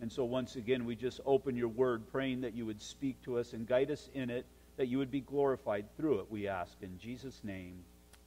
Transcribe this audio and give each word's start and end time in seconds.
And 0.00 0.10
so, 0.10 0.24
once 0.24 0.56
again, 0.56 0.84
we 0.84 0.96
just 0.96 1.20
open 1.26 1.56
your 1.56 1.68
word, 1.68 2.10
praying 2.10 2.40
that 2.40 2.54
you 2.54 2.64
would 2.66 2.80
speak 2.80 3.20
to 3.24 3.38
us 3.38 3.52
and 3.52 3.66
guide 3.66 3.90
us 3.90 4.08
in 4.14 4.30
it, 4.30 4.46
that 4.76 4.86
you 4.86 4.96
would 4.98 5.10
be 5.10 5.20
glorified 5.20 5.84
through 5.96 6.20
it, 6.20 6.30
we 6.30 6.48
ask. 6.48 6.72
In 6.80 6.98
Jesus' 6.98 7.40
name, 7.44 7.84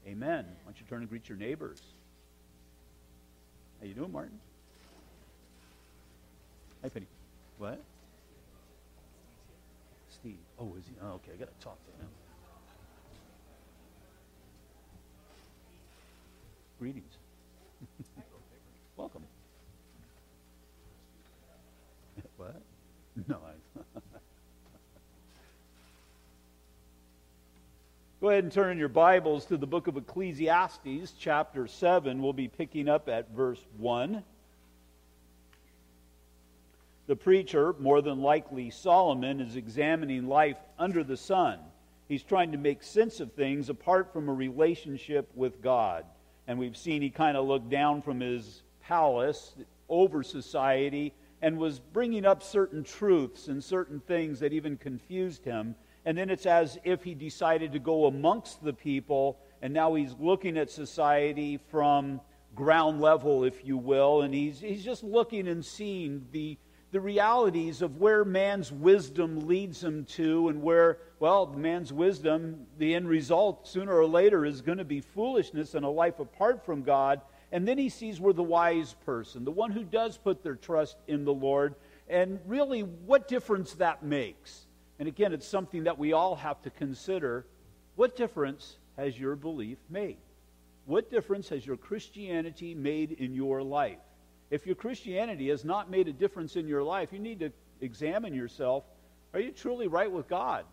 amen. 0.08 0.46
Why 0.46 0.54
don't 0.66 0.80
you 0.80 0.86
turn 0.88 1.02
and 1.02 1.10
greet 1.10 1.28
your 1.28 1.38
neighbors? 1.38 1.82
How 3.80 3.88
you 3.88 3.96
doing, 3.96 4.12
Martin? 4.12 4.40
Hi, 6.84 6.90
Penny. 6.90 7.08
What? 7.58 7.82
Steve. 10.10 10.38
Oh, 10.60 10.76
is 10.78 10.86
he? 10.86 10.94
Oh, 11.02 11.14
okay, 11.16 11.32
I 11.34 11.38
got 11.38 11.60
to 11.60 11.66
talk 11.66 11.78
to 11.86 11.92
him. 12.04 12.10
Greetings. 16.80 17.18
Welcome. 18.98 19.24
what? 22.38 22.62
No, 23.28 23.40
I. 23.46 23.82
Go 28.24 28.30
ahead 28.30 28.46
and 28.46 28.54
turn 28.54 28.78
your 28.78 28.88
Bibles 28.88 29.46
to 29.48 29.58
the 29.58 29.68
book 29.68 29.88
of 29.88 29.98
Ecclesiastes, 29.98 31.12
chapter 31.20 31.68
7. 31.68 32.22
We'll 32.22 32.32
be 32.32 32.48
picking 32.48 32.88
up 32.88 33.10
at 33.10 33.30
verse 33.32 33.60
1. 33.76 34.24
The 37.08 37.18
preacher, 37.18 37.76
more 37.80 38.02
than 38.02 38.22
likely 38.22 38.70
Solomon, 38.70 39.42
is 39.42 39.58
examining 39.58 40.30
life 40.30 40.56
under 40.80 41.04
the 41.04 41.18
sun. 41.18 41.60
He's 42.08 42.24
trying 42.24 42.54
to 42.54 42.58
make 42.58 42.82
sense 42.82 43.20
of 43.20 43.34
things 43.34 43.68
apart 43.68 44.14
from 44.14 44.30
a 44.30 44.34
relationship 44.34 45.30
with 45.36 45.62
God 45.62 46.06
and 46.48 46.58
we've 46.58 46.78
seen 46.78 47.02
he 47.02 47.10
kind 47.10 47.36
of 47.36 47.46
looked 47.46 47.70
down 47.70 48.02
from 48.02 48.22
his 48.22 48.64
palace 48.84 49.54
over 49.90 50.24
society 50.24 51.14
and 51.42 51.58
was 51.58 51.80
bringing 51.80 52.26
up 52.26 52.42
certain 52.42 52.86
truths 52.86 53.50
and 53.50 53.62
certain 53.62 54.00
things 54.00 54.40
that 54.40 54.54
even 54.54 54.78
confused 54.78 55.44
him. 55.44 55.76
And 56.06 56.18
then 56.18 56.30
it's 56.30 56.46
as 56.46 56.78
if 56.84 57.04
he 57.04 57.16
decided 57.16 57.72
to 57.74 57.80
go 57.80 58.06
amongst 58.06 58.64
the 58.64 58.74
people, 58.74 59.40
and 59.62 59.74
now 59.74 59.94
he's 59.94 60.16
looking 60.20 60.58
at 60.58 60.70
society 60.70 61.60
from 61.70 62.20
ground 62.56 63.02
level, 63.02 63.44
if 63.44 63.66
you 63.66 63.78
will, 63.78 64.22
and 64.22 64.34
he's, 64.34 64.60
he's 64.60 64.84
just 64.84 65.04
looking 65.04 65.48
and 65.48 65.64
seeing 65.64 66.28
the 66.32 66.58
the 66.94 67.02
realities 67.02 67.82
of 67.82 67.98
where 67.98 68.24
man's 68.24 68.72
wisdom 68.72 69.48
leads 69.48 69.84
him 69.84 70.06
to 70.06 70.50
and 70.50 70.62
where, 70.62 71.00
well, 71.20 71.48
man's 71.48 71.92
wisdom, 71.92 72.68
the 72.78 72.94
end 72.94 73.10
result 73.10 73.68
sooner 73.68 73.98
or 73.98 74.06
later 74.06 74.46
is 74.46 74.62
going 74.62 74.78
to 74.78 74.86
be 74.86 75.02
foolishness 75.02 75.74
and 75.74 75.84
a 75.84 75.90
life 75.90 76.20
apart 76.20 76.64
from 76.64 76.84
God. 76.84 77.20
And 77.52 77.68
then 77.68 77.80
he 77.80 77.90
sees 77.90 78.20
where 78.20 78.32
the 78.32 78.44
wise 78.44 78.96
person, 79.08 79.44
the 79.44 79.50
one 79.50 79.72
who 79.72 79.84
does 79.84 80.20
put 80.20 80.44
their 80.44 80.56
trust 80.56 80.96
in 81.08 81.26
the 81.26 81.34
Lord, 81.34 81.74
and 82.08 82.40
really 82.46 82.82
what 82.82 83.28
difference 83.28 83.74
that 83.74 84.04
makes. 84.04 84.63
And 85.04 85.10
again, 85.10 85.34
it's 85.34 85.46
something 85.46 85.84
that 85.84 86.00
we 86.00 86.14
all 86.14 86.34
have 86.34 86.62
to 86.62 86.70
consider. 86.70 87.46
What 87.98 88.16
difference 88.16 88.78
has 88.96 89.20
your 89.20 89.36
belief 89.36 89.78
made? 89.90 90.16
What 90.86 91.12
difference 91.12 91.50
has 91.50 91.66
your 91.66 91.76
Christianity 91.76 92.74
made 92.74 93.12
in 93.12 93.34
your 93.34 93.62
life? 93.62 94.00
If 94.50 94.66
your 94.66 94.76
Christianity 94.76 95.50
has 95.50 95.66
not 95.66 95.92
made 95.92 96.08
a 96.08 96.14
difference 96.14 96.56
in 96.56 96.70
your 96.70 96.84
life, 96.84 97.10
you 97.12 97.20
need 97.20 97.42
to 97.42 97.52
examine 97.82 98.34
yourself. 98.34 98.86
Are 99.34 99.42
you 99.42 99.52
truly 99.52 99.88
right 99.88 100.10
with 100.10 100.30
God? 100.30 100.64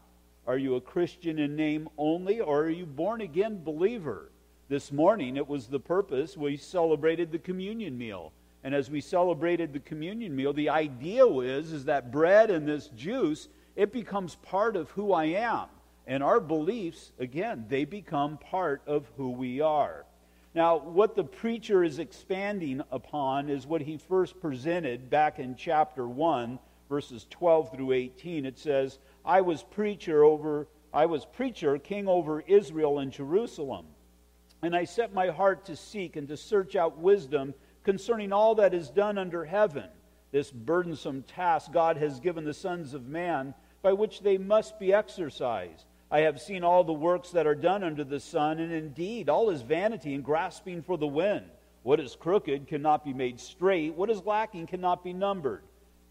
Are 0.47 0.59
you 0.59 0.77
a 0.77 0.81
Christian 0.81 1.41
in 1.41 1.57
name 1.57 1.89
only, 1.99 2.39
or 2.39 2.63
are 2.63 2.71
you 2.71 2.87
born 2.87 3.23
again 3.23 3.65
believer? 3.65 4.31
This 4.69 4.93
morning, 4.93 5.39
it 5.39 5.49
was 5.49 5.67
the 5.67 5.81
purpose 5.81 6.37
we 6.37 6.57
celebrated 6.57 7.33
the 7.33 7.41
communion 7.41 7.99
meal. 7.99 8.33
And 8.63 8.77
as 8.77 8.93
we 8.93 9.01
celebrated 9.01 9.73
the 9.73 9.81
communion 9.81 10.37
meal, 10.37 10.53
the 10.53 10.69
idea 10.69 11.27
is, 11.27 11.73
is 11.73 11.87
that 11.87 12.13
bread 12.13 12.53
and 12.53 12.69
this 12.69 12.87
juice, 12.95 13.49
it 13.81 13.95
becomes 13.95 14.35
part 14.35 14.77
of 14.77 14.91
who 14.91 15.15
I 15.15 15.25
am. 15.25 15.67
And 16.07 16.23
our 16.23 16.39
beliefs, 16.39 17.13
again, 17.19 17.65
they 17.67 17.87
become 17.87 18.37
part 18.37 18.83
of 18.87 19.11
who 19.17 19.31
we 19.31 19.63
are. 19.63 20.05
Now, 20.55 20.77
what 20.77 21.17
the 21.17 21.25
preacher 21.25 21.83
is 21.83 21.99
expanding 21.99 22.83
upon 22.91 23.49
is 23.49 23.67
what 23.67 23.81
he 23.81 23.97
first 23.97 24.39
presented 24.39 25.09
back 25.09 25.39
in 25.39 25.57
chapter 25.57 26.07
1, 26.07 26.59
verses 26.91 27.27
12 27.31 27.73
through 27.73 27.93
18. 27.93 28.45
It 28.45 28.59
says, 28.59 28.99
I 29.25 29.41
was 29.41 29.63
preacher 29.63 30.25
over 30.25 30.69
I 30.93 31.07
was 31.07 31.25
preacher, 31.25 31.79
king 31.79 32.07
over 32.07 32.43
Israel 32.43 32.99
and 32.99 33.11
Jerusalem. 33.11 33.87
And 34.61 34.77
I 34.77 34.85
set 34.85 35.15
my 35.15 35.29
heart 35.29 35.65
to 35.67 35.77
seek 35.77 36.17
and 36.17 36.29
to 36.29 36.37
search 36.37 36.77
out 36.77 36.99
wisdom 36.99 37.55
concerning 37.85 38.31
all 38.31 38.57
that 38.57 38.75
is 38.75 38.91
done 38.91 39.17
under 39.17 39.47
heaven. 39.47 39.89
This 40.33 40.51
burdensome 40.51 41.23
task 41.23 41.73
God 41.73 41.97
has 41.97 42.21
given 42.21 42.45
the 42.45 42.55
sons 42.55 42.95
of 42.95 43.07
man, 43.09 43.55
by 43.83 43.93
which 43.93 44.21
they 44.21 44.39
must 44.39 44.79
be 44.79 44.93
exercised. 44.93 45.85
I 46.11 46.21
have 46.21 46.41
seen 46.41 46.65
all 46.65 46.83
the 46.83 46.93
works 46.93 47.31
that 47.31 47.47
are 47.47 47.55
done 47.55 47.85
under 47.85 48.05
the 48.05 48.21
sun, 48.21 48.59
and 48.59 48.73
indeed 48.73 49.29
all 49.29 49.51
is 49.51 49.63
vanity 49.63 50.15
and 50.15 50.25
grasping 50.25 50.83
for 50.83 50.99
the 50.99 51.07
wind. 51.07 51.47
What 51.83 52.01
is 52.01 52.17
crooked 52.17 52.67
cannot 52.67 53.05
be 53.05 53.13
made 53.13 53.41
straight, 53.41 53.95
what 53.95 54.11
is 54.11 54.27
lacking 54.27 54.67
cannot 54.67 55.05
be 55.05 55.13
numbered. 55.13 55.63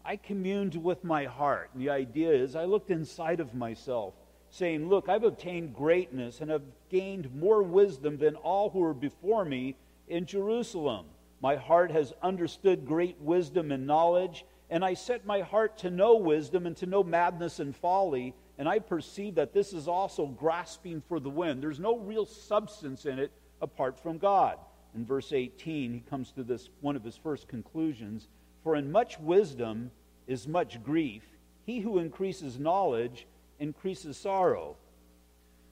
I 0.04 0.16
communed 0.16 0.74
with 0.74 1.04
my 1.04 1.26
heart. 1.26 1.70
And 1.72 1.82
the 1.82 1.90
idea 1.90 2.32
is, 2.32 2.56
I 2.56 2.64
looked 2.64 2.90
inside 2.90 3.40
of 3.40 3.54
myself, 3.54 4.14
saying, 4.48 4.88
Look, 4.88 5.08
I've 5.08 5.24
obtained 5.24 5.74
greatness 5.74 6.40
and 6.40 6.50
have 6.50 6.62
gained 6.88 7.34
more 7.34 7.62
wisdom 7.62 8.16
than 8.16 8.36
all 8.36 8.70
who 8.70 8.80
were 8.80 8.94
before 8.94 9.44
me 9.44 9.76
in 10.08 10.26
Jerusalem. 10.26 11.06
My 11.42 11.56
heart 11.56 11.90
has 11.90 12.12
understood 12.22 12.86
great 12.86 13.18
wisdom 13.20 13.70
and 13.70 13.86
knowledge, 13.86 14.44
and 14.70 14.84
I 14.84 14.94
set 14.94 15.26
my 15.26 15.40
heart 15.40 15.78
to 15.78 15.90
know 15.90 16.16
wisdom 16.16 16.66
and 16.66 16.76
to 16.78 16.86
know 16.86 17.02
madness 17.02 17.58
and 17.58 17.74
folly 17.74 18.34
and 18.60 18.68
I 18.68 18.78
perceive 18.78 19.36
that 19.36 19.54
this 19.54 19.72
is 19.72 19.88
also 19.88 20.26
grasping 20.26 21.00
for 21.08 21.18
the 21.18 21.30
wind. 21.30 21.62
There's 21.62 21.80
no 21.80 21.96
real 21.96 22.26
substance 22.26 23.06
in 23.06 23.18
it 23.18 23.32
apart 23.62 23.98
from 23.98 24.18
God. 24.18 24.58
In 24.94 25.06
verse 25.06 25.32
18, 25.32 25.94
he 25.94 26.00
comes 26.00 26.30
to 26.32 26.44
this 26.44 26.68
one 26.82 26.94
of 26.94 27.02
his 27.02 27.16
first 27.16 27.48
conclusions 27.48 28.28
For 28.62 28.76
in 28.76 28.92
much 28.92 29.18
wisdom 29.18 29.90
is 30.26 30.46
much 30.46 30.82
grief. 30.82 31.22
He 31.64 31.80
who 31.80 32.00
increases 32.00 32.58
knowledge 32.58 33.26
increases 33.58 34.18
sorrow. 34.18 34.76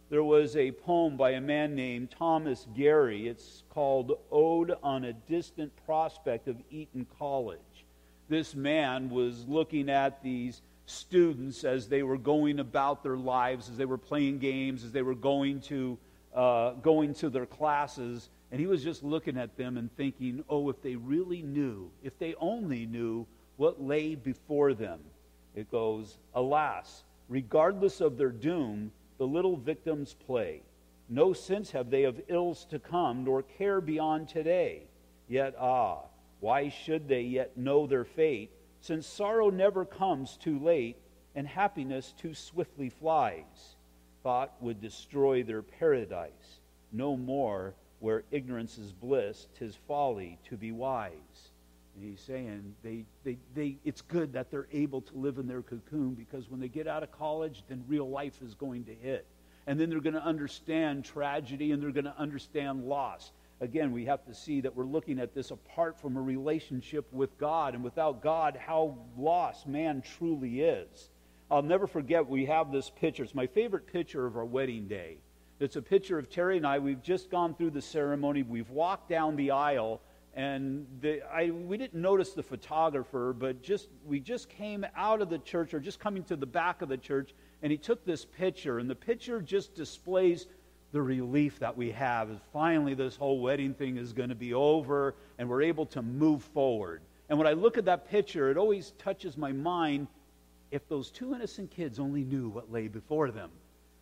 There 0.08 0.25
was 0.25 0.56
a 0.56 0.72
poem 0.72 1.19
by 1.19 1.32
a 1.32 1.42
man 1.42 1.75
named 1.75 2.10
Thomas 2.10 2.66
Gray. 2.75 3.26
It's 3.26 3.64
called 3.69 4.19
Ode 4.32 4.72
on 4.82 5.04
a 5.04 5.12
Distant 5.12 5.72
Prospect 5.84 6.48
of 6.48 6.56
Eton 6.70 7.06
College. 7.19 7.58
This 8.28 8.54
man 8.54 9.10
was 9.10 9.46
looking 9.46 9.88
at 9.88 10.22
these 10.22 10.60
students 10.86 11.64
as 11.64 11.88
they 11.88 12.02
were 12.02 12.18
going 12.18 12.60
about 12.60 13.02
their 13.02 13.16
lives, 13.16 13.68
as 13.68 13.76
they 13.76 13.84
were 13.84 13.98
playing 13.98 14.38
games, 14.38 14.84
as 14.84 14.92
they 14.92 15.02
were 15.02 15.14
going 15.14 15.60
to, 15.62 15.98
uh, 16.34 16.72
going 16.72 17.14
to 17.14 17.30
their 17.30 17.46
classes. 17.46 18.30
And 18.50 18.60
he 18.60 18.66
was 18.66 18.82
just 18.82 19.02
looking 19.02 19.36
at 19.36 19.56
them 19.56 19.76
and 19.76 19.94
thinking, 19.96 20.44
oh, 20.48 20.68
if 20.70 20.80
they 20.82 20.96
really 20.96 21.42
knew, 21.42 21.90
if 22.02 22.18
they 22.18 22.34
only 22.38 22.86
knew 22.86 23.26
what 23.56 23.82
lay 23.82 24.14
before 24.14 24.72
them. 24.72 25.00
It 25.54 25.70
goes, 25.70 26.18
alas, 26.34 27.04
regardless 27.28 28.00
of 28.00 28.16
their 28.16 28.30
doom, 28.30 28.92
the 29.18 29.26
little 29.26 29.56
victims 29.56 30.14
play. 30.14 30.62
No 31.08 31.32
sense 31.32 31.70
have 31.72 31.90
they 31.90 32.04
of 32.04 32.20
ills 32.28 32.64
to 32.66 32.78
come, 32.78 33.24
nor 33.24 33.42
care 33.42 33.80
beyond 33.80 34.28
today. 34.28 34.82
Yet, 35.28 35.54
ah, 35.58 36.02
why 36.41 36.69
should 36.69 37.09
they 37.09 37.22
yet 37.22 37.56
know 37.56 37.87
their 37.87 38.04
fate? 38.04 38.50
since 38.81 39.06
sorrow 39.06 39.50
never 39.50 39.84
comes 39.84 40.37
too 40.37 40.59
late 40.59 40.97
and 41.34 41.47
happiness 41.47 42.15
too 42.16 42.34
swiftly 42.34 42.88
flies. 42.88 43.76
Thought 44.22 44.54
would 44.60 44.81
destroy 44.81 45.43
their 45.43 45.62
paradise. 45.62 46.60
No 46.93 47.16
more 47.16 47.75
where 48.00 48.25
ignorance 48.31 48.78
is 48.78 48.93
bliss, 48.93 49.49
tis 49.59 49.76
folly 49.87 50.38
to 50.49 50.56
be 50.56 50.72
wise. 50.72 51.12
And 51.94 52.04
he's 52.04 52.21
saying 52.21 52.75
they, 52.82 53.05
they, 53.25 53.38
they, 53.55 53.76
it's 53.84 54.03
good 54.03 54.32
that 54.32 54.50
they're 54.50 54.69
able 54.73 55.00
to 55.02 55.17
live 55.17 55.38
in 55.38 55.49
their 55.49 55.62
cocoon 55.62 56.14
because 56.14 56.49
when 56.49 56.61
they 56.61 56.69
get 56.69 56.87
out 56.87 57.02
of 57.02 57.11
college, 57.11 57.64
then 57.69 57.84
real 57.88 58.08
life 58.08 58.41
is 58.43 58.55
going 58.55 58.84
to 58.84 58.94
hit. 58.94 59.26
And 59.67 59.79
then 59.79 59.91
they're 59.91 60.00
going 60.00 60.14
to 60.14 60.25
understand 60.25 61.05
tragedy 61.05 61.73
and 61.73 61.82
they're 61.82 61.91
going 61.91 62.05
to 62.05 62.19
understand 62.19 62.84
loss 62.84 63.32
again, 63.60 63.93
we 63.93 64.05
have 64.06 64.25
to 64.26 64.34
see 64.34 64.60
that 64.60 64.75
we're 64.75 64.84
looking 64.84 65.19
at 65.19 65.34
this 65.34 65.50
apart 65.50 66.00
from 66.00 66.16
a 66.16 66.20
relationship 66.20 67.12
with 67.12 67.37
God. 67.38 67.75
And 67.75 67.82
without 67.82 68.22
God, 68.22 68.56
how 68.56 68.96
lost 69.16 69.66
man 69.66 70.02
truly 70.02 70.60
is. 70.60 71.10
I'll 71.50 71.62
never 71.62 71.87
forget, 71.87 72.28
we 72.28 72.46
have 72.46 72.70
this 72.70 72.90
picture. 72.90 73.25
It's 73.25 73.34
my 73.34 73.46
favorite 73.46 73.87
picture 73.87 74.26
of 74.26 74.37
our 74.37 74.44
wedding 74.44 74.87
day. 74.87 75.16
It's 75.60 75.76
a 75.76 75.82
picture 75.82 76.19
of 76.19 76.31
Terry 76.31 76.56
and 76.56 76.66
I. 76.66 76.78
We've 76.78 77.02
just 77.02 77.31
gone 77.31 77.55
through 77.55 77.70
the 77.70 77.82
ceremony. 77.82 78.43
We've 78.43 78.70
walked 78.70 79.08
down 79.08 79.34
the 79.34 79.50
aisle, 79.50 80.00
and 80.34 80.87
the, 81.00 81.22
I, 81.22 81.50
we 81.50 81.76
didn't 81.76 82.00
notice 82.00 82.32
the 82.32 82.44
photographer, 82.44 83.34
but 83.37 83.60
just 83.60 83.88
we 84.06 84.20
just 84.20 84.49
came 84.50 84.87
out 84.94 85.20
of 85.20 85.31
the 85.31 85.38
church, 85.38 85.75
or 85.75 85.81
just 85.81 85.99
coming 85.99 86.22
to 86.25 86.37
the 86.37 86.46
back 86.46 86.81
of 86.81 86.88
the 86.88 86.96
church, 86.96 87.34
and 87.62 87.72
he 87.72 87.78
took 87.78 88.05
this 88.05 88.25
picture, 88.25 88.78
and 88.78 88.88
the 88.88 88.94
picture 88.94 89.40
just 89.40 89.75
displays 89.75 90.46
the 90.93 91.02
relief 91.02 91.58
that 91.58 91.76
we 91.76 91.90
have 91.90 92.31
is 92.31 92.38
finally 92.52 92.94
this 92.94 93.17
whole 93.17 93.40
wedding 93.40 93.75
thing 93.75 93.96
is 93.96 94.12
going 94.12 94.31
to 94.31 94.35
be 94.35 94.55
over 94.55 95.14
and 95.38 95.49
we're 95.49 95.62
able 95.62 95.87
to 95.87 96.02
move 96.02 96.43
forward. 96.43 97.02
And 97.29 97.38
when 97.38 97.46
I 97.46 97.52
look 97.52 97.76
at 97.76 97.85
that 97.85 98.08
picture, 98.08 98.50
it 98.50 98.56
always 98.56 98.93
touches 98.99 99.37
my 99.37 99.52
mind 99.52 100.06
if 100.70 100.88
those 100.88 101.11
two 101.11 101.35
innocent 101.35 101.70
kids 101.70 101.99
only 101.99 102.25
knew 102.25 102.49
what 102.49 102.73
lay 102.73 102.88
before 102.88 103.31
them. 103.31 103.50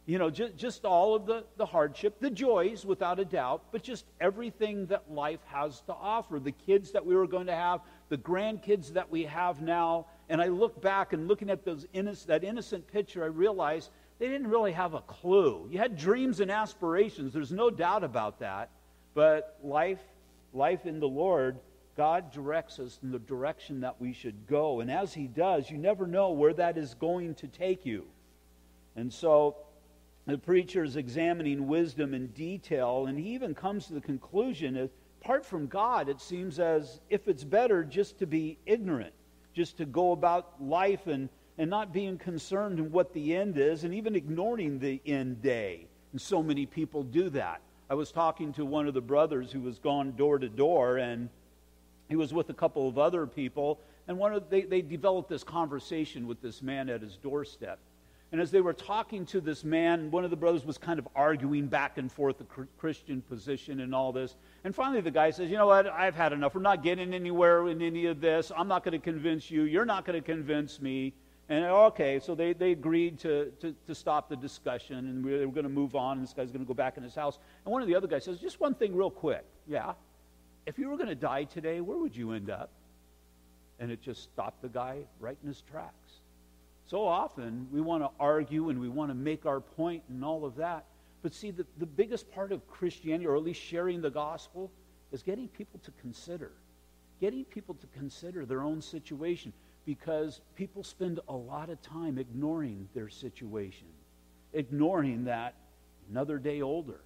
You 0.06 0.18
know, 0.18 0.30
just, 0.30 0.56
just 0.56 0.84
all 0.84 1.16
of 1.16 1.26
the, 1.26 1.44
the 1.56 1.66
hardship, 1.66 2.20
the 2.20 2.30
joys, 2.30 2.86
without 2.86 3.18
a 3.18 3.24
doubt, 3.24 3.64
but 3.72 3.82
just 3.82 4.04
everything 4.20 4.86
that 4.86 5.10
life 5.10 5.40
has 5.46 5.80
to 5.82 5.92
offer. 5.94 6.38
The 6.38 6.52
kids 6.52 6.92
that 6.92 7.04
we 7.04 7.16
were 7.16 7.26
going 7.26 7.46
to 7.46 7.54
have, 7.54 7.80
the 8.08 8.18
grandkids 8.18 8.92
that 8.92 9.10
we 9.10 9.24
have 9.24 9.62
now. 9.62 10.06
And 10.28 10.40
I 10.40 10.46
look 10.46 10.80
back 10.80 11.12
and 11.12 11.26
looking 11.26 11.50
at 11.50 11.64
those 11.64 11.86
innocent, 11.92 12.28
that 12.28 12.44
innocent 12.44 12.86
picture, 12.86 13.24
I 13.24 13.26
realize 13.26 13.90
they 14.18 14.28
didn't 14.28 14.48
really 14.48 14.72
have 14.72 14.94
a 14.94 15.00
clue. 15.00 15.68
You 15.70 15.78
had 15.78 15.96
dreams 15.96 16.40
and 16.40 16.50
aspirations, 16.50 17.32
there's 17.32 17.52
no 17.52 17.70
doubt 17.70 18.04
about 18.04 18.40
that. 18.40 18.70
But 19.14 19.58
life, 19.62 20.02
life 20.52 20.84
in 20.86 21.00
the 21.00 21.08
Lord, 21.08 21.58
God 21.96 22.30
directs 22.30 22.78
us 22.78 22.98
in 23.02 23.10
the 23.10 23.18
direction 23.18 23.80
that 23.80 23.98
we 24.00 24.12
should 24.12 24.46
go. 24.46 24.80
And 24.80 24.90
as 24.90 25.14
He 25.14 25.26
does, 25.26 25.70
you 25.70 25.78
never 25.78 26.06
know 26.06 26.30
where 26.32 26.52
that 26.54 26.76
is 26.76 26.94
going 26.94 27.34
to 27.36 27.46
take 27.46 27.86
you. 27.86 28.04
And 28.96 29.12
so 29.12 29.56
the 30.26 30.38
preacher 30.38 30.82
is 30.82 30.96
examining 30.96 31.68
wisdom 31.68 32.12
in 32.12 32.26
detail, 32.28 33.06
and 33.06 33.18
he 33.18 33.34
even 33.34 33.54
comes 33.54 33.86
to 33.86 33.94
the 33.94 34.00
conclusion 34.00 34.74
that 34.74 34.90
apart 35.22 35.46
from 35.46 35.68
God, 35.68 36.08
it 36.08 36.20
seems 36.20 36.58
as 36.58 37.00
if 37.10 37.28
it's 37.28 37.44
better 37.44 37.84
just 37.84 38.18
to 38.18 38.26
be 38.26 38.58
ignorant, 38.66 39.12
just 39.54 39.76
to 39.78 39.86
go 39.86 40.12
about 40.12 40.60
life 40.60 41.06
and, 41.06 41.28
and 41.58 41.70
not 41.70 41.92
being 41.92 42.18
concerned 42.18 42.78
in 42.78 42.90
what 42.92 43.12
the 43.12 43.34
end 43.34 43.58
is, 43.58 43.84
and 43.84 43.94
even 43.94 44.14
ignoring 44.14 44.78
the 44.78 45.00
end 45.06 45.42
day. 45.42 45.86
And 46.12 46.20
so 46.20 46.42
many 46.42 46.66
people 46.66 47.02
do 47.02 47.30
that. 47.30 47.60
I 47.88 47.94
was 47.94 48.10
talking 48.10 48.52
to 48.54 48.64
one 48.64 48.88
of 48.88 48.94
the 48.94 49.00
brothers 49.00 49.52
who 49.52 49.60
was 49.60 49.78
gone 49.78 50.16
door 50.16 50.38
to 50.38 50.48
door, 50.48 50.96
and 50.98 51.28
he 52.08 52.16
was 52.16 52.34
with 52.34 52.50
a 52.50 52.54
couple 52.54 52.88
of 52.88 52.98
other 52.98 53.26
people, 53.26 53.80
and 54.08 54.18
one 54.18 54.32
of 54.32 54.50
they, 54.50 54.62
they 54.62 54.82
developed 54.82 55.28
this 55.28 55.44
conversation 55.44 56.26
with 56.26 56.40
this 56.42 56.62
man 56.62 56.88
at 56.88 57.00
his 57.00 57.16
doorstep. 57.16 57.78
And 58.32 58.40
as 58.40 58.50
they 58.50 58.60
were 58.60 58.72
talking 58.72 59.24
to 59.26 59.40
this 59.40 59.62
man, 59.62 60.10
one 60.10 60.24
of 60.24 60.30
the 60.30 60.36
brothers 60.36 60.64
was 60.64 60.78
kind 60.78 60.98
of 60.98 61.06
arguing 61.14 61.68
back 61.68 61.96
and 61.96 62.10
forth 62.10 62.38
the 62.38 62.66
Christian 62.76 63.22
position 63.22 63.80
and 63.80 63.94
all 63.94 64.12
this. 64.12 64.34
And 64.64 64.74
finally, 64.74 65.00
the 65.00 65.12
guy 65.12 65.30
says, 65.30 65.48
You 65.48 65.56
know 65.56 65.66
what? 65.66 65.86
I've 65.86 66.16
had 66.16 66.32
enough. 66.32 66.54
We're 66.54 66.60
not 66.60 66.82
getting 66.82 67.14
anywhere 67.14 67.68
in 67.68 67.80
any 67.80 68.06
of 68.06 68.20
this. 68.20 68.50
I'm 68.56 68.66
not 68.66 68.84
going 68.84 68.92
to 68.92 68.98
convince 68.98 69.48
you. 69.48 69.62
You're 69.62 69.84
not 69.84 70.04
going 70.04 70.20
to 70.20 70.26
convince 70.26 70.80
me. 70.80 71.14
And 71.48 71.64
okay, 71.64 72.18
so 72.18 72.34
they, 72.34 72.52
they 72.52 72.72
agreed 72.72 73.20
to, 73.20 73.52
to, 73.60 73.74
to 73.86 73.94
stop 73.94 74.28
the 74.28 74.36
discussion, 74.36 74.96
and 74.96 75.24
we 75.24 75.32
were 75.32 75.52
going 75.52 75.64
to 75.64 75.68
move 75.68 75.94
on, 75.94 76.18
and 76.18 76.26
this 76.26 76.32
guy's 76.32 76.50
going 76.50 76.64
to 76.64 76.66
go 76.66 76.74
back 76.74 76.96
in 76.96 77.04
his 77.04 77.14
house. 77.14 77.38
And 77.64 77.72
one 77.72 77.82
of 77.82 77.88
the 77.88 77.94
other 77.94 78.08
guys 78.08 78.24
says, 78.24 78.40
Just 78.40 78.58
one 78.58 78.74
thing, 78.74 78.96
real 78.96 79.10
quick. 79.10 79.44
Yeah. 79.68 79.92
If 80.66 80.78
you 80.78 80.88
were 80.88 80.96
going 80.96 81.08
to 81.08 81.14
die 81.14 81.44
today, 81.44 81.80
where 81.80 81.98
would 81.98 82.16
you 82.16 82.32
end 82.32 82.50
up? 82.50 82.70
And 83.78 83.92
it 83.92 84.02
just 84.02 84.24
stopped 84.24 84.62
the 84.62 84.68
guy 84.68 84.98
right 85.20 85.36
in 85.40 85.48
his 85.48 85.62
tracks. 85.62 86.20
So 86.86 87.06
often 87.06 87.68
we 87.72 87.80
want 87.80 88.02
to 88.02 88.10
argue 88.18 88.70
and 88.70 88.80
we 88.80 88.88
want 88.88 89.10
to 89.10 89.14
make 89.14 89.46
our 89.46 89.60
point 89.60 90.02
and 90.08 90.24
all 90.24 90.44
of 90.44 90.56
that. 90.56 90.86
But 91.22 91.34
see, 91.34 91.52
the, 91.52 91.66
the 91.78 91.86
biggest 91.86 92.30
part 92.32 92.52
of 92.52 92.66
Christianity, 92.68 93.26
or 93.26 93.36
at 93.36 93.42
least 93.42 93.60
sharing 93.60 94.00
the 94.00 94.10
gospel, 94.10 94.72
is 95.12 95.22
getting 95.22 95.48
people 95.48 95.80
to 95.84 95.90
consider. 96.00 96.52
Getting 97.20 97.44
people 97.44 97.74
to 97.76 97.86
consider 97.88 98.44
their 98.44 98.62
own 98.62 98.80
situation 98.80 99.52
because 99.86 100.40
people 100.56 100.82
spend 100.84 101.20
a 101.28 101.34
lot 101.34 101.70
of 101.70 101.80
time 101.80 102.18
ignoring 102.18 102.88
their 102.94 103.08
situation, 103.08 103.86
ignoring 104.52 105.24
that 105.24 105.54
another 106.10 106.38
day 106.38 106.60
older, 106.60 107.00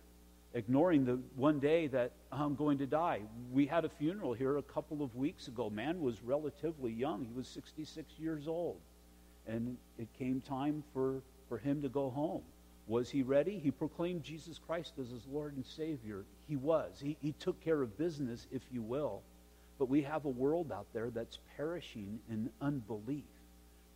ignoring 0.54 1.04
the 1.04 1.20
one 1.36 1.60
day 1.60 1.86
that 1.86 2.10
oh, 2.32 2.38
I'm 2.38 2.56
going 2.56 2.78
to 2.78 2.86
die. 2.86 3.20
We 3.52 3.66
had 3.66 3.84
a 3.84 3.88
funeral 3.88 4.32
here 4.32 4.56
a 4.56 4.62
couple 4.62 5.02
of 5.02 5.14
weeks 5.14 5.46
ago. 5.46 5.70
Man 5.70 6.00
was 6.00 6.22
relatively 6.22 6.90
young, 6.90 7.24
he 7.24 7.32
was 7.32 7.46
66 7.46 8.12
years 8.18 8.48
old 8.48 8.80
and 9.46 9.76
it 9.98 10.08
came 10.18 10.40
time 10.40 10.82
for, 10.92 11.22
for 11.48 11.58
him 11.58 11.82
to 11.82 11.88
go 11.88 12.10
home. 12.10 12.42
Was 12.86 13.10
he 13.10 13.22
ready? 13.22 13.58
He 13.58 13.70
proclaimed 13.70 14.22
Jesus 14.22 14.58
Christ 14.58 14.94
as 15.00 15.10
his 15.10 15.26
Lord 15.30 15.54
and 15.54 15.64
Savior. 15.64 16.24
He 16.48 16.56
was. 16.56 16.98
He, 17.02 17.16
he 17.20 17.32
took 17.32 17.60
care 17.60 17.82
of 17.82 17.96
business, 17.96 18.46
if 18.50 18.62
you 18.72 18.82
will. 18.82 19.22
But 19.80 19.88
we 19.88 20.02
have 20.02 20.26
a 20.26 20.28
world 20.28 20.70
out 20.70 20.88
there 20.92 21.08
that's 21.08 21.38
perishing 21.56 22.20
in 22.28 22.50
unbelief. 22.60 23.24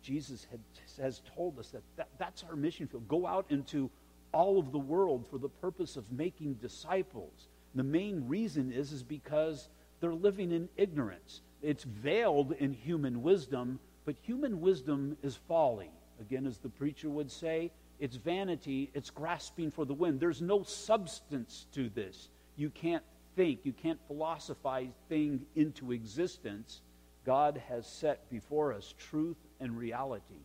Jesus 0.01 0.47
had, 0.49 0.59
has 0.99 1.21
told 1.35 1.59
us 1.59 1.69
that, 1.69 1.83
that 1.95 2.07
that's 2.17 2.43
our 2.49 2.55
mission 2.55 2.87
field. 2.87 3.07
Go 3.07 3.27
out 3.27 3.45
into 3.49 3.91
all 4.31 4.57
of 4.57 4.71
the 4.71 4.79
world 4.79 5.27
for 5.29 5.37
the 5.37 5.47
purpose 5.47 5.95
of 5.95 6.11
making 6.11 6.55
disciples. 6.55 7.49
The 7.75 7.83
main 7.83 8.27
reason 8.27 8.71
is, 8.71 8.91
is 8.93 9.03
because 9.03 9.69
they're 9.99 10.15
living 10.15 10.51
in 10.51 10.69
ignorance. 10.75 11.41
It's 11.61 11.83
veiled 11.83 12.53
in 12.53 12.73
human 12.73 13.21
wisdom, 13.21 13.79
but 14.05 14.15
human 14.23 14.61
wisdom 14.61 15.15
is 15.21 15.35
folly. 15.47 15.91
Again, 16.19 16.47
as 16.47 16.57
the 16.57 16.69
preacher 16.69 17.11
would 17.11 17.29
say, 17.29 17.69
it's 17.99 18.15
vanity, 18.15 18.89
it's 18.95 19.11
grasping 19.11 19.69
for 19.69 19.85
the 19.85 19.93
wind. 19.93 20.19
There's 20.19 20.41
no 20.41 20.63
substance 20.63 21.67
to 21.73 21.89
this. 21.89 22.29
You 22.55 22.71
can't 22.71 23.03
think, 23.35 23.59
you 23.63 23.73
can't 23.73 23.99
philosophize 24.07 24.91
things 25.09 25.41
into 25.55 25.91
existence. 25.91 26.81
God 27.25 27.61
has 27.69 27.87
set 27.87 28.29
before 28.29 28.73
us 28.73 28.93
truth 28.97 29.37
and 29.59 29.77
reality. 29.77 30.41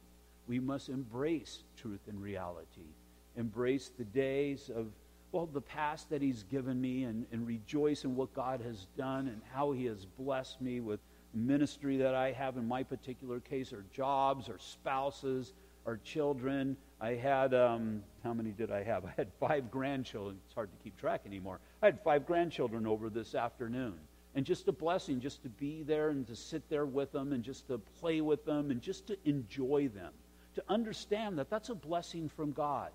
We 0.47 0.59
must 0.59 0.89
embrace 0.89 1.63
truth 1.77 2.01
and 2.09 2.21
reality. 2.21 2.89
Embrace 3.37 3.91
the 3.97 4.05
days 4.05 4.71
of, 4.75 4.87
well, 5.33 5.47
the 5.47 5.61
past 5.61 6.11
that 6.11 6.23
He's 6.23 6.43
given 6.45 6.81
me 6.81 7.05
and, 7.05 7.27
and 7.33 7.47
rejoice 7.47 8.05
in 8.05 8.17
what 8.17 8.35
God 8.35 8.61
has 8.63 8.87
done 8.97 9.29
and 9.29 9.41
how 9.53 9.73
He 9.73 9.85
has 9.87 10.05
blessed 10.05 10.61
me 10.61 10.81
with 10.81 11.01
ministry 11.33 11.97
that 11.99 12.15
I 12.15 12.33
have 12.33 12.57
in 12.57 12.67
my 12.67 12.83
particular 12.83 13.41
case 13.41 13.73
or 13.73 13.85
jobs 13.93 14.49
or 14.49 14.59
spouses 14.59 15.53
or 15.85 15.99
children. 15.99 16.77
I 17.01 17.11
had, 17.11 17.55
um, 17.55 18.03
how 18.25 18.35
many 18.35 18.51
did 18.51 18.71
I 18.71 18.83
have? 18.83 19.05
I 19.07 19.13
had 19.17 19.29
five 19.39 19.71
grandchildren. 19.71 20.39
It's 20.47 20.55
hard 20.55 20.71
to 20.71 20.83
keep 20.83 20.97
track 20.99 21.23
anymore. 21.27 21.61
I 21.83 21.87
had 21.87 22.03
five 22.03 22.27
grandchildren 22.27 22.87
over 22.87 23.09
this 23.11 23.35
afternoon. 23.35 23.95
And 24.35 24.47
just 24.47 24.69
a 24.69 24.73
blessing 24.73 25.21
just 25.21 25.43
to 25.43 25.49
be 25.49 25.83
there 25.83 26.11
and 26.11 26.27
to 26.29 26.37
sit 26.37 26.69
there 26.71 26.87
with 26.87 27.11
them 27.11 27.33
and 27.33 27.43
just 27.43 27.67
to 27.67 27.79
play 27.79 28.21
with 28.21 28.45
them 28.45 28.71
and 28.71 28.81
just 28.81 29.09
to 29.09 29.17
enjoy 29.25 29.89
them. 29.89 30.13
To 30.55 30.63
understand 30.69 31.39
that 31.39 31.51
that's 31.51 31.69
a 31.69 31.75
blessing 31.75 32.29
from 32.29 32.53
God 32.53 32.91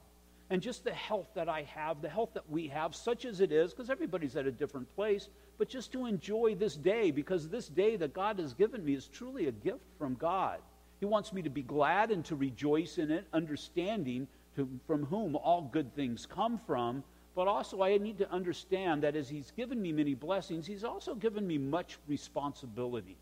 and 0.49 0.61
just 0.61 0.83
the 0.83 0.93
health 0.93 1.27
that 1.33 1.49
I 1.49 1.63
have, 1.63 2.01
the 2.01 2.09
health 2.09 2.29
that 2.33 2.49
we 2.49 2.67
have, 2.67 2.95
such 2.95 3.25
as 3.25 3.41
it 3.41 3.51
is, 3.51 3.73
because 3.73 3.89
everybody's 3.89 4.35
at 4.35 4.45
a 4.45 4.51
different 4.51 4.93
place, 4.95 5.29
but 5.57 5.69
just 5.69 5.91
to 5.93 6.05
enjoy 6.05 6.55
this 6.55 6.75
day, 6.75 7.11
because 7.11 7.49
this 7.49 7.67
day 7.67 7.95
that 7.95 8.13
God 8.13 8.38
has 8.39 8.53
given 8.53 8.85
me 8.85 8.93
is 8.93 9.07
truly 9.07 9.47
a 9.47 9.51
gift 9.51 9.85
from 9.97 10.15
God. 10.15 10.59
He 10.99 11.05
wants 11.05 11.33
me 11.33 11.41
to 11.41 11.49
be 11.49 11.63
glad 11.63 12.11
and 12.11 12.24
to 12.25 12.36
rejoice 12.36 12.98
in 13.00 13.12
it, 13.12 13.25
understanding 13.33 14.27
to, 14.55 14.69
from 14.86 15.05
whom 15.05 15.36
all 15.36 15.63
good 15.74 15.95
things 15.95 16.25
come 16.25 16.60
from. 16.67 17.03
But 17.36 17.50
also, 17.50 17.82
I 17.82 17.98
need 17.98 18.18
to 18.20 18.32
understand 18.32 19.04
that 19.04 19.15
as 19.15 19.27
He's 19.27 19.51
given 19.51 19.82
me 19.82 19.92
many 19.92 20.13
blessings, 20.13 20.65
He's 20.65 20.86
also 20.86 21.13
given 21.15 21.46
me 21.46 21.58
much 21.58 21.98
responsibility. 22.08 23.18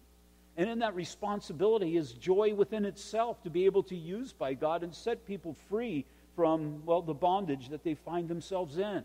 And 0.56 0.70
in 0.70 0.80
that 0.80 0.96
responsibility 0.96 1.98
is 1.98 2.14
joy 2.14 2.54
within 2.54 2.86
itself 2.86 3.42
to 3.44 3.50
be 3.50 3.66
able 3.66 3.82
to 3.84 3.96
use 3.96 4.32
by 4.32 4.54
God 4.54 4.84
and 4.84 4.94
set 4.94 5.26
people 5.26 5.56
free 5.68 6.06
from, 6.36 6.86
well, 6.86 7.02
the 7.02 7.14
bondage 7.14 7.70
that 7.70 7.84
they 7.84 7.96
find 7.96 8.28
themselves 8.28 8.78
in. 8.78 9.04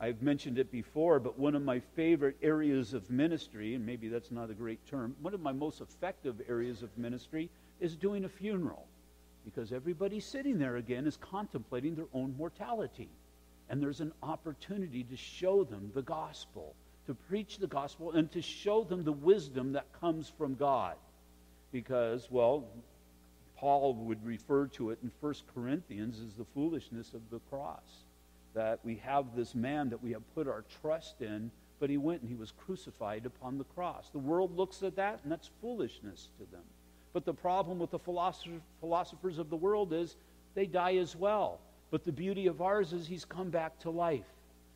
I've 0.00 0.22
mentioned 0.22 0.58
it 0.58 0.70
before, 0.70 1.20
but 1.20 1.38
one 1.38 1.54
of 1.54 1.62
my 1.62 1.80
favorite 1.94 2.36
areas 2.42 2.94
of 2.94 3.10
ministry, 3.10 3.74
and 3.74 3.84
maybe 3.84 4.08
that's 4.08 4.30
not 4.30 4.50
a 4.50 4.54
great 4.54 4.84
term, 4.86 5.14
one 5.22 5.34
of 5.34 5.40
my 5.40 5.52
most 5.52 5.80
effective 5.80 6.40
areas 6.48 6.82
of 6.82 6.96
ministry 6.98 7.50
is 7.80 7.96
doing 7.96 8.24
a 8.24 8.28
funeral. 8.28 8.86
Because 9.44 9.72
everybody 9.72 10.20
sitting 10.20 10.58
there 10.58 10.76
again 10.76 11.06
is 11.06 11.16
contemplating 11.18 11.94
their 11.94 12.08
own 12.12 12.34
mortality. 12.36 13.08
And 13.68 13.82
there's 13.82 14.00
an 14.00 14.12
opportunity 14.22 15.02
to 15.04 15.16
show 15.16 15.64
them 15.64 15.90
the 15.94 16.02
gospel, 16.02 16.74
to 17.06 17.14
preach 17.14 17.58
the 17.58 17.66
gospel, 17.66 18.12
and 18.12 18.30
to 18.32 18.40
show 18.40 18.84
them 18.84 19.02
the 19.02 19.12
wisdom 19.12 19.72
that 19.72 19.86
comes 20.00 20.32
from 20.38 20.54
God. 20.54 20.94
Because, 21.72 22.28
well, 22.30 22.64
Paul 23.56 23.94
would 23.94 24.24
refer 24.24 24.66
to 24.68 24.90
it 24.90 24.98
in 25.02 25.10
1 25.20 25.34
Corinthians 25.54 26.20
as 26.20 26.34
the 26.34 26.44
foolishness 26.54 27.12
of 27.12 27.22
the 27.30 27.40
cross. 27.50 28.04
That 28.54 28.80
we 28.84 28.96
have 29.04 29.34
this 29.34 29.54
man 29.54 29.90
that 29.90 30.02
we 30.02 30.12
have 30.12 30.22
put 30.34 30.46
our 30.46 30.64
trust 30.80 31.20
in, 31.20 31.50
but 31.78 31.90
he 31.90 31.96
went 31.96 32.22
and 32.22 32.30
he 32.30 32.36
was 32.36 32.52
crucified 32.52 33.26
upon 33.26 33.58
the 33.58 33.64
cross. 33.64 34.08
The 34.10 34.18
world 34.18 34.56
looks 34.56 34.82
at 34.82 34.96
that, 34.96 35.20
and 35.22 35.32
that's 35.32 35.50
foolishness 35.60 36.28
to 36.38 36.50
them. 36.50 36.62
But 37.12 37.24
the 37.24 37.34
problem 37.34 37.78
with 37.78 37.90
the 37.90 37.98
philosophers 37.98 39.38
of 39.38 39.50
the 39.50 39.56
world 39.56 39.92
is 39.92 40.16
they 40.54 40.66
die 40.66 40.96
as 40.96 41.16
well. 41.16 41.60
But 41.90 42.04
the 42.04 42.12
beauty 42.12 42.46
of 42.46 42.60
ours 42.60 42.92
is 42.92 43.06
he's 43.06 43.24
come 43.24 43.50
back 43.50 43.78
to 43.80 43.90
life. 43.90 44.26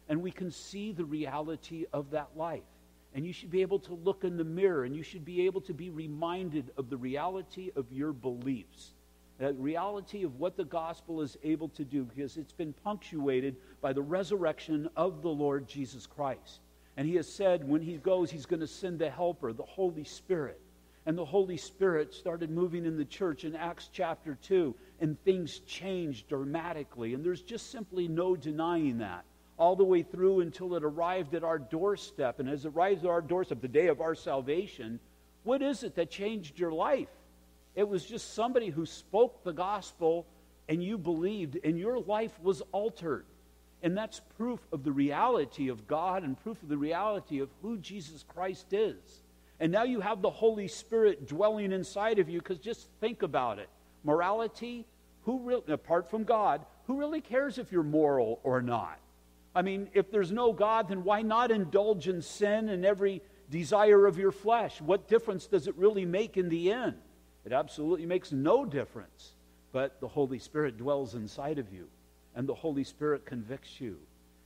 And 0.08 0.22
we 0.22 0.30
can 0.30 0.50
see 0.50 0.92
the 0.92 1.04
reality 1.04 1.86
of 1.92 2.10
that 2.10 2.30
life. 2.36 2.62
And 3.14 3.26
you 3.26 3.32
should 3.32 3.50
be 3.50 3.62
able 3.62 3.80
to 3.80 3.94
look 3.94 4.24
in 4.24 4.36
the 4.36 4.44
mirror 4.44 4.84
and 4.84 4.94
you 4.94 5.02
should 5.02 5.24
be 5.24 5.46
able 5.46 5.60
to 5.62 5.74
be 5.74 5.90
reminded 5.90 6.70
of 6.76 6.90
the 6.90 6.96
reality 6.96 7.70
of 7.74 7.86
your 7.92 8.12
beliefs. 8.12 8.92
The 9.38 9.52
reality 9.54 10.22
of 10.22 10.38
what 10.38 10.56
the 10.56 10.64
gospel 10.64 11.22
is 11.22 11.36
able 11.42 11.68
to 11.70 11.84
do 11.84 12.04
because 12.04 12.36
it's 12.36 12.52
been 12.52 12.72
punctuated 12.84 13.56
by 13.80 13.92
the 13.92 14.02
resurrection 14.02 14.88
of 14.96 15.22
the 15.22 15.30
Lord 15.30 15.66
Jesus 15.66 16.06
Christ. 16.06 16.60
And 16.96 17.08
he 17.08 17.16
has 17.16 17.32
said 17.32 17.66
when 17.66 17.80
he 17.80 17.96
goes, 17.96 18.30
he's 18.30 18.46
going 18.46 18.60
to 18.60 18.66
send 18.66 18.98
the 18.98 19.10
helper, 19.10 19.52
the 19.52 19.62
Holy 19.62 20.04
Spirit. 20.04 20.60
And 21.06 21.16
the 21.16 21.24
Holy 21.24 21.56
Spirit 21.56 22.12
started 22.12 22.50
moving 22.50 22.84
in 22.84 22.98
the 22.98 23.04
church 23.04 23.44
in 23.44 23.56
Acts 23.56 23.88
chapter 23.92 24.38
2, 24.42 24.74
and 25.00 25.22
things 25.24 25.60
changed 25.60 26.28
dramatically. 26.28 27.14
And 27.14 27.24
there's 27.24 27.42
just 27.42 27.70
simply 27.70 28.08
no 28.08 28.36
denying 28.36 28.98
that. 28.98 29.24
All 29.56 29.76
the 29.76 29.84
way 29.84 30.02
through 30.02 30.40
until 30.40 30.74
it 30.74 30.84
arrived 30.84 31.34
at 31.34 31.44
our 31.44 31.58
doorstep. 31.58 32.40
And 32.40 32.48
as 32.48 32.64
it 32.64 32.72
arrives 32.74 33.04
at 33.04 33.10
our 33.10 33.20
doorstep, 33.20 33.60
the 33.60 33.68
day 33.68 33.88
of 33.88 34.00
our 34.00 34.14
salvation, 34.14 35.00
what 35.42 35.62
is 35.62 35.82
it 35.82 35.96
that 35.96 36.10
changed 36.10 36.58
your 36.58 36.72
life? 36.72 37.08
It 37.74 37.88
was 37.88 38.04
just 38.04 38.34
somebody 38.34 38.68
who 38.68 38.86
spoke 38.86 39.44
the 39.44 39.52
gospel 39.52 40.26
and 40.68 40.82
you 40.82 40.98
believed, 40.98 41.58
and 41.64 41.78
your 41.78 41.98
life 41.98 42.32
was 42.40 42.62
altered. 42.70 43.24
And 43.82 43.96
that's 43.96 44.20
proof 44.36 44.60
of 44.72 44.84
the 44.84 44.92
reality 44.92 45.68
of 45.68 45.88
God 45.88 46.22
and 46.22 46.40
proof 46.40 46.62
of 46.62 46.68
the 46.68 46.76
reality 46.76 47.40
of 47.40 47.48
who 47.60 47.76
Jesus 47.78 48.24
Christ 48.28 48.72
is. 48.72 49.22
And 49.58 49.72
now 49.72 49.82
you 49.82 50.00
have 50.00 50.22
the 50.22 50.30
Holy 50.30 50.68
Spirit 50.68 51.26
dwelling 51.26 51.72
inside 51.72 52.18
of 52.18 52.28
you 52.28 52.38
because 52.38 52.58
just 52.58 52.88
think 53.00 53.22
about 53.22 53.58
it. 53.58 53.68
Morality, 54.04 54.86
who 55.22 55.40
really, 55.40 55.72
apart 55.72 56.10
from 56.10 56.24
God, 56.24 56.64
who 56.86 56.98
really 56.98 57.20
cares 57.20 57.58
if 57.58 57.72
you're 57.72 57.82
moral 57.82 58.40
or 58.42 58.62
not? 58.62 58.98
I 59.54 59.62
mean, 59.62 59.88
if 59.94 60.10
there's 60.10 60.32
no 60.32 60.52
God, 60.52 60.88
then 60.88 61.04
why 61.04 61.22
not 61.22 61.50
indulge 61.50 62.08
in 62.08 62.22
sin 62.22 62.68
and 62.68 62.84
every 62.84 63.22
desire 63.50 64.06
of 64.06 64.18
your 64.18 64.32
flesh? 64.32 64.80
What 64.80 65.08
difference 65.08 65.46
does 65.46 65.66
it 65.66 65.76
really 65.76 66.04
make 66.04 66.36
in 66.36 66.48
the 66.48 66.70
end? 66.70 66.96
It 67.44 67.52
absolutely 67.52 68.06
makes 68.06 68.32
no 68.32 68.64
difference. 68.64 69.34
But 69.72 70.00
the 70.00 70.08
Holy 70.08 70.38
Spirit 70.38 70.78
dwells 70.78 71.14
inside 71.14 71.58
of 71.58 71.72
you 71.72 71.88
and 72.34 72.48
the 72.48 72.54
Holy 72.54 72.84
Spirit 72.84 73.26
convicts 73.26 73.80
you, 73.80 73.98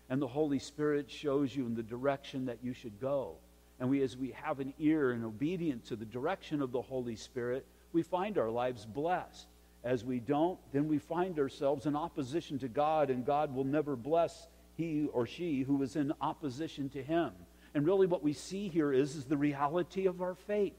and 0.08 0.20
the 0.20 0.26
Holy 0.26 0.58
Spirit 0.58 1.10
shows 1.10 1.54
you 1.54 1.66
in 1.66 1.74
the 1.74 1.82
direction 1.82 2.46
that 2.46 2.58
you 2.62 2.72
should 2.72 3.00
go. 3.00 3.36
And 3.80 3.90
we, 3.90 4.02
as 4.02 4.16
we 4.16 4.30
have 4.30 4.60
an 4.60 4.72
ear 4.78 5.12
and 5.12 5.24
obedient 5.24 5.86
to 5.86 5.96
the 5.96 6.04
direction 6.04 6.62
of 6.62 6.72
the 6.72 6.80
Holy 6.80 7.16
Spirit, 7.16 7.66
we 7.94 8.02
find 8.02 8.36
our 8.36 8.50
lives 8.50 8.84
blessed. 8.84 9.46
As 9.84 10.04
we 10.04 10.18
don't, 10.18 10.58
then 10.72 10.88
we 10.88 10.98
find 10.98 11.38
ourselves 11.38 11.86
in 11.86 11.94
opposition 11.94 12.58
to 12.60 12.68
God, 12.68 13.10
and 13.10 13.24
God 13.24 13.54
will 13.54 13.64
never 13.64 13.96
bless 13.96 14.48
he 14.76 15.08
or 15.12 15.26
she 15.26 15.62
who 15.62 15.82
is 15.82 15.94
in 15.94 16.12
opposition 16.20 16.88
to 16.90 17.02
him. 17.02 17.30
And 17.74 17.86
really, 17.86 18.06
what 18.06 18.22
we 18.22 18.32
see 18.32 18.68
here 18.68 18.92
is, 18.92 19.14
is 19.14 19.24
the 19.24 19.36
reality 19.36 20.06
of 20.06 20.22
our 20.22 20.34
faith. 20.34 20.74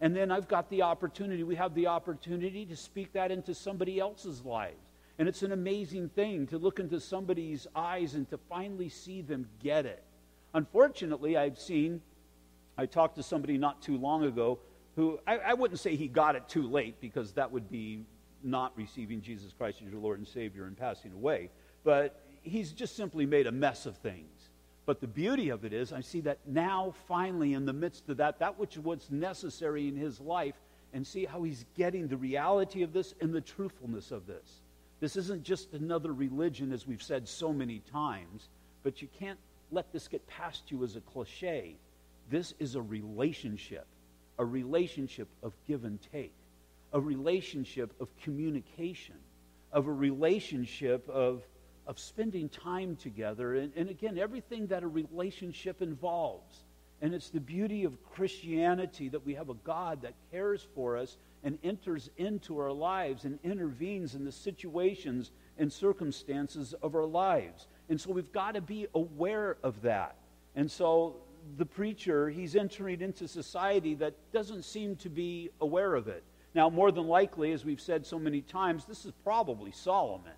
And 0.00 0.14
then 0.14 0.30
I've 0.30 0.48
got 0.48 0.70
the 0.70 0.82
opportunity, 0.82 1.42
we 1.42 1.56
have 1.56 1.74
the 1.74 1.88
opportunity 1.88 2.64
to 2.66 2.76
speak 2.76 3.12
that 3.12 3.30
into 3.30 3.54
somebody 3.54 3.98
else's 3.98 4.44
lives. 4.44 4.92
And 5.18 5.28
it's 5.28 5.42
an 5.42 5.52
amazing 5.52 6.08
thing 6.10 6.46
to 6.46 6.58
look 6.58 6.80
into 6.80 7.00
somebody's 7.00 7.66
eyes 7.74 8.14
and 8.14 8.28
to 8.30 8.38
finally 8.48 8.88
see 8.88 9.20
them 9.20 9.46
get 9.62 9.84
it. 9.84 10.02
Unfortunately, 10.54 11.36
I've 11.36 11.58
seen, 11.58 12.00
I 12.78 12.86
talked 12.86 13.16
to 13.16 13.22
somebody 13.22 13.58
not 13.58 13.82
too 13.82 13.98
long 13.98 14.24
ago 14.24 14.58
who, 15.00 15.18
I, 15.26 15.38
I 15.38 15.54
wouldn't 15.54 15.80
say 15.80 15.96
he 15.96 16.08
got 16.08 16.36
it 16.36 16.46
too 16.46 16.68
late 16.68 17.00
because 17.00 17.32
that 17.32 17.50
would 17.50 17.70
be 17.70 18.04
not 18.42 18.72
receiving 18.76 19.22
Jesus 19.22 19.52
Christ 19.56 19.78
as 19.84 19.90
your 19.90 20.00
Lord 20.00 20.18
and 20.18 20.28
Savior 20.28 20.64
and 20.64 20.76
passing 20.76 21.12
away. 21.12 21.48
But 21.84 22.20
he's 22.42 22.72
just 22.72 22.96
simply 22.96 23.24
made 23.24 23.46
a 23.46 23.52
mess 23.52 23.86
of 23.86 23.96
things. 23.96 24.50
But 24.84 25.00
the 25.00 25.06
beauty 25.06 25.48
of 25.48 25.64
it 25.64 25.72
is, 25.72 25.92
I 25.92 26.02
see 26.02 26.20
that 26.22 26.38
now, 26.46 26.94
finally, 27.08 27.54
in 27.54 27.64
the 27.64 27.72
midst 27.72 28.08
of 28.10 28.18
that, 28.18 28.40
that 28.40 28.58
which 28.58 28.76
was 28.76 29.10
necessary 29.10 29.88
in 29.88 29.96
his 29.96 30.20
life, 30.20 30.54
and 30.92 31.06
see 31.06 31.24
how 31.24 31.44
he's 31.44 31.64
getting 31.76 32.08
the 32.08 32.16
reality 32.16 32.82
of 32.82 32.92
this 32.92 33.14
and 33.20 33.32
the 33.32 33.40
truthfulness 33.40 34.10
of 34.10 34.26
this. 34.26 34.60
This 34.98 35.16
isn't 35.16 35.44
just 35.44 35.72
another 35.72 36.12
religion, 36.12 36.72
as 36.72 36.86
we've 36.86 37.02
said 37.02 37.26
so 37.26 37.52
many 37.52 37.80
times, 37.90 38.48
but 38.82 39.00
you 39.00 39.08
can't 39.18 39.38
let 39.70 39.92
this 39.92 40.08
get 40.08 40.26
past 40.26 40.70
you 40.70 40.84
as 40.84 40.96
a 40.96 41.00
cliche. 41.00 41.76
This 42.28 42.54
is 42.58 42.74
a 42.74 42.82
relationship, 42.82 43.86
a 44.40 44.44
relationship 44.44 45.28
of 45.42 45.52
give 45.68 45.84
and 45.84 45.98
take, 46.12 46.32
a 46.94 47.00
relationship 47.00 47.92
of 48.00 48.08
communication, 48.22 49.16
of 49.70 49.86
a 49.86 49.92
relationship 49.92 51.06
of, 51.10 51.42
of 51.86 51.98
spending 51.98 52.48
time 52.48 52.96
together, 52.96 53.54
and, 53.56 53.70
and 53.76 53.90
again, 53.90 54.18
everything 54.18 54.66
that 54.68 54.82
a 54.82 54.88
relationship 54.88 55.82
involves. 55.82 56.64
And 57.02 57.14
it's 57.14 57.28
the 57.28 57.40
beauty 57.40 57.84
of 57.84 58.02
Christianity 58.02 59.10
that 59.10 59.26
we 59.26 59.34
have 59.34 59.50
a 59.50 59.54
God 59.54 60.00
that 60.02 60.14
cares 60.30 60.66
for 60.74 60.96
us 60.96 61.18
and 61.44 61.58
enters 61.62 62.08
into 62.16 62.58
our 62.58 62.72
lives 62.72 63.26
and 63.26 63.38
intervenes 63.44 64.14
in 64.14 64.24
the 64.24 64.32
situations 64.32 65.32
and 65.58 65.70
circumstances 65.70 66.74
of 66.82 66.94
our 66.94 67.04
lives. 67.04 67.66
And 67.90 68.00
so 68.00 68.10
we've 68.10 68.32
got 68.32 68.54
to 68.54 68.62
be 68.62 68.86
aware 68.94 69.58
of 69.62 69.82
that. 69.82 70.16
And 70.56 70.70
so 70.70 71.16
the 71.56 71.66
preacher, 71.66 72.28
he's 72.28 72.56
entering 72.56 73.00
into 73.00 73.28
society 73.28 73.94
that 73.94 74.14
doesn't 74.32 74.64
seem 74.64 74.96
to 74.96 75.08
be 75.08 75.50
aware 75.60 75.94
of 75.94 76.08
it. 76.08 76.22
Now, 76.54 76.68
more 76.68 76.90
than 76.90 77.06
likely, 77.06 77.52
as 77.52 77.64
we've 77.64 77.80
said 77.80 78.04
so 78.04 78.18
many 78.18 78.40
times, 78.40 78.84
this 78.84 79.04
is 79.04 79.12
probably 79.24 79.70
Solomon. 79.70 80.32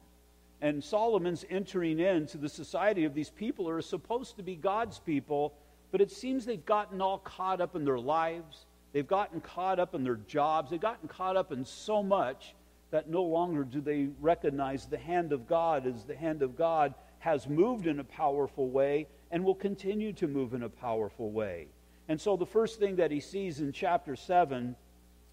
And 0.61 0.82
Solomon's 0.82 1.44
entering 1.50 1.99
into 1.99 2.38
the 2.38 2.49
society 2.49 3.04
of 3.04 3.14
these 3.14 3.30
people 3.30 3.64
who 3.64 3.73
are 3.73 3.82
supposed 3.82 4.37
to 4.37 4.42
be 4.42 4.54
God's 4.54 4.99
people, 4.99 5.54
but 5.90 6.00
it 6.00 6.11
seems 6.11 6.44
they've 6.44 6.64
gotten 6.64 7.00
all 7.00 7.18
caught 7.18 7.61
up 7.61 7.75
in 7.75 7.85
their 7.85 7.99
lives 7.99 8.66
They've 8.92 9.06
gotten 9.06 9.40
caught 9.40 9.78
up 9.78 9.94
in 9.94 10.04
their 10.04 10.16
jobs. 10.28 10.71
They've 10.71 10.80
gotten 10.80 11.09
caught 11.09 11.37
up 11.37 11.50
in 11.50 11.64
so 11.64 12.02
much 12.02 12.54
that 12.90 13.09
no 13.09 13.23
longer 13.23 13.64
do 13.64 13.80
they 13.80 14.09
recognize 14.21 14.87
the 14.87 14.99
hand 14.99 15.32
of 15.32 15.49
God 15.49 15.87
as 15.87 16.04
the 16.04 16.14
hand 16.14 16.42
of 16.42 16.56
God 16.56 16.94
has 17.21 17.49
moved 17.49 17.87
in 17.87 18.00
a 18.00 18.04
powerful 18.04 18.68
way 18.68 19.06
and 19.33 19.45
will 19.45 19.55
continue 19.55 20.12
to 20.12 20.29
move 20.29 20.55
in 20.55 20.62
a 20.62 20.69
powerful 20.69 21.33
way. 21.33 21.67
And 22.09 22.21
so 22.21 22.37
the 22.37 22.47
first 22.47 22.79
thing 22.79 22.97
that 22.97 23.11
he 23.11 23.19
sees 23.19 23.61
in 23.61 23.73
chapter 23.73 24.15
7 24.15 24.77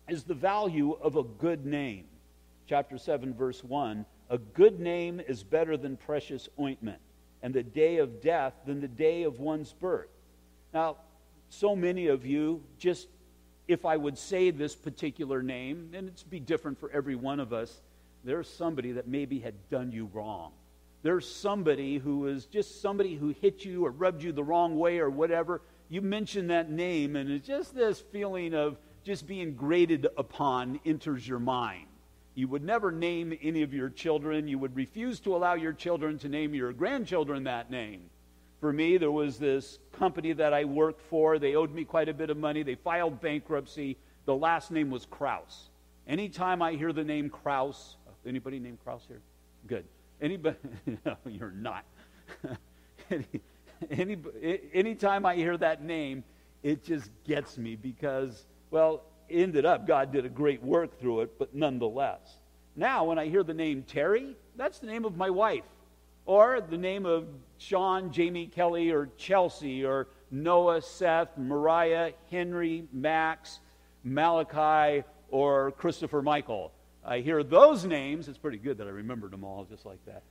is 0.08 0.24
the 0.24 0.34
value 0.34 0.94
of 0.94 1.16
a 1.16 1.24
good 1.24 1.66
name. 1.66 2.06
Chapter 2.68 2.98
7, 2.98 3.34
verse 3.36 3.64
1 3.64 4.06
A 4.32 4.38
good 4.40 4.80
name 4.80 5.22
is 5.28 5.44
better 5.44 5.78
than 5.78 5.98
precious 5.98 6.50
ointment, 6.60 7.00
and 7.44 7.54
the 7.54 7.62
day 7.62 7.98
of 7.98 8.22
death 8.22 8.54
than 8.66 8.82
the 8.82 8.88
day 8.88 9.24
of 9.24 9.40
one's 9.40 9.74
birth. 9.74 10.10
Now, 10.74 10.98
so 11.50 11.76
many 11.76 12.08
of 12.08 12.26
you 12.26 12.64
just 12.80 13.08
if 13.70 13.86
I 13.86 13.98
would 13.98 14.18
say 14.18 14.50
this 14.50 14.76
particular 14.76 15.44
name, 15.44 15.92
and 15.94 16.08
it's 16.08 16.24
be 16.24 16.40
different 16.40 16.80
for 16.80 16.90
every 16.90 17.16
one 17.16 17.40
of 17.40 17.54
us, 17.54 17.82
there's 18.24 18.50
somebody 18.50 18.94
that 18.94 19.08
maybe 19.08 19.40
had 19.40 19.54
done 19.70 19.92
you 19.92 20.10
wrong. 20.12 20.52
There's 21.02 21.30
somebody 21.30 21.98
who 21.98 22.28
is 22.28 22.46
just 22.46 22.82
somebody 22.82 23.16
who 23.16 23.30
hit 23.42 23.64
you 23.64 23.86
or 23.86 23.92
rubbed 23.92 24.22
you 24.22 24.32
the 24.32 24.44
wrong 24.44 24.78
way 24.78 25.00
or 25.00 25.10
whatever. 25.10 25.62
You 25.88 26.02
mention 26.02 26.48
that 26.48 26.70
name, 26.70 27.16
and 27.16 27.32
it's 27.32 27.48
just 27.48 27.74
this 27.74 28.00
feeling 28.00 28.54
of 28.54 28.78
just 29.04 29.26
being 29.26 29.56
graded 29.56 30.08
upon 30.18 30.80
enters 30.86 31.28
your 31.28 31.40
mind. 31.40 31.88
You 32.36 32.48
would 32.50 32.64
never 32.64 32.92
name 32.92 33.38
any 33.42 33.64
of 33.64 33.74
your 33.74 33.90
children. 33.90 34.48
You 34.48 34.60
would 34.60 34.76
refuse 34.76 35.20
to 35.22 35.36
allow 35.36 35.56
your 35.56 35.74
children 35.74 36.18
to 36.20 36.30
name 36.30 36.54
your 36.54 36.74
grandchildren 36.74 37.46
that 37.46 37.72
name. 37.72 38.10
For 38.60 38.74
me, 38.74 38.98
there 38.98 39.12
was 39.12 39.40
this 39.40 39.80
company 39.94 40.34
that 40.34 40.54
I 40.54 40.66
worked 40.66 41.02
for. 41.02 41.40
They 41.40 41.56
owed 41.56 41.74
me 41.74 41.86
quite 41.86 42.10
a 42.10 42.14
bit 42.14 42.30
of 42.30 42.38
money. 42.38 42.62
They 42.62 42.76
filed 42.76 43.22
bankruptcy. 43.22 43.98
The 44.26 44.36
last 44.36 44.70
name 44.70 44.90
was 44.90 45.06
Kraus. 45.06 45.70
Anytime 46.08 46.62
I 46.62 46.74
hear 46.74 46.92
the 46.92 47.04
name 47.04 47.30
Kraus, 47.30 47.96
anybody 48.26 48.60
named 48.60 48.80
Kraus 48.84 49.04
here? 49.08 49.22
Good. 49.66 49.86
Anybody? 50.22 50.58
no, 51.06 51.18
you're 51.26 51.52
not. 51.52 51.86
Any, 53.10 53.26
any, 53.90 54.18
anytime 54.72 55.26
I 55.26 55.36
hear 55.36 55.58
that 55.58 55.82
name, 55.82 56.24
it 56.62 56.84
just 56.84 57.10
gets 57.24 57.58
me 57.58 57.76
because, 57.76 58.46
well, 58.70 59.02
ended 59.32 59.66
up 59.66 59.88
God 59.88 60.12
did 60.12 60.26
a 60.26 60.30
great 60.30 60.62
work 60.62 61.00
through 61.00 61.22
it, 61.22 61.40
but 61.40 61.56
nonetheless. 61.56 62.20
Now, 62.76 63.06
when 63.06 63.18
I 63.18 63.28
hear 63.28 63.42
the 63.42 63.54
name 63.54 63.82
Terry, 63.82 64.36
that's 64.56 64.78
the 64.78 64.86
name 64.86 65.06
of 65.06 65.18
my 65.18 65.32
wife 65.32 65.64
or 66.30 66.62
the 66.62 66.78
name 66.78 67.08
of 67.08 67.26
Sean, 67.58 68.12
Jamie, 68.12 68.46
Kelly, 68.46 68.92
or 68.92 69.10
Chelsea, 69.18 69.84
or 69.84 70.10
Noah, 70.30 70.80
Seth, 70.80 71.36
Mariah, 71.38 72.12
Henry, 72.30 72.88
Max, 72.94 73.62
Malachi, 74.04 75.04
or 75.30 75.72
Christopher 75.72 76.22
Michael. 76.22 76.72
I 77.10 77.22
hear 77.22 77.42
those 77.42 77.86
names. 77.86 78.28
It's 78.28 78.38
pretty 78.38 78.60
good 78.60 78.78
that 78.78 78.86
I 78.86 78.92
remembered 78.92 79.32
them 79.32 79.44
all 79.44 79.66
just 79.66 79.84
like 79.84 79.98
that. 80.06 80.22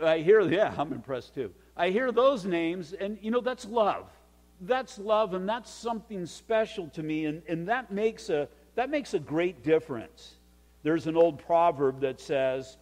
I 0.00 0.18
hear, 0.18 0.40
yeah, 0.42 0.72
I'm 0.78 0.92
impressed 0.92 1.34
too. 1.34 1.52
I 1.76 1.90
hear 1.90 2.12
those 2.12 2.44
names, 2.44 2.92
and 2.92 3.18
you 3.20 3.32
know, 3.32 3.40
that's 3.40 3.64
love. 3.64 4.06
That's 4.60 4.96
love, 4.96 5.34
and 5.34 5.48
that's 5.48 5.72
something 5.72 6.24
special 6.24 6.86
to 6.90 7.02
me, 7.02 7.24
and, 7.26 7.42
and 7.48 7.68
that, 7.68 7.90
makes 7.90 8.30
a, 8.30 8.48
that 8.76 8.90
makes 8.90 9.14
a 9.14 9.18
great 9.18 9.64
difference. 9.64 10.34
There's 10.84 11.08
an 11.08 11.16
old 11.16 11.44
proverb 11.44 12.00
that 12.02 12.20
says, 12.20 12.76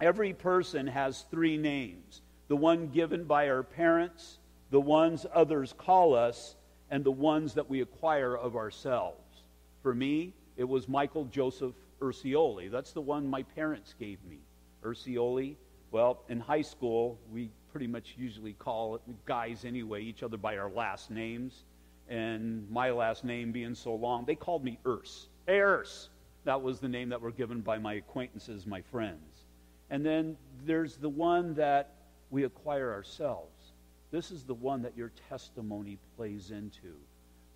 Every 0.00 0.32
person 0.32 0.88
has 0.88 1.26
three 1.30 1.56
names 1.56 2.22
the 2.48 2.56
one 2.56 2.88
given 2.88 3.22
by 3.24 3.50
our 3.50 3.62
parents, 3.62 4.38
the 4.70 4.80
ones 4.80 5.26
others 5.32 5.74
call 5.78 6.14
us, 6.14 6.56
and 6.90 7.04
the 7.04 7.12
ones 7.12 7.54
that 7.54 7.70
we 7.70 7.82
acquire 7.82 8.36
of 8.36 8.56
ourselves. 8.56 9.42
For 9.82 9.94
me, 9.94 10.32
it 10.56 10.64
was 10.64 10.88
Michael 10.88 11.26
Joseph 11.26 11.74
Ursioli. 12.00 12.70
That's 12.70 12.92
the 12.92 13.00
one 13.00 13.26
my 13.26 13.42
parents 13.42 13.94
gave 13.98 14.22
me. 14.24 14.38
Ursioli. 14.82 15.56
Well, 15.90 16.22
in 16.28 16.40
high 16.40 16.62
school, 16.62 17.18
we 17.32 17.50
pretty 17.70 17.86
much 17.86 18.14
usually 18.18 18.52
call 18.52 18.96
it, 18.96 19.02
guys 19.24 19.64
anyway, 19.64 20.02
each 20.02 20.22
other 20.22 20.36
by 20.36 20.58
our 20.58 20.70
last 20.70 21.10
names. 21.10 21.64
And 22.08 22.68
my 22.70 22.90
last 22.90 23.24
name 23.24 23.52
being 23.52 23.74
so 23.74 23.94
long, 23.94 24.24
they 24.24 24.34
called 24.34 24.64
me 24.64 24.78
Urs. 24.84 25.26
Hey, 25.46 25.58
Urs. 25.58 26.08
That 26.44 26.62
was 26.62 26.80
the 26.80 26.88
name 26.88 27.08
that 27.10 27.20
were 27.20 27.32
given 27.32 27.60
by 27.60 27.78
my 27.78 27.94
acquaintances, 27.94 28.66
my 28.66 28.80
friends. 28.80 29.46
And 29.90 30.04
then 30.04 30.36
there's 30.64 30.96
the 30.96 31.08
one 31.08 31.54
that 31.54 31.94
we 32.30 32.44
acquire 32.44 32.92
ourselves. 32.92 33.72
This 34.10 34.30
is 34.30 34.44
the 34.44 34.54
one 34.54 34.82
that 34.82 34.96
your 34.96 35.12
testimony 35.28 35.98
plays 36.16 36.50
into. 36.50 36.94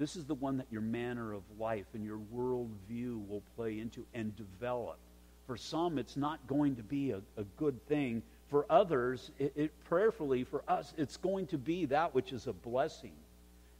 This 0.02 0.16
is 0.16 0.24
the 0.24 0.34
one 0.34 0.56
that 0.56 0.66
your 0.68 0.80
manner 0.80 1.32
of 1.32 1.44
life 1.60 1.86
and 1.94 2.04
your 2.04 2.18
worldview 2.34 3.24
will 3.28 3.44
play 3.54 3.78
into 3.78 4.04
and 4.12 4.34
develop. 4.34 4.98
For 5.46 5.56
some, 5.56 5.96
it's 5.96 6.16
not 6.16 6.44
going 6.48 6.74
to 6.74 6.82
be 6.82 7.12
a, 7.12 7.20
a 7.36 7.44
good 7.56 7.80
thing. 7.86 8.24
For 8.48 8.66
others, 8.68 9.30
it, 9.38 9.52
it, 9.54 9.84
prayerfully, 9.84 10.42
for 10.42 10.64
us, 10.66 10.92
it's 10.98 11.16
going 11.16 11.46
to 11.46 11.56
be 11.56 11.84
that 11.84 12.16
which 12.16 12.32
is 12.32 12.48
a 12.48 12.52
blessing. 12.52 13.12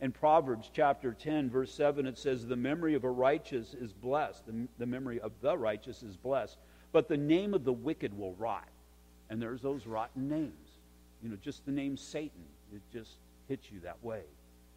In 0.00 0.12
Proverbs 0.12 0.70
chapter 0.72 1.12
10, 1.12 1.50
verse 1.50 1.74
7, 1.74 2.06
it 2.06 2.16
says, 2.16 2.46
The 2.46 2.54
memory 2.54 2.94
of 2.94 3.02
a 3.02 3.10
righteous 3.10 3.74
is 3.74 3.92
blessed. 3.92 4.46
The, 4.46 4.68
the 4.78 4.86
memory 4.86 5.18
of 5.18 5.32
the 5.40 5.58
righteous 5.58 6.04
is 6.04 6.16
blessed. 6.16 6.56
But 6.92 7.08
the 7.08 7.16
name 7.16 7.52
of 7.52 7.64
the 7.64 7.72
wicked 7.72 8.16
will 8.16 8.34
rot. 8.34 8.68
And 9.28 9.42
there's 9.42 9.60
those 9.60 9.88
rotten 9.88 10.28
names. 10.28 10.78
You 11.20 11.30
know, 11.30 11.36
just 11.42 11.66
the 11.66 11.72
name 11.72 11.96
Satan, 11.96 12.44
it 12.72 12.82
just 12.92 13.10
hits 13.48 13.72
you 13.72 13.80
that 13.80 13.96
way. 14.04 14.22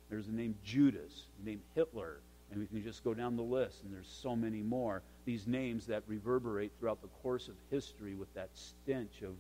There's 0.10 0.28
the 0.28 0.34
name 0.34 0.56
Judas, 0.64 1.26
the 1.40 1.50
name 1.50 1.62
Hitler, 1.74 2.20
and 2.52 2.60
we 2.60 2.68
can 2.68 2.84
just 2.84 3.04
go 3.04 3.14
down 3.14 3.36
the 3.36 3.44
list, 3.44 3.84
and 3.84 3.94
there's 3.94 4.08
so 4.08 4.36
many 4.36 4.62
more. 4.62 5.02
These 5.26 5.48
names 5.48 5.88
that 5.88 6.04
reverberate 6.08 6.72
throughout 6.80 7.02
the 7.02 7.08
course 7.08 7.48
of 7.48 7.56
history 7.72 8.14
with 8.14 8.34
that 8.34 8.50
stench 8.54 9.22
of 9.24 9.36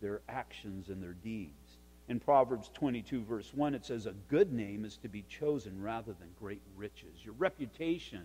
their 0.00 0.20
actions 0.28 0.88
and 0.88 1.02
their 1.02 1.14
deeds. 1.14 1.78
In 2.08 2.18
Proverbs 2.18 2.70
22, 2.74 3.22
verse 3.24 3.52
1, 3.54 3.74
it 3.74 3.84
says, 3.84 4.06
A 4.06 4.14
good 4.28 4.52
name 4.52 4.84
is 4.84 4.96
to 4.98 5.08
be 5.08 5.24
chosen 5.28 5.80
rather 5.80 6.14
than 6.14 6.28
great 6.38 6.62
riches. 6.76 7.22
Your 7.22 7.34
reputation 7.34 8.24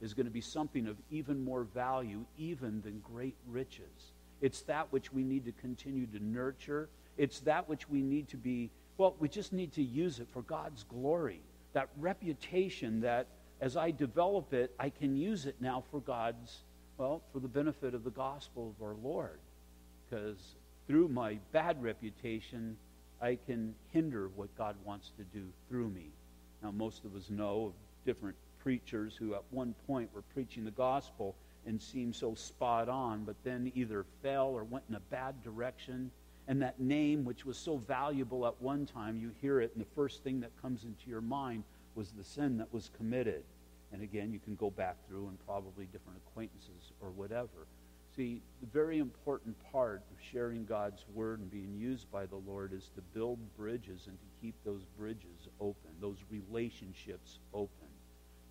is 0.00 0.14
going 0.14 0.26
to 0.26 0.32
be 0.32 0.40
something 0.40 0.86
of 0.86 0.96
even 1.10 1.44
more 1.44 1.62
value, 1.62 2.24
even 2.36 2.80
than 2.82 3.00
great 3.00 3.36
riches. 3.46 4.12
It's 4.40 4.62
that 4.62 4.90
which 4.90 5.12
we 5.12 5.22
need 5.22 5.44
to 5.44 5.52
continue 5.52 6.06
to 6.06 6.24
nurture. 6.24 6.88
It's 7.18 7.40
that 7.40 7.68
which 7.68 7.88
we 7.88 8.00
need 8.02 8.28
to 8.30 8.36
be, 8.36 8.70
well, 9.00 9.16
we 9.18 9.30
just 9.30 9.54
need 9.54 9.72
to 9.72 9.82
use 9.82 10.20
it 10.20 10.28
for 10.30 10.42
God's 10.42 10.82
glory. 10.82 11.40
That 11.72 11.88
reputation 11.96 13.00
that 13.00 13.28
as 13.58 13.74
I 13.74 13.92
develop 13.92 14.52
it, 14.52 14.74
I 14.78 14.90
can 14.90 15.16
use 15.16 15.46
it 15.46 15.56
now 15.58 15.82
for 15.90 16.00
God's, 16.00 16.58
well, 16.98 17.22
for 17.32 17.38
the 17.38 17.48
benefit 17.48 17.94
of 17.94 18.04
the 18.04 18.10
gospel 18.10 18.74
of 18.76 18.86
our 18.86 18.94
Lord. 19.02 19.38
Because 20.04 20.36
through 20.86 21.08
my 21.08 21.38
bad 21.50 21.82
reputation, 21.82 22.76
I 23.22 23.38
can 23.46 23.74
hinder 23.90 24.28
what 24.36 24.54
God 24.58 24.76
wants 24.84 25.12
to 25.16 25.24
do 25.24 25.46
through 25.70 25.88
me. 25.88 26.10
Now, 26.62 26.70
most 26.70 27.06
of 27.06 27.16
us 27.16 27.30
know 27.30 27.68
of 27.68 27.72
different 28.04 28.36
preachers 28.62 29.16
who 29.16 29.34
at 29.34 29.44
one 29.50 29.74
point 29.86 30.10
were 30.14 30.24
preaching 30.34 30.62
the 30.62 30.72
gospel 30.72 31.34
and 31.66 31.80
seemed 31.80 32.14
so 32.14 32.34
spot 32.34 32.90
on, 32.90 33.24
but 33.24 33.36
then 33.44 33.72
either 33.74 34.04
fell 34.22 34.48
or 34.48 34.64
went 34.64 34.84
in 34.90 34.94
a 34.94 35.00
bad 35.00 35.42
direction. 35.42 36.10
And 36.50 36.60
that 36.62 36.80
name, 36.80 37.24
which 37.24 37.46
was 37.46 37.56
so 37.56 37.76
valuable 37.76 38.44
at 38.44 38.60
one 38.60 38.84
time, 38.84 39.16
you 39.16 39.30
hear 39.40 39.60
it, 39.60 39.70
and 39.72 39.80
the 39.80 39.94
first 39.94 40.24
thing 40.24 40.40
that 40.40 40.50
comes 40.60 40.82
into 40.82 41.08
your 41.08 41.20
mind 41.20 41.62
was 41.94 42.10
the 42.10 42.24
sin 42.24 42.58
that 42.58 42.74
was 42.74 42.90
committed. 42.96 43.44
And 43.92 44.02
again, 44.02 44.32
you 44.32 44.40
can 44.40 44.56
go 44.56 44.68
back 44.68 44.96
through 45.06 45.28
and 45.28 45.38
probably 45.46 45.84
different 45.86 46.18
acquaintances 46.26 46.90
or 47.00 47.10
whatever. 47.10 47.68
See, 48.16 48.42
the 48.60 48.66
very 48.66 48.98
important 48.98 49.54
part 49.70 50.02
of 50.10 50.20
sharing 50.20 50.64
God's 50.64 51.04
word 51.14 51.38
and 51.38 51.48
being 51.48 51.72
used 51.78 52.10
by 52.10 52.26
the 52.26 52.42
Lord 52.44 52.72
is 52.72 52.90
to 52.96 53.00
build 53.14 53.38
bridges 53.56 54.08
and 54.08 54.18
to 54.18 54.26
keep 54.42 54.56
those 54.64 54.82
bridges 54.98 55.46
open, 55.60 55.92
those 56.00 56.18
relationships 56.30 57.38
open. 57.54 57.86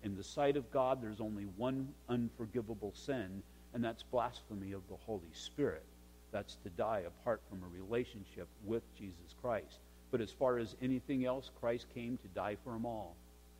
In 0.04 0.16
the 0.16 0.24
sight 0.24 0.56
of 0.56 0.70
God, 0.70 1.02
there's 1.02 1.20
only 1.20 1.44
one 1.58 1.92
unforgivable 2.08 2.94
sin, 2.94 3.42
and 3.74 3.84
that's 3.84 4.02
blasphemy 4.04 4.72
of 4.72 4.88
the 4.88 4.96
Holy 5.04 5.34
Spirit. 5.34 5.84
That's 6.32 6.56
to 6.62 6.70
die 6.70 7.04
apart 7.06 7.40
from 7.48 7.62
a 7.62 7.82
relationship 7.82 8.48
with 8.64 8.82
Jesus 8.96 9.34
Christ. 9.40 9.78
But 10.10 10.20
as 10.20 10.30
far 10.30 10.58
as 10.58 10.76
anything 10.82 11.24
else, 11.24 11.50
Christ 11.60 11.86
came 11.94 12.16
to 12.18 12.28
die 12.28 12.56
for 12.64 12.72
them 12.72 12.86
all. 12.86 13.16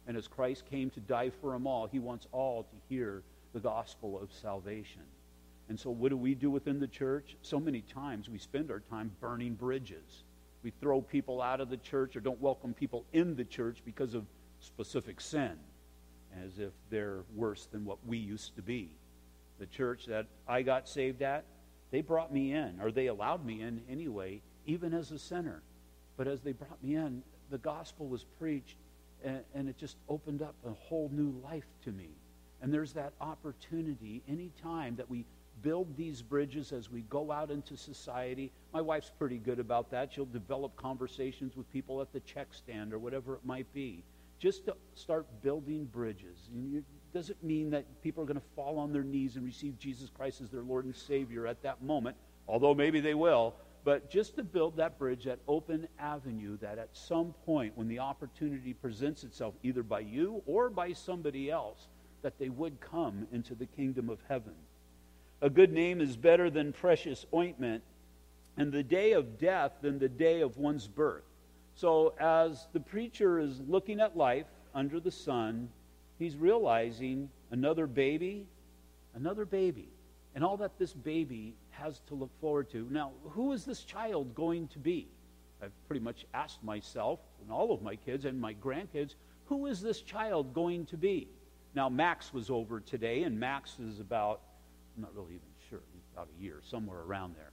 And 0.07 0.17
as 0.17 0.29
Christ 0.29 0.65
came 0.69 0.91
to 0.91 1.01
die 1.01 1.31
for 1.31 1.53
them 1.53 1.67
all, 1.67 1.87
he 1.87 1.99
wants 1.99 2.27
all 2.33 2.65
to 2.65 2.77
hear 2.89 3.23
the 3.53 3.61
gospel 3.61 4.21
of 4.21 4.33
salvation. 4.33 5.03
And 5.69 5.79
so, 5.79 5.91
what 5.91 6.09
do 6.09 6.17
we 6.17 6.35
do 6.35 6.51
within 6.51 6.81
the 6.81 6.89
church? 6.89 7.37
So 7.43 7.61
many 7.61 7.83
times 7.83 8.29
we 8.29 8.39
spend 8.39 8.71
our 8.71 8.81
time 8.81 9.13
burning 9.21 9.55
bridges. 9.55 10.25
We 10.63 10.73
throw 10.81 11.01
people 11.01 11.41
out 11.41 11.61
of 11.61 11.71
the 11.71 11.77
church 11.77 12.17
or 12.17 12.21
don't 12.21 12.41
welcome 12.41 12.75
people 12.75 13.05
in 13.13 13.37
the 13.37 13.45
church 13.45 13.79
because 13.85 14.15
of 14.15 14.27
specific 14.59 15.21
sin, 15.21 15.53
as 16.45 16.59
if 16.59 16.73
they're 16.91 17.23
worse 17.35 17.67
than 17.67 17.85
what 17.85 17.99
we 18.05 18.19
used 18.19 18.57
to 18.57 18.63
be. 18.63 18.91
The 19.59 19.67
church 19.67 20.07
that 20.07 20.27
I 20.49 20.63
got 20.63 20.89
saved 20.89 21.23
at, 21.23 21.45
they 21.91 22.01
brought 22.01 22.33
me 22.33 22.53
in, 22.53 22.81
or 22.81 22.91
they 22.91 23.07
allowed 23.07 23.45
me 23.45 23.63
in 23.63 23.83
anyway, 23.89 24.43
even 24.67 24.95
as 24.95 25.11
a 25.11 25.19
sinner. 25.19 25.63
But 26.17 26.29
as 26.29 26.41
they 26.41 26.53
brought 26.53 26.83
me 26.83 26.97
in, 26.97 27.23
the 27.51 27.59
gospel 27.59 28.07
was 28.07 28.25
preached 28.39 28.77
and, 29.25 29.41
and 29.55 29.69
it 29.69 29.77
just 29.77 29.97
opened 30.09 30.43
up 30.43 30.55
a 30.67 30.71
whole 30.71 31.11
new 31.13 31.35
life 31.45 31.67
to 31.85 31.93
me. 31.93 32.11
And 32.63 32.73
there's 32.73 32.93
that 32.93 33.13
opportunity 33.21 34.23
anytime 34.29 34.97
that 34.97 35.09
we 35.09 35.25
build 35.63 35.97
these 35.97 36.23
bridges 36.23 36.73
as 36.73 36.91
we 36.91 37.03
go 37.03 37.31
out 37.33 37.51
into 37.51 37.77
society. 37.77 38.51
My 38.73 38.81
wife's 38.81 39.11
pretty 39.19 39.39
good 39.39 39.59
about 39.59 39.91
that. 39.91 40.13
She'll 40.13 40.25
develop 40.27 40.77
conversations 40.77 41.57
with 41.57 41.71
people 41.73 42.01
at 42.01 42.13
the 42.13 42.21
check 42.21 42.49
stand 42.53 42.93
or 42.93 42.99
whatever 42.99 43.35
it 43.35 43.45
might 43.45 43.71
be. 43.73 44.05
Just 44.39 44.65
to 44.67 44.77
start 44.95 45.27
building 45.43 45.85
bridges. 45.85 46.49
And 46.53 46.77
it 46.77 46.85
doesn't 47.13 47.43
mean 47.43 47.71
that 47.71 48.03
people 48.03 48.23
are 48.23 48.27
going 48.27 48.41
to 48.41 48.47
fall 48.55 48.79
on 48.79 48.93
their 48.93 49.03
knees 49.03 49.37
and 49.37 49.45
receive 49.45 49.79
Jesus 49.79 50.11
Christ 50.11 50.41
as 50.41 50.51
their 50.51 50.63
Lord 50.63 50.85
and 50.85 50.95
Savior 50.95 51.47
at 51.47 51.63
that 51.63 51.83
moment, 51.83 52.17
although 52.49 52.75
maybe 52.75 53.01
they 53.01 53.15
will 53.15 53.55
but 53.85 54.11
just 54.11 54.37
to 54.37 54.45
build 54.45 54.77
that 54.77 54.99
bridge, 54.99 55.25
that 55.25 55.39
open 55.49 55.89
avenue, 55.99 56.59
that 56.59 56.79
at 56.79 56.91
some 56.93 57.35
point 57.47 57.77
when 57.77 57.89
the 57.89 57.99
opportunity 57.99 58.75
presents 58.75 59.25
itself, 59.25 59.55
either 59.63 59.83
by 59.83 60.01
you 60.01 60.43
or 60.47 60.69
by 60.69 60.93
somebody 60.93 61.51
else, 61.51 61.89
that 62.23 62.39
they 62.39 62.51
would 62.51 62.81
come 62.81 63.27
into 63.33 63.55
the 63.55 63.67
kingdom 63.67 64.11
of 64.11 64.19
heaven. 64.29 64.53
A 65.41 65.49
good 65.49 65.73
name 65.73 66.03
is 66.03 66.17
better 66.17 66.51
than 66.51 66.73
precious 66.73 67.25
ointment, 67.33 67.83
and 68.59 68.71
the 68.71 68.83
day 68.83 69.13
of 69.13 69.39
death 69.39 69.73
than 69.81 69.99
the 69.99 70.09
day 70.09 70.43
of 70.43 70.59
one's 70.59 70.87
birth. 70.87 71.25
So, 71.75 72.13
as 72.21 72.69
the 72.75 72.81
preacher 72.81 73.39
is 73.39 73.61
looking 73.67 74.01
at 74.01 74.17
life 74.17 74.47
under 74.75 75.01
the 75.01 75.11
sun, 75.11 75.71
he's 76.21 76.37
realizing 76.37 77.29
another 77.51 77.89
baby, 77.89 78.47
another 79.15 79.45
baby, 79.45 79.89
and 80.37 80.45
all 80.45 80.57
that 80.59 80.79
this 80.79 80.93
baby 80.93 81.57
has 81.71 82.01
to 82.07 82.15
look 82.15 82.31
forward 82.41 82.71
to. 82.71 82.87
Now, 82.91 83.11
who 83.31 83.53
is 83.53 83.65
this 83.65 83.83
child 83.83 84.35
going 84.37 84.69
to 84.69 84.79
be? 84.79 85.09
I've 85.61 85.73
pretty 85.89 86.05
much 86.05 86.27
asked 86.33 86.63
myself 86.63 87.19
and 87.43 87.51
all 87.51 87.73
of 87.73 87.83
my 87.83 87.97
kids 87.97 88.25
and 88.25 88.41
my 88.41 88.55
grandkids, 88.55 89.15
who 89.47 89.67
is 89.67 89.81
this 89.81 90.01
child 90.01 90.55
going 90.55 90.87
to 90.87 90.97
be? 90.97 91.27
Now, 91.75 91.89
Max 91.89 92.33
was 92.33 92.51
over 92.51 92.81
today, 92.81 93.25
and 93.25 93.39
Max 93.39 93.79
is 93.79 93.99
about, 93.99 94.43
I'm 94.97 95.03
not 95.03 95.15
really 95.15 95.35
even 95.35 95.49
sure, 95.69 95.81
about 96.13 96.29
a 96.37 96.43
year, 96.43 96.61
somewhere 96.69 97.01
around 97.01 97.35
there. 97.37 97.53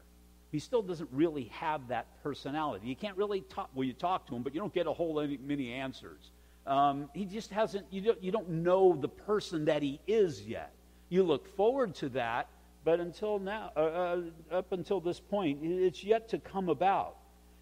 He 0.51 0.60
still 0.60 0.82
doesn't 0.82 1.10
really 1.12 1.45
have 1.45 1.88
that 1.89 2.21
personality. 2.23 2.88
You 2.88 2.95
can't 2.95 3.17
really 3.17 3.41
talk, 3.41 3.69
well, 3.73 3.84
you 3.84 3.93
talk 3.93 4.27
to 4.27 4.36
him, 4.36 4.43
but 4.43 4.53
you 4.53 4.60
don't 4.60 4.73
get 4.73 4.88
a 4.88 4.93
whole 4.93 5.25
many 5.41 5.73
answers. 5.73 6.32
Um, 6.67 7.10
he 7.13 7.25
just 7.25 7.49
hasn't, 7.49 7.86
you 7.89 8.01
don't, 8.01 8.21
you 8.21 8.32
don't 8.32 8.49
know 8.49 8.95
the 8.99 9.08
person 9.08 9.65
that 9.65 9.82
he 9.82 10.01
is 10.06 10.41
yet. 10.41 10.73
You 11.10 11.23
look 11.23 11.47
forward 11.56 11.95
to 11.95 12.10
that, 12.10 12.49
but 12.84 12.99
until 12.99 13.39
now, 13.39 13.71
uh, 13.75 13.80
uh, 13.80 14.21
up 14.51 14.73
until 14.73 14.99
this 14.99 15.19
point, 15.19 15.60
it's 15.63 16.03
yet 16.03 16.27
to 16.30 16.39
come 16.39 16.67
about. 16.67 17.15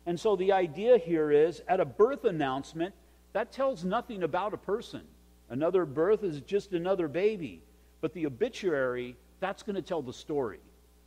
And 0.08 0.20
so 0.20 0.36
the 0.36 0.52
idea 0.52 0.98
here 0.98 1.32
is 1.32 1.62
at 1.68 1.80
a 1.80 1.86
birth 1.86 2.26
announcement, 2.26 2.96
that 3.34 3.52
tells 3.52 3.84
nothing 3.84 4.24
about 4.24 4.54
a 4.54 4.58
person. 4.58 5.02
Another 5.50 5.86
birth 5.86 6.24
is 6.24 6.42
just 6.42 6.74
another 6.74 7.08
baby. 7.08 7.62
But 8.02 8.14
the 8.14 8.26
obituary, 8.26 9.16
that's 9.40 9.62
going 9.62 9.76
to 9.76 9.82
tell 9.82 10.02
the 10.02 10.14
story. 10.14 10.60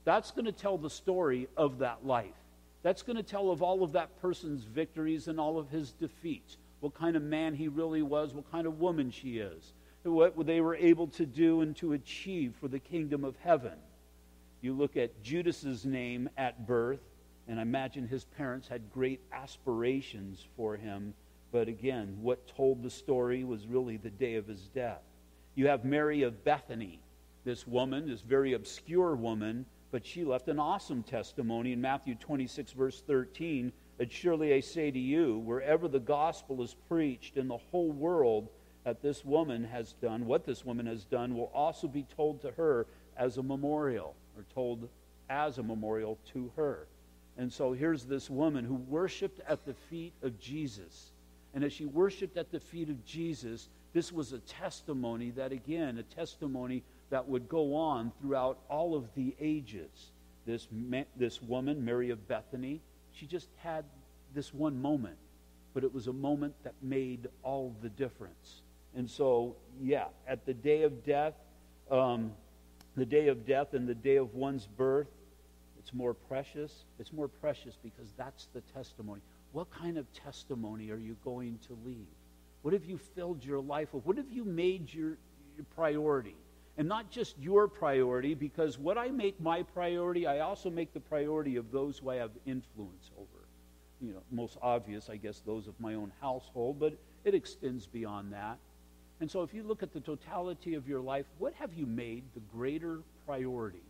That's 0.04 0.30
going 0.30 0.44
to 0.44 0.52
tell 0.52 0.78
the 0.78 0.90
story 0.90 1.48
of 1.56 1.78
that 1.78 2.06
life. 2.06 2.34
That's 2.82 3.02
going 3.02 3.16
to 3.16 3.22
tell 3.22 3.50
of 3.50 3.62
all 3.62 3.82
of 3.82 3.92
that 3.92 4.20
person's 4.22 4.62
victories 4.62 5.26
and 5.26 5.40
all 5.40 5.58
of 5.58 5.68
his 5.68 5.92
defeats. 5.92 6.56
What 6.80 6.94
kind 6.94 7.16
of 7.16 7.22
man 7.22 7.54
he 7.54 7.68
really 7.68 8.02
was, 8.02 8.34
what 8.34 8.50
kind 8.50 8.66
of 8.66 8.80
woman 8.80 9.10
she 9.10 9.38
is, 9.38 9.72
what 10.04 10.46
they 10.46 10.60
were 10.60 10.76
able 10.76 11.08
to 11.08 11.26
do 11.26 11.60
and 11.60 11.76
to 11.76 11.92
achieve 11.92 12.54
for 12.60 12.68
the 12.68 12.78
kingdom 12.78 13.24
of 13.24 13.36
heaven. 13.36 13.78
You 14.60 14.72
look 14.72 14.96
at 14.96 15.22
Judas's 15.22 15.84
name 15.84 16.28
at 16.36 16.66
birth, 16.66 17.00
and 17.46 17.58
I 17.58 17.62
imagine 17.62 18.06
his 18.06 18.24
parents 18.24 18.68
had 18.68 18.92
great 18.92 19.20
aspirations 19.32 20.46
for 20.56 20.76
him. 20.76 21.14
But 21.52 21.68
again, 21.68 22.18
what 22.20 22.48
told 22.56 22.82
the 22.82 22.90
story 22.90 23.44
was 23.44 23.66
really 23.66 23.96
the 23.96 24.10
day 24.10 24.36
of 24.36 24.46
his 24.46 24.68
death. 24.68 25.02
You 25.54 25.66
have 25.68 25.84
Mary 25.84 26.22
of 26.22 26.44
Bethany, 26.44 27.00
this 27.44 27.66
woman, 27.66 28.08
this 28.08 28.20
very 28.20 28.52
obscure 28.52 29.16
woman, 29.16 29.66
but 29.90 30.04
she 30.04 30.24
left 30.24 30.48
an 30.48 30.58
awesome 30.58 31.02
testimony 31.02 31.72
in 31.72 31.80
Matthew 31.80 32.14
26, 32.14 32.72
verse 32.72 33.02
13. 33.06 33.72
And 33.98 34.12
surely 34.12 34.54
I 34.54 34.60
say 34.60 34.90
to 34.90 34.98
you, 34.98 35.38
wherever 35.38 35.88
the 35.88 35.98
gospel 35.98 36.62
is 36.62 36.76
preached 36.88 37.36
in 37.36 37.48
the 37.48 37.56
whole 37.56 37.90
world, 37.90 38.48
that 38.84 39.02
this 39.02 39.24
woman 39.24 39.64
has 39.64 39.92
done, 39.94 40.26
what 40.26 40.46
this 40.46 40.64
woman 40.64 40.86
has 40.86 41.04
done, 41.04 41.34
will 41.34 41.50
also 41.52 41.88
be 41.88 42.06
told 42.16 42.40
to 42.42 42.52
her 42.52 42.86
as 43.16 43.36
a 43.36 43.42
memorial, 43.42 44.14
or 44.36 44.44
told 44.54 44.88
as 45.28 45.58
a 45.58 45.62
memorial 45.62 46.16
to 46.32 46.50
her. 46.56 46.86
And 47.36 47.52
so 47.52 47.72
here's 47.72 48.04
this 48.04 48.30
woman 48.30 48.64
who 48.64 48.74
worshiped 48.74 49.40
at 49.48 49.64
the 49.66 49.74
feet 49.74 50.12
of 50.22 50.38
Jesus. 50.40 51.10
And 51.54 51.64
as 51.64 51.72
she 51.72 51.84
worshiped 51.84 52.36
at 52.36 52.50
the 52.50 52.60
feet 52.60 52.88
of 52.88 53.04
Jesus, 53.04 53.68
this 53.92 54.12
was 54.12 54.32
a 54.32 54.38
testimony 54.38 55.30
that, 55.30 55.52
again, 55.52 55.98
a 55.98 56.02
testimony 56.02 56.82
that 57.10 57.28
would 57.28 57.48
go 57.48 57.74
on 57.74 58.12
throughout 58.20 58.58
all 58.68 58.94
of 58.94 59.12
the 59.14 59.34
ages. 59.40 60.12
This, 60.46 60.68
this 61.16 61.42
woman, 61.42 61.84
Mary 61.84 62.10
of 62.10 62.26
Bethany, 62.28 62.80
she 63.18 63.26
just 63.26 63.48
had 63.56 63.84
this 64.34 64.54
one 64.54 64.80
moment, 64.80 65.16
but 65.74 65.82
it 65.82 65.92
was 65.92 66.06
a 66.06 66.12
moment 66.12 66.54
that 66.62 66.74
made 66.82 67.26
all 67.42 67.74
the 67.82 67.88
difference. 67.88 68.62
And 68.94 69.10
so, 69.10 69.56
yeah, 69.80 70.06
at 70.26 70.46
the 70.46 70.54
day 70.54 70.82
of 70.82 71.04
death, 71.04 71.34
um, 71.90 72.32
the 72.96 73.06
day 73.06 73.28
of 73.28 73.44
death 73.44 73.74
and 73.74 73.88
the 73.88 73.94
day 73.94 74.16
of 74.16 74.34
one's 74.34 74.66
birth, 74.66 75.08
it's 75.78 75.92
more 75.92 76.14
precious. 76.14 76.84
It's 76.98 77.12
more 77.12 77.28
precious 77.28 77.76
because 77.82 78.12
that's 78.16 78.48
the 78.52 78.60
testimony. 78.60 79.20
What 79.52 79.70
kind 79.70 79.98
of 79.98 80.12
testimony 80.12 80.90
are 80.90 80.98
you 80.98 81.16
going 81.24 81.58
to 81.66 81.78
leave? 81.84 82.06
What 82.62 82.74
have 82.74 82.84
you 82.84 82.98
filled 82.98 83.44
your 83.44 83.60
life 83.60 83.92
with? 83.92 84.04
What 84.04 84.16
have 84.16 84.30
you 84.30 84.44
made 84.44 84.92
your, 84.92 85.16
your 85.56 85.64
priority? 85.74 86.36
And 86.78 86.88
not 86.88 87.10
just 87.10 87.36
your 87.38 87.68
priority, 87.68 88.34
because 88.34 88.78
what 88.78 88.96
I 88.96 89.08
make 89.08 89.40
my 89.40 89.62
priority, 89.62 90.26
I 90.26 90.40
also 90.40 90.70
make 90.70 90.94
the 90.94 91.00
priority 91.00 91.56
of 91.56 91.70
those 91.70 91.98
who 91.98 92.10
I 92.10 92.16
have 92.16 92.30
influence 92.46 93.10
over. 93.18 93.46
You 94.00 94.14
know, 94.14 94.22
most 94.30 94.56
obvious, 94.62 95.10
I 95.10 95.16
guess, 95.16 95.42
those 95.44 95.66
of 95.66 95.74
my 95.80 95.94
own 95.94 96.12
household, 96.20 96.78
but 96.78 96.96
it 97.24 97.34
extends 97.34 97.86
beyond 97.86 98.32
that. 98.32 98.58
And 99.20 99.28
so 99.28 99.42
if 99.42 99.52
you 99.52 99.64
look 99.64 99.82
at 99.82 99.92
the 99.92 100.00
totality 100.00 100.74
of 100.74 100.88
your 100.88 101.00
life, 101.00 101.26
what 101.38 101.52
have 101.54 101.74
you 101.74 101.84
made 101.84 102.22
the 102.34 102.40
greater 102.56 103.00
priority? 103.26 103.82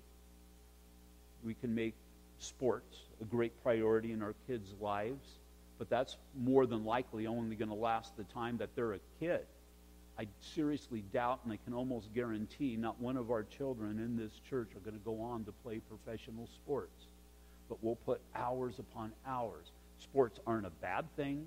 We 1.45 1.53
can 1.53 1.75
make 1.75 1.95
sports 2.39 3.03
a 3.21 3.25
great 3.25 3.53
priority 3.63 4.13
in 4.13 4.23
our 4.23 4.35
kids' 4.47 4.75
lives 4.81 5.39
but 5.79 5.89
that's 5.89 6.17
more 6.37 6.67
than 6.67 6.85
likely 6.85 7.27
only 7.27 7.57
going 7.57 7.69
to 7.69 7.75
last 7.75 8.17
the 8.17 8.25
time 8.25 8.59
that 8.59 8.71
they're 8.75 8.95
a 8.95 9.01
kid. 9.21 9.47
I 10.19 10.27
seriously 10.41 11.05
doubt, 11.13 11.41
and 11.45 11.53
I 11.53 11.59
can 11.65 11.73
almost 11.73 12.13
guarantee, 12.13 12.77
not 12.77 13.01
one 13.01 13.17
of 13.17 13.31
our 13.31 13.45
children 13.45 13.99
in 14.01 14.17
this 14.17 14.33
church 14.49 14.71
are 14.75 14.81
going 14.81 14.99
to 14.99 15.05
go 15.05 15.21
on 15.21 15.45
to 15.45 15.53
play 15.53 15.81
professional 15.81 16.49
sports. 16.49 17.05
But 17.69 17.83
we'll 17.83 17.97
put 17.97 18.21
hours 18.35 18.79
upon 18.79 19.13
hours. 19.27 19.71
Sports 19.99 20.41
aren't 20.47 20.67
a 20.67 20.71
bad 20.71 21.05
thing. 21.17 21.47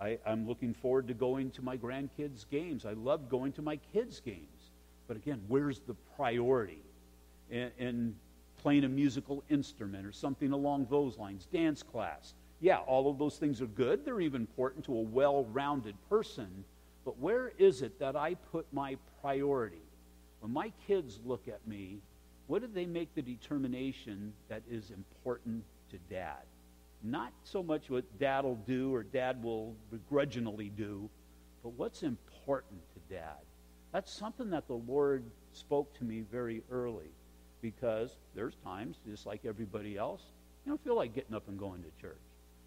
I, 0.00 0.18
am 0.26 0.48
looking 0.48 0.74
forward 0.74 1.06
to 1.08 1.14
going 1.14 1.50
to 1.52 1.62
my 1.62 1.76
grandkids' 1.76 2.44
games. 2.50 2.84
I 2.84 2.92
love 2.94 3.28
going 3.28 3.52
to 3.52 3.62
my 3.62 3.76
kids' 3.92 4.20
games. 4.20 4.70
But 5.06 5.16
again, 5.16 5.40
where's 5.46 5.80
the 5.80 5.94
priority? 6.16 6.82
In, 7.50 7.70
in 7.78 8.14
playing 8.62 8.84
a 8.84 8.88
musical 8.88 9.44
instrument 9.48 10.04
or 10.06 10.12
something 10.12 10.52
along 10.52 10.88
those 10.90 11.18
lines, 11.18 11.46
dance 11.52 11.82
class 11.82 12.34
yeah, 12.60 12.78
all 12.78 13.08
of 13.08 13.18
those 13.18 13.36
things 13.36 13.60
are 13.60 13.66
good. 13.66 14.04
They're 14.04 14.20
even 14.20 14.40
important 14.40 14.84
to 14.86 14.94
a 14.96 15.00
well 15.00 15.44
rounded 15.52 15.94
person. 16.08 16.64
But 17.08 17.18
where 17.20 17.52
is 17.56 17.80
it 17.80 17.98
that 18.00 18.16
I 18.16 18.34
put 18.34 18.66
my 18.70 18.98
priority? 19.22 19.80
When 20.40 20.52
my 20.52 20.74
kids 20.86 21.18
look 21.24 21.48
at 21.48 21.66
me, 21.66 22.02
what 22.48 22.60
do 22.60 22.68
they 22.68 22.84
make 22.84 23.14
the 23.14 23.22
determination 23.22 24.34
that 24.50 24.60
is 24.70 24.90
important 24.90 25.64
to 25.90 25.96
dad? 26.14 26.42
Not 27.02 27.32
so 27.44 27.62
much 27.62 27.88
what 27.88 28.04
dad 28.18 28.44
will 28.44 28.62
do 28.66 28.94
or 28.94 29.04
dad 29.04 29.42
will 29.42 29.74
begrudgingly 29.90 30.68
do, 30.68 31.08
but 31.62 31.70
what's 31.78 32.02
important 32.02 32.82
to 32.92 33.14
dad. 33.14 33.40
That's 33.90 34.12
something 34.12 34.50
that 34.50 34.66
the 34.66 34.74
Lord 34.74 35.24
spoke 35.54 35.96
to 36.00 36.04
me 36.04 36.24
very 36.30 36.62
early 36.70 37.08
because 37.62 38.18
there's 38.34 38.56
times, 38.56 38.98
just 39.08 39.24
like 39.24 39.46
everybody 39.46 39.96
else, 39.96 40.20
you 40.66 40.72
don't 40.72 40.84
feel 40.84 40.96
like 40.96 41.14
getting 41.14 41.34
up 41.34 41.48
and 41.48 41.58
going 41.58 41.82
to 41.84 42.02
church. 42.02 42.20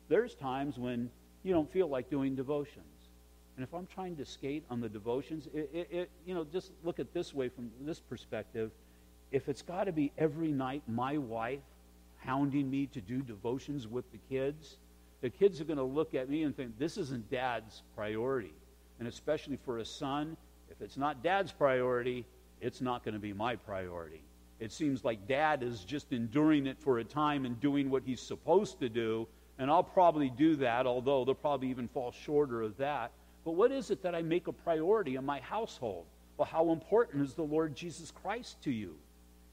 There's 0.10 0.34
times 0.34 0.80
when 0.80 1.12
you 1.44 1.54
don't 1.54 1.72
feel 1.72 1.90
like 1.90 2.10
doing 2.10 2.34
devotions. 2.34 3.01
And 3.56 3.64
if 3.64 3.74
I'm 3.74 3.88
trying 3.88 4.16
to 4.18 4.26
skate 4.26 4.64
on 4.70 4.80
the 4.80 4.90
devotions, 4.90 5.48
it, 5.54 5.70
it, 5.74 5.88
it, 5.92 6.10
you 6.26 6.34
know, 6.34 6.46
just 6.46 6.72
look 6.84 7.00
at 7.00 7.14
this 7.14 7.34
way 7.34 7.50
from 7.50 7.70
this 7.82 8.00
perspective. 8.00 8.72
If 9.32 9.50
it's 9.50 9.62
got 9.62 9.86
to 9.86 9.92
be 9.92 10.12
every 10.18 10.52
night 10.52 10.84
my 10.88 11.18
wife 11.18 11.60
hounding 12.18 12.70
me 12.70 12.88
to 12.88 13.02
do 13.02 13.22
devotions 13.22 13.88
with 13.88 14.06
the 14.12 14.20
kids, 14.30 14.78
the 15.22 15.30
kids 15.30 15.62
are 15.62 15.66
going 15.66 15.78
to 15.78 15.84
look 15.84 16.16
at 16.16 16.30
me 16.30 16.44
and 16.44 16.56
think, 16.56 16.78
this 16.80 16.98
isn't 16.98 17.30
dad's 17.30 17.84
priority. 17.96 18.54
And 19.00 19.08
especially 19.08 19.58
for 19.58 19.80
a 19.80 19.86
son, 19.86 20.38
if 20.70 20.82
it's 20.82 20.98
not 20.98 21.24
dad's 21.24 21.52
priority, 21.52 22.26
it's 22.62 22.82
not 22.82 23.04
going 23.04 23.14
to 23.14 23.20
be 23.20 23.34
my 23.34 23.56
priority. 23.56 24.22
It 24.60 24.72
seems 24.72 25.04
like 25.04 25.28
dad 25.28 25.64
is 25.64 25.84
just 25.84 26.12
enduring 26.14 26.68
it 26.68 26.78
for 26.80 27.00
a 27.00 27.04
time 27.04 27.46
and 27.46 27.60
doing 27.60 27.90
what 27.90 28.04
he's 28.06 28.22
supposed 28.22 28.80
to 28.80 28.90
do, 28.90 29.28
and 29.58 29.70
I'll 29.72 29.84
probably 29.84 30.30
do 30.30 30.56
that, 30.58 30.86
although 30.86 31.26
they'll 31.26 31.34
probably 31.34 31.70
even 31.70 31.88
fall 31.88 32.12
shorter 32.12 32.62
of 32.62 32.78
that. 32.78 33.12
But 33.44 33.52
what 33.52 33.72
is 33.72 33.92
it 33.92 34.04
that 34.04 34.16
I 34.16 34.22
make 34.22 34.48
a 34.48 34.54
priority 34.54 35.16
in 35.16 35.26
my 35.26 35.40
household? 35.40 36.06
Well, 36.38 36.48
how 36.48 36.72
important 36.72 37.24
is 37.24 37.34
the 37.34 37.44
Lord 37.44 37.76
Jesus 37.76 38.12
Christ 38.12 38.62
to 38.64 38.72
you? 38.72 38.96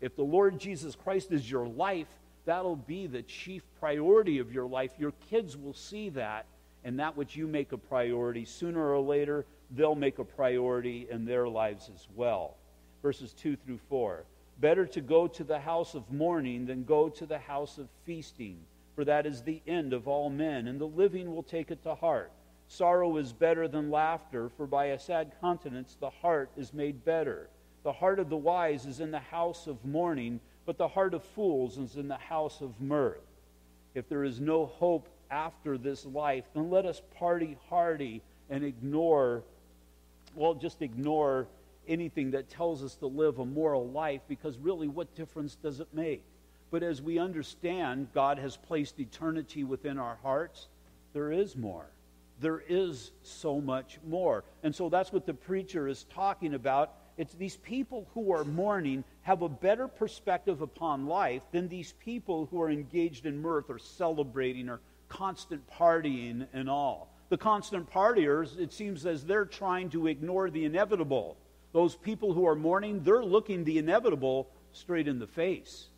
If 0.00 0.14
the 0.16 0.22
Lord 0.22 0.58
Jesus 0.58 0.94
Christ 0.94 1.32
is 1.32 1.50
your 1.50 1.66
life, 1.66 2.06
that'll 2.44 2.76
be 2.76 3.06
the 3.06 3.22
chief 3.22 3.62
priority 3.80 4.38
of 4.38 4.52
your 4.52 4.66
life. 4.66 4.92
Your 4.98 5.12
kids 5.30 5.56
will 5.56 5.74
see 5.74 6.08
that, 6.10 6.46
and 6.84 6.98
that 7.00 7.16
which 7.16 7.36
you 7.36 7.46
make 7.46 7.72
a 7.72 7.78
priority, 7.78 8.44
sooner 8.44 8.92
or 8.92 9.00
later, 9.00 9.44
they'll 9.70 9.94
make 9.94 10.18
a 10.18 10.24
priority 10.24 11.08
in 11.10 11.24
their 11.24 11.48
lives 11.48 11.90
as 11.94 12.06
well. 12.14 12.56
Verses 13.02 13.32
2 13.34 13.56
through 13.56 13.80
4. 13.88 14.24
Better 14.60 14.86
to 14.86 15.00
go 15.00 15.26
to 15.26 15.44
the 15.44 15.58
house 15.58 15.94
of 15.94 16.10
mourning 16.12 16.66
than 16.66 16.84
go 16.84 17.08
to 17.08 17.26
the 17.26 17.38
house 17.38 17.78
of 17.78 17.88
feasting 18.04 18.58
for 18.98 19.04
that 19.04 19.26
is 19.26 19.42
the 19.42 19.62
end 19.64 19.92
of 19.92 20.08
all 20.08 20.28
men, 20.28 20.66
and 20.66 20.80
the 20.80 20.84
living 20.84 21.32
will 21.32 21.44
take 21.44 21.70
it 21.70 21.84
to 21.84 21.94
heart. 21.94 22.32
Sorrow 22.68 23.16
is 23.16 23.32
better 23.32 23.66
than 23.66 23.90
laughter, 23.90 24.50
for 24.50 24.66
by 24.66 24.86
a 24.86 24.98
sad 24.98 25.32
countenance 25.40 25.96
the 25.98 26.10
heart 26.10 26.50
is 26.56 26.74
made 26.74 27.04
better. 27.04 27.48
The 27.82 27.92
heart 27.92 28.18
of 28.18 28.28
the 28.28 28.36
wise 28.36 28.84
is 28.84 29.00
in 29.00 29.10
the 29.10 29.18
house 29.18 29.66
of 29.66 29.82
mourning, 29.84 30.40
but 30.66 30.76
the 30.76 30.88
heart 30.88 31.14
of 31.14 31.24
fools 31.24 31.78
is 31.78 31.96
in 31.96 32.08
the 32.08 32.16
house 32.16 32.60
of 32.60 32.78
mirth. 32.80 33.24
If 33.94 34.08
there 34.08 34.22
is 34.22 34.38
no 34.38 34.66
hope 34.66 35.08
after 35.30 35.78
this 35.78 36.04
life, 36.04 36.44
then 36.54 36.70
let 36.70 36.84
us 36.84 37.00
party 37.16 37.56
hardy 37.70 38.22
and 38.50 38.62
ignore, 38.62 39.42
well, 40.34 40.54
just 40.54 40.82
ignore 40.82 41.46
anything 41.88 42.32
that 42.32 42.50
tells 42.50 42.84
us 42.84 42.96
to 42.96 43.06
live 43.06 43.38
a 43.38 43.46
moral 43.46 43.88
life, 43.88 44.20
because 44.28 44.58
really, 44.58 44.88
what 44.88 45.14
difference 45.14 45.54
does 45.54 45.80
it 45.80 45.88
make? 45.94 46.22
But 46.70 46.82
as 46.82 47.00
we 47.00 47.18
understand 47.18 48.08
God 48.12 48.38
has 48.38 48.58
placed 48.58 49.00
eternity 49.00 49.64
within 49.64 49.98
our 49.98 50.18
hearts, 50.22 50.68
there 51.14 51.32
is 51.32 51.56
more. 51.56 51.86
There 52.40 52.62
is 52.68 53.12
so 53.22 53.60
much 53.60 53.98
more. 54.06 54.44
And 54.62 54.74
so 54.74 54.88
that's 54.88 55.12
what 55.12 55.26
the 55.26 55.34
preacher 55.34 55.88
is 55.88 56.04
talking 56.04 56.54
about. 56.54 56.94
It's 57.16 57.34
these 57.34 57.56
people 57.56 58.08
who 58.14 58.32
are 58.32 58.44
mourning 58.44 59.02
have 59.22 59.42
a 59.42 59.48
better 59.48 59.88
perspective 59.88 60.62
upon 60.62 61.06
life 61.06 61.42
than 61.50 61.68
these 61.68 61.94
people 62.04 62.46
who 62.46 62.62
are 62.62 62.70
engaged 62.70 63.26
in 63.26 63.42
mirth 63.42 63.68
or 63.68 63.78
celebrating 63.78 64.68
or 64.68 64.80
constant 65.08 65.68
partying 65.68 66.46
and 66.52 66.70
all. 66.70 67.12
The 67.28 67.38
constant 67.38 67.90
partiers, 67.90 68.58
it 68.58 68.72
seems 68.72 69.04
as 69.04 69.24
they're 69.24 69.44
trying 69.44 69.90
to 69.90 70.06
ignore 70.06 70.48
the 70.48 70.64
inevitable. 70.64 71.36
Those 71.72 71.96
people 71.96 72.32
who 72.32 72.46
are 72.46 72.54
mourning, 72.54 73.02
they're 73.02 73.24
looking 73.24 73.64
the 73.64 73.78
inevitable 73.78 74.48
straight 74.72 75.08
in 75.08 75.18
the 75.18 75.26
face. 75.26 75.88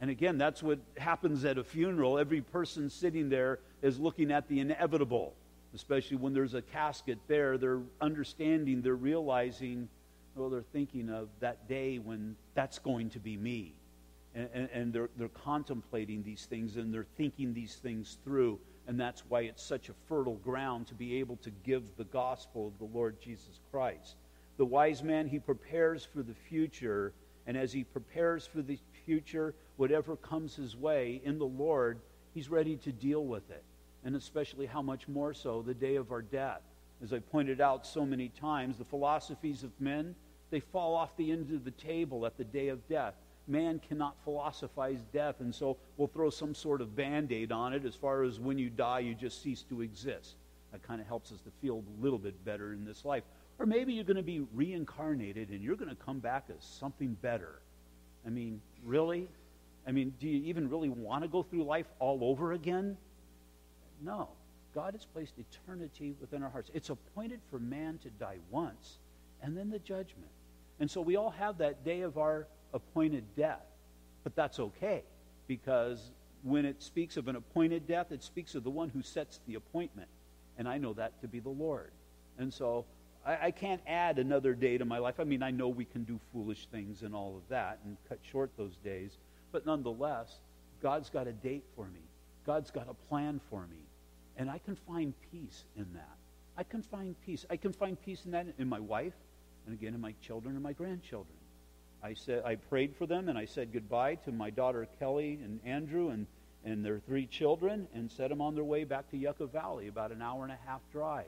And 0.00 0.10
again, 0.10 0.38
that's 0.38 0.62
what 0.62 0.78
happens 0.96 1.44
at 1.44 1.58
a 1.58 1.64
funeral. 1.64 2.18
Every 2.18 2.40
person 2.40 2.88
sitting 2.88 3.28
there 3.28 3.58
is 3.82 4.00
looking 4.00 4.32
at 4.32 4.48
the 4.48 4.60
inevitable, 4.60 5.34
especially 5.74 6.16
when 6.16 6.32
there's 6.32 6.54
a 6.54 6.62
casket 6.62 7.18
there. 7.28 7.58
They're 7.58 7.82
understanding, 8.00 8.82
they're 8.82 8.94
realizing, 8.94 9.88
well, 10.34 10.50
they're 10.50 10.62
thinking 10.62 11.10
of 11.10 11.28
that 11.40 11.68
day 11.68 11.98
when 11.98 12.36
that's 12.54 12.78
going 12.78 13.10
to 13.10 13.18
be 13.18 13.36
me. 13.36 13.74
And, 14.34 14.48
and, 14.54 14.68
and 14.72 14.92
they're, 14.92 15.10
they're 15.16 15.28
contemplating 15.28 16.22
these 16.22 16.46
things 16.46 16.76
and 16.76 16.92
they're 16.94 17.06
thinking 17.16 17.52
these 17.52 17.76
things 17.76 18.18
through. 18.24 18.58
And 18.86 18.98
that's 18.98 19.22
why 19.28 19.42
it's 19.42 19.62
such 19.62 19.88
a 19.88 19.92
fertile 20.08 20.36
ground 20.36 20.86
to 20.88 20.94
be 20.94 21.18
able 21.18 21.36
to 21.38 21.50
give 21.64 21.96
the 21.96 22.04
gospel 22.04 22.68
of 22.68 22.78
the 22.78 22.96
Lord 22.96 23.20
Jesus 23.20 23.60
Christ. 23.70 24.16
The 24.56 24.64
wise 24.64 25.02
man, 25.02 25.26
he 25.26 25.38
prepares 25.38 26.04
for 26.04 26.22
the 26.22 26.34
future. 26.34 27.12
And 27.46 27.56
as 27.56 27.72
he 27.72 27.84
prepares 27.84 28.46
for 28.46 28.62
the 28.62 28.78
future, 29.04 29.54
whatever 29.76 30.16
comes 30.16 30.54
his 30.54 30.76
way 30.76 31.20
in 31.24 31.38
the 31.38 31.46
Lord, 31.46 32.00
he's 32.34 32.48
ready 32.48 32.76
to 32.78 32.92
deal 32.92 33.24
with 33.24 33.50
it. 33.50 33.64
And 34.04 34.16
especially 34.16 34.66
how 34.66 34.82
much 34.82 35.08
more 35.08 35.34
so 35.34 35.62
the 35.62 35.74
day 35.74 35.96
of 35.96 36.10
our 36.10 36.22
death. 36.22 36.62
As 37.02 37.12
I 37.12 37.18
pointed 37.18 37.60
out 37.60 37.86
so 37.86 38.04
many 38.04 38.28
times, 38.28 38.78
the 38.78 38.84
philosophies 38.84 39.62
of 39.62 39.70
men, 39.80 40.14
they 40.50 40.60
fall 40.60 40.94
off 40.94 41.16
the 41.16 41.30
end 41.30 41.50
of 41.52 41.64
the 41.64 41.70
table 41.72 42.26
at 42.26 42.36
the 42.36 42.44
day 42.44 42.68
of 42.68 42.86
death. 42.88 43.14
Man 43.46 43.80
cannot 43.88 44.16
philosophize 44.24 45.00
death, 45.12 45.36
and 45.40 45.54
so 45.54 45.76
we'll 45.96 46.08
throw 46.08 46.30
some 46.30 46.54
sort 46.54 46.80
of 46.80 46.94
band 46.94 47.32
aid 47.32 47.52
on 47.52 47.72
it 47.72 47.84
as 47.84 47.94
far 47.94 48.22
as 48.22 48.38
when 48.38 48.58
you 48.58 48.70
die, 48.70 49.00
you 49.00 49.14
just 49.14 49.42
cease 49.42 49.62
to 49.70 49.80
exist. 49.80 50.36
That 50.72 50.82
kind 50.82 51.00
of 51.00 51.06
helps 51.06 51.32
us 51.32 51.40
to 51.40 51.50
feel 51.60 51.82
a 52.00 52.02
little 52.02 52.18
bit 52.18 52.44
better 52.44 52.72
in 52.72 52.84
this 52.84 53.04
life. 53.04 53.24
Or 53.58 53.66
maybe 53.66 53.92
you're 53.92 54.04
going 54.04 54.16
to 54.16 54.22
be 54.22 54.46
reincarnated 54.54 55.50
and 55.50 55.62
you're 55.62 55.76
going 55.76 55.90
to 55.90 55.96
come 55.96 56.18
back 56.18 56.44
as 56.48 56.64
something 56.64 57.16
better. 57.20 57.60
I 58.26 58.30
mean, 58.30 58.60
really? 58.84 59.28
I 59.86 59.92
mean, 59.92 60.14
do 60.20 60.28
you 60.28 60.44
even 60.44 60.68
really 60.70 60.88
want 60.88 61.24
to 61.24 61.28
go 61.28 61.42
through 61.42 61.64
life 61.64 61.86
all 61.98 62.20
over 62.22 62.52
again? 62.52 62.96
No. 64.02 64.28
God 64.74 64.94
has 64.94 65.04
placed 65.04 65.34
eternity 65.38 66.14
within 66.20 66.42
our 66.42 66.50
hearts. 66.50 66.70
It's 66.74 66.90
appointed 66.90 67.40
for 67.50 67.58
man 67.58 67.98
to 67.98 68.10
die 68.10 68.38
once 68.50 68.98
and 69.42 69.56
then 69.56 69.70
the 69.70 69.78
judgment. 69.78 70.30
And 70.78 70.90
so 70.90 71.00
we 71.00 71.16
all 71.16 71.30
have 71.30 71.58
that 71.58 71.84
day 71.84 72.02
of 72.02 72.18
our 72.18 72.46
appointed 72.72 73.24
death. 73.36 73.66
But 74.22 74.36
that's 74.36 74.60
okay 74.60 75.02
because 75.46 76.12
when 76.42 76.64
it 76.64 76.82
speaks 76.82 77.16
of 77.16 77.28
an 77.28 77.36
appointed 77.36 77.86
death, 77.86 78.12
it 78.12 78.22
speaks 78.22 78.54
of 78.54 78.64
the 78.64 78.70
one 78.70 78.88
who 78.88 79.02
sets 79.02 79.40
the 79.46 79.56
appointment. 79.56 80.08
And 80.58 80.68
I 80.68 80.78
know 80.78 80.92
that 80.94 81.20
to 81.22 81.28
be 81.28 81.40
the 81.40 81.48
Lord. 81.48 81.90
And 82.38 82.52
so 82.52 82.84
I, 83.26 83.46
I, 83.46 83.50
can't 83.50 83.80
add 83.86 84.18
another 84.18 84.54
day 84.54 84.78
to 84.78 84.84
my 84.84 84.98
life. 84.98 85.16
I 85.18 85.24
mean, 85.24 85.42
I 85.42 85.50
know 85.50 85.68
we 85.68 85.84
can 85.84 86.04
do 86.04 86.18
foolish 86.32 86.66
things 86.70 87.02
and 87.02 87.14
all 87.14 87.36
of 87.36 87.42
that 87.48 87.78
and 87.84 87.96
cut 88.08 88.18
short 88.22 88.50
those 88.56 88.76
days. 88.84 89.18
But 89.52 89.66
nonetheless, 89.66 90.36
God's 90.82 91.10
got 91.10 91.26
a 91.26 91.32
date 91.32 91.64
for 91.76 91.86
me. 91.86 92.00
God's 92.46 92.70
got 92.70 92.88
a 92.88 92.94
plan 93.08 93.40
for 93.50 93.66
me. 93.66 93.84
And 94.40 94.48
I 94.48 94.56
can 94.56 94.74
find 94.74 95.12
peace 95.30 95.64
in 95.76 95.86
that. 95.92 96.16
I 96.56 96.62
can 96.62 96.80
find 96.80 97.14
peace. 97.26 97.44
I 97.50 97.58
can 97.58 97.74
find 97.74 98.00
peace 98.00 98.24
in 98.24 98.30
that 98.30 98.46
in 98.58 98.70
my 98.70 98.80
wife, 98.80 99.12
and 99.66 99.74
again 99.74 99.92
in 99.92 100.00
my 100.00 100.14
children 100.22 100.54
and 100.54 100.62
my 100.62 100.72
grandchildren. 100.72 101.36
I 102.02 102.14
said 102.14 102.42
I 102.46 102.54
prayed 102.54 102.96
for 102.96 103.04
them 103.04 103.28
and 103.28 103.36
I 103.36 103.44
said 103.44 103.70
goodbye 103.70 104.14
to 104.24 104.32
my 104.32 104.48
daughter 104.48 104.88
Kelly 104.98 105.38
and 105.44 105.60
Andrew 105.62 106.08
and, 106.08 106.26
and 106.64 106.82
their 106.82 107.00
three 107.00 107.26
children 107.26 107.86
and 107.92 108.10
set 108.10 108.30
them 108.30 108.40
on 108.40 108.54
their 108.54 108.64
way 108.64 108.84
back 108.84 109.10
to 109.10 109.18
Yucca 109.18 109.46
Valley, 109.46 109.88
about 109.88 110.10
an 110.10 110.22
hour 110.22 110.42
and 110.44 110.52
a 110.52 110.58
half 110.66 110.80
drive. 110.90 111.26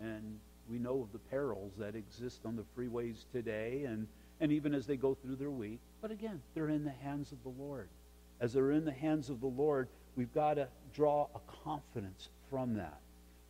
And 0.00 0.40
we 0.70 0.78
know 0.78 1.02
of 1.02 1.12
the 1.12 1.18
perils 1.18 1.74
that 1.76 1.94
exist 1.94 2.40
on 2.46 2.56
the 2.56 2.64
freeways 2.74 3.26
today 3.30 3.84
and, 3.86 4.06
and 4.40 4.52
even 4.52 4.74
as 4.74 4.86
they 4.86 4.96
go 4.96 5.14
through 5.14 5.36
their 5.36 5.50
week. 5.50 5.80
But 6.00 6.10
again, 6.10 6.40
they're 6.54 6.70
in 6.70 6.84
the 6.84 6.94
hands 7.04 7.30
of 7.30 7.42
the 7.42 7.62
Lord. 7.62 7.90
As 8.40 8.54
they're 8.54 8.72
in 8.72 8.86
the 8.86 8.90
hands 8.90 9.28
of 9.28 9.42
the 9.42 9.48
Lord, 9.48 9.88
we've 10.16 10.32
got 10.34 10.54
to 10.54 10.68
draw 10.94 11.28
a 11.34 11.40
confidence 11.64 12.28
from 12.50 12.74
that. 12.74 13.00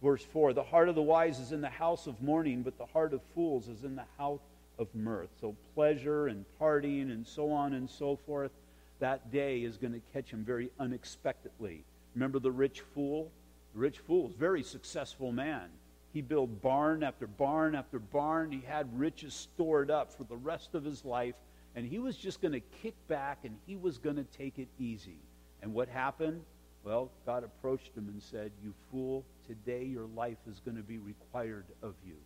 Verse 0.02 0.24
4 0.24 0.52
The 0.52 0.62
heart 0.62 0.88
of 0.88 0.94
the 0.94 1.02
wise 1.02 1.38
is 1.38 1.52
in 1.52 1.60
the 1.60 1.68
house 1.68 2.06
of 2.06 2.20
mourning, 2.22 2.62
but 2.62 2.78
the 2.78 2.86
heart 2.86 3.14
of 3.14 3.20
fools 3.34 3.68
is 3.68 3.84
in 3.84 3.96
the 3.96 4.04
house 4.18 4.40
of 4.78 4.88
mirth. 4.94 5.30
So, 5.40 5.54
pleasure 5.74 6.26
and 6.26 6.44
partying 6.60 7.12
and 7.12 7.26
so 7.26 7.50
on 7.50 7.74
and 7.74 7.88
so 7.88 8.16
forth, 8.26 8.50
that 8.98 9.30
day 9.32 9.62
is 9.62 9.76
going 9.76 9.92
to 9.92 10.00
catch 10.12 10.30
him 10.30 10.44
very 10.44 10.70
unexpectedly. 10.78 11.84
Remember 12.14 12.38
the 12.38 12.50
rich 12.50 12.80
fool? 12.94 13.30
The 13.74 13.80
rich 13.80 13.98
fool 13.98 14.28
is 14.28 14.34
a 14.34 14.38
very 14.38 14.62
successful 14.62 15.32
man. 15.32 15.68
He 16.12 16.20
built 16.20 16.60
barn 16.60 17.02
after 17.02 17.26
barn 17.26 17.74
after 17.74 17.98
barn. 17.98 18.52
He 18.52 18.62
had 18.66 18.98
riches 18.98 19.32
stored 19.32 19.90
up 19.90 20.12
for 20.12 20.24
the 20.24 20.36
rest 20.36 20.74
of 20.74 20.84
his 20.84 21.04
life, 21.04 21.34
and 21.74 21.86
he 21.86 21.98
was 21.98 22.16
just 22.16 22.42
going 22.42 22.52
to 22.52 22.60
kick 22.82 22.94
back 23.08 23.38
and 23.44 23.56
he 23.66 23.76
was 23.76 23.98
going 23.98 24.16
to 24.16 24.24
take 24.24 24.58
it 24.58 24.68
easy. 24.78 25.18
And 25.62 25.72
what 25.72 25.88
happened? 25.88 26.42
Well, 26.84 27.10
God 27.24 27.44
approached 27.44 27.96
him 27.96 28.08
and 28.08 28.22
said, 28.22 28.50
You 28.62 28.74
fool, 28.90 29.24
today 29.46 29.84
your 29.84 30.06
life 30.16 30.38
is 30.50 30.60
going 30.60 30.76
to 30.76 30.82
be 30.82 30.98
required 30.98 31.66
of 31.82 31.94
you. 32.04 32.16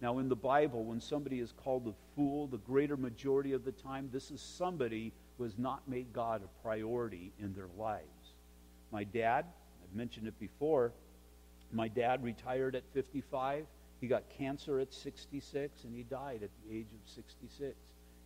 Now, 0.00 0.18
in 0.18 0.28
the 0.28 0.36
Bible, 0.36 0.84
when 0.84 1.00
somebody 1.00 1.40
is 1.40 1.52
called 1.52 1.86
a 1.86 1.94
fool, 2.14 2.46
the 2.46 2.58
greater 2.58 2.96
majority 2.96 3.52
of 3.52 3.64
the 3.64 3.72
time, 3.72 4.08
this 4.12 4.30
is 4.30 4.40
somebody 4.40 5.12
who 5.36 5.44
has 5.44 5.58
not 5.58 5.88
made 5.88 6.12
God 6.12 6.42
a 6.42 6.62
priority 6.62 7.32
in 7.38 7.54
their 7.54 7.68
lives. 7.78 8.34
My 8.90 9.04
dad, 9.04 9.46
I've 9.82 9.96
mentioned 9.96 10.28
it 10.28 10.38
before, 10.38 10.92
my 11.72 11.88
dad 11.88 12.22
retired 12.22 12.74
at 12.74 12.84
55. 12.94 13.66
He 14.00 14.06
got 14.06 14.28
cancer 14.30 14.80
at 14.80 14.92
66, 14.92 15.84
and 15.84 15.94
he 15.94 16.02
died 16.04 16.42
at 16.42 16.50
the 16.64 16.76
age 16.76 16.88
of 16.92 17.10
66. 17.10 17.74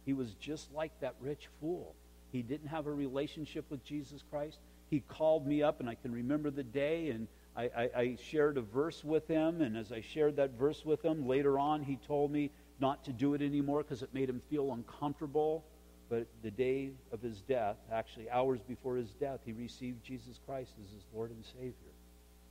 He 0.04 0.12
was 0.12 0.34
just 0.34 0.72
like 0.72 0.92
that 1.00 1.14
rich 1.20 1.48
fool. 1.60 1.94
He 2.32 2.42
didn't 2.42 2.68
have 2.68 2.86
a 2.86 2.92
relationship 2.92 3.64
with 3.70 3.84
Jesus 3.84 4.22
Christ 4.30 4.58
he 4.90 5.00
called 5.00 5.46
me 5.46 5.62
up, 5.62 5.80
and 5.80 5.88
I 5.88 5.94
can 5.94 6.12
remember 6.12 6.50
the 6.50 6.64
day, 6.64 7.10
and 7.10 7.28
I, 7.56 7.62
I, 7.76 7.90
I, 7.96 8.16
shared 8.20 8.58
a 8.58 8.60
verse 8.60 9.04
with 9.04 9.26
him. 9.28 9.60
And 9.60 9.76
as 9.76 9.92
I 9.92 10.00
shared 10.00 10.36
that 10.36 10.58
verse 10.58 10.84
with 10.84 11.04
him, 11.04 11.26
later 11.26 11.58
on, 11.58 11.82
he 11.82 11.96
told 11.96 12.32
me 12.32 12.50
not 12.80 13.04
to 13.04 13.12
do 13.12 13.34
it 13.34 13.42
anymore 13.42 13.82
because 13.82 14.02
it 14.02 14.12
made 14.12 14.28
him 14.28 14.42
feel 14.50 14.72
uncomfortable. 14.72 15.64
But 16.08 16.26
the 16.42 16.50
day 16.50 16.90
of 17.12 17.22
his 17.22 17.40
death, 17.42 17.76
actually 17.92 18.28
hours 18.30 18.60
before 18.66 18.96
his 18.96 19.10
death, 19.10 19.40
he 19.44 19.52
received 19.52 20.02
Jesus 20.04 20.40
Christ 20.44 20.72
as 20.84 20.90
his 20.90 21.04
Lord 21.14 21.30
and 21.30 21.44
Savior. 21.44 21.72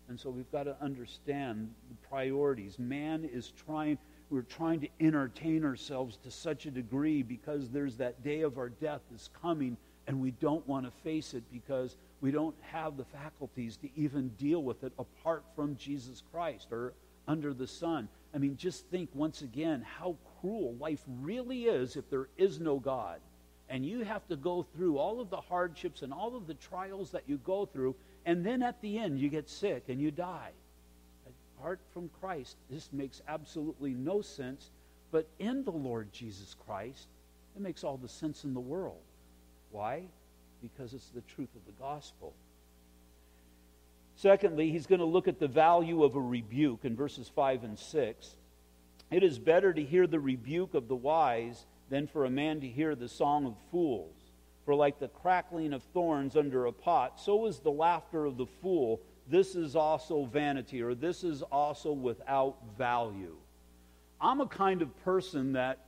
And 0.07 0.17
so 0.17 0.29
we've 0.29 0.51
got 0.51 0.63
to 0.63 0.77
understand 0.81 1.69
the 1.89 2.07
priorities. 2.07 2.79
Man 2.79 3.29
is 3.31 3.51
trying, 3.65 3.97
we're 4.29 4.41
trying 4.43 4.79
to 4.79 4.87
entertain 5.01 5.65
ourselves 5.65 6.17
to 6.23 6.31
such 6.31 6.65
a 6.65 6.71
degree 6.71 7.21
because 7.21 7.69
there's 7.69 7.97
that 7.97 8.23
day 8.23 8.41
of 8.41 8.57
our 8.57 8.69
death 8.69 9.01
is 9.13 9.29
coming, 9.41 9.75
and 10.07 10.21
we 10.21 10.31
don't 10.31 10.65
want 10.67 10.85
to 10.85 10.91
face 11.03 11.33
it 11.33 11.43
because 11.51 11.97
we 12.21 12.31
don't 12.31 12.55
have 12.71 12.97
the 12.97 13.05
faculties 13.05 13.77
to 13.77 13.89
even 13.95 14.29
deal 14.29 14.61
with 14.63 14.83
it 14.83 14.93
apart 14.99 15.43
from 15.55 15.75
Jesus 15.77 16.21
Christ 16.31 16.67
or 16.71 16.93
under 17.27 17.53
the 17.53 17.67
sun. 17.67 18.09
I 18.33 18.37
mean, 18.37 18.57
just 18.57 18.85
think 18.87 19.09
once 19.13 19.41
again 19.41 19.85
how 19.99 20.15
cruel 20.41 20.75
life 20.79 21.03
really 21.21 21.65
is 21.65 21.95
if 21.95 22.09
there 22.09 22.27
is 22.37 22.59
no 22.59 22.79
God. 22.79 23.19
And 23.69 23.85
you 23.85 24.03
have 24.03 24.27
to 24.29 24.35
go 24.35 24.63
through 24.75 24.97
all 24.97 25.21
of 25.21 25.29
the 25.29 25.39
hardships 25.39 26.01
and 26.01 26.11
all 26.11 26.35
of 26.35 26.47
the 26.47 26.55
trials 26.55 27.11
that 27.11 27.23
you 27.27 27.37
go 27.37 27.65
through, 27.65 27.95
and 28.25 28.43
then 28.43 28.63
at 28.63 28.81
the 28.81 28.97
end 28.97 29.19
you 29.19 29.29
get 29.29 29.47
sick 29.47 29.83
and 29.87 30.01
you 30.01 30.11
die. 30.11 30.51
Apart 31.57 31.79
from 31.93 32.09
Christ, 32.19 32.57
this 32.69 32.89
makes 32.91 33.21
absolutely 33.27 33.93
no 33.93 34.21
sense. 34.21 34.71
But 35.11 35.27
in 35.39 35.63
the 35.63 35.71
Lord 35.71 36.11
Jesus 36.11 36.55
Christ, 36.65 37.07
it 37.55 37.61
makes 37.61 37.83
all 37.83 37.97
the 37.97 38.07
sense 38.07 38.43
in 38.43 38.53
the 38.53 38.59
world. 38.59 39.01
Why? 39.71 40.03
Because 40.61 40.93
it's 40.93 41.09
the 41.09 41.21
truth 41.21 41.49
of 41.55 41.65
the 41.65 41.81
gospel. 41.81 42.33
Secondly, 44.15 44.69
he's 44.69 44.85
going 44.85 44.99
to 44.99 45.05
look 45.05 45.27
at 45.29 45.39
the 45.39 45.47
value 45.47 46.03
of 46.03 46.15
a 46.15 46.21
rebuke 46.21 46.83
in 46.83 46.95
verses 46.95 47.31
5 47.33 47.63
and 47.63 47.79
6. 47.79 48.35
It 49.11 49.23
is 49.23 49.39
better 49.39 49.71
to 49.71 49.81
hear 49.83 50.07
the 50.07 50.19
rebuke 50.19 50.73
of 50.73 50.87
the 50.87 50.95
wise 50.95 51.65
than 51.89 52.05
for 52.05 52.25
a 52.25 52.29
man 52.29 52.59
to 52.61 52.67
hear 52.67 52.95
the 52.95 53.07
song 53.07 53.45
of 53.45 53.55
fools. 53.71 54.15
For 54.65 54.75
like 54.75 54.99
the 54.99 55.07
crackling 55.07 55.73
of 55.73 55.81
thorns 55.93 56.35
under 56.35 56.65
a 56.65 56.71
pot, 56.71 57.19
so 57.19 57.45
is 57.45 57.59
the 57.59 57.71
laughter 57.71 58.25
of 58.25 58.37
the 58.37 58.45
fool. 58.61 59.01
This 59.27 59.55
is 59.55 59.75
also 59.75 60.25
vanity, 60.25 60.81
or 60.81 60.93
this 60.93 61.23
is 61.23 61.41
also 61.41 61.91
without 61.91 62.57
value. 62.77 63.35
I'm 64.21 64.41
a 64.41 64.47
kind 64.47 64.81
of 64.81 64.95
person 65.05 65.53
that, 65.53 65.79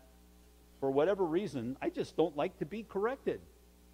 for 0.80 0.90
whatever 0.90 1.26
reason, 1.26 1.76
I 1.82 1.90
just 1.90 2.16
don't 2.16 2.36
like 2.38 2.58
to 2.60 2.66
be 2.66 2.84
corrected 2.84 3.42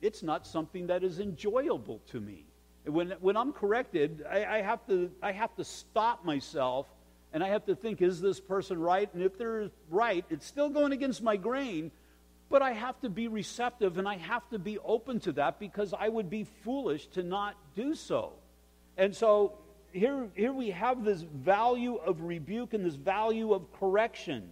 it's 0.01 0.23
not 0.23 0.45
something 0.45 0.87
that 0.87 1.03
is 1.03 1.19
enjoyable 1.19 2.01
to 2.11 2.19
me. 2.19 2.45
When, 2.85 3.13
when 3.19 3.35
I'm 3.35 3.51
corrected, 3.51 4.23
I, 4.29 4.45
I, 4.45 4.61
have 4.61 4.85
to, 4.87 5.11
I 5.21 5.31
have 5.31 5.55
to 5.55 5.63
stop 5.63 6.23
myself 6.23 6.87
and 7.33 7.43
I 7.43 7.49
have 7.49 7.65
to 7.65 7.75
think, 7.75 8.01
is 8.01 8.21
this 8.21 8.39
person 8.39 8.79
right? 8.79 9.13
And 9.13 9.21
if 9.21 9.37
they're 9.37 9.69
right, 9.89 10.23
it's 10.29 10.45
still 10.45 10.69
going 10.69 10.93
against 10.93 11.21
my 11.21 11.35
grain, 11.35 11.91
but 12.49 12.61
I 12.61 12.71
have 12.71 12.99
to 13.01 13.09
be 13.09 13.27
receptive 13.27 13.97
and 13.97 14.07
I 14.07 14.17
have 14.17 14.47
to 14.49 14.59
be 14.59 14.79
open 14.79 15.19
to 15.21 15.33
that 15.33 15.59
because 15.59 15.93
I 15.97 16.07
would 16.07 16.29
be 16.29 16.45
foolish 16.63 17.07
to 17.07 17.23
not 17.23 17.55
do 17.75 17.93
so. 17.93 18.33
And 18.95 19.13
so 19.13 19.57
here, 19.91 20.29
here 20.35 20.53
we 20.53 20.69
have 20.69 21.03
this 21.03 21.21
value 21.21 21.95
of 21.95 22.21
rebuke 22.21 22.73
and 22.73 22.85
this 22.85 22.95
value 22.95 23.53
of 23.53 23.71
correction. 23.73 24.49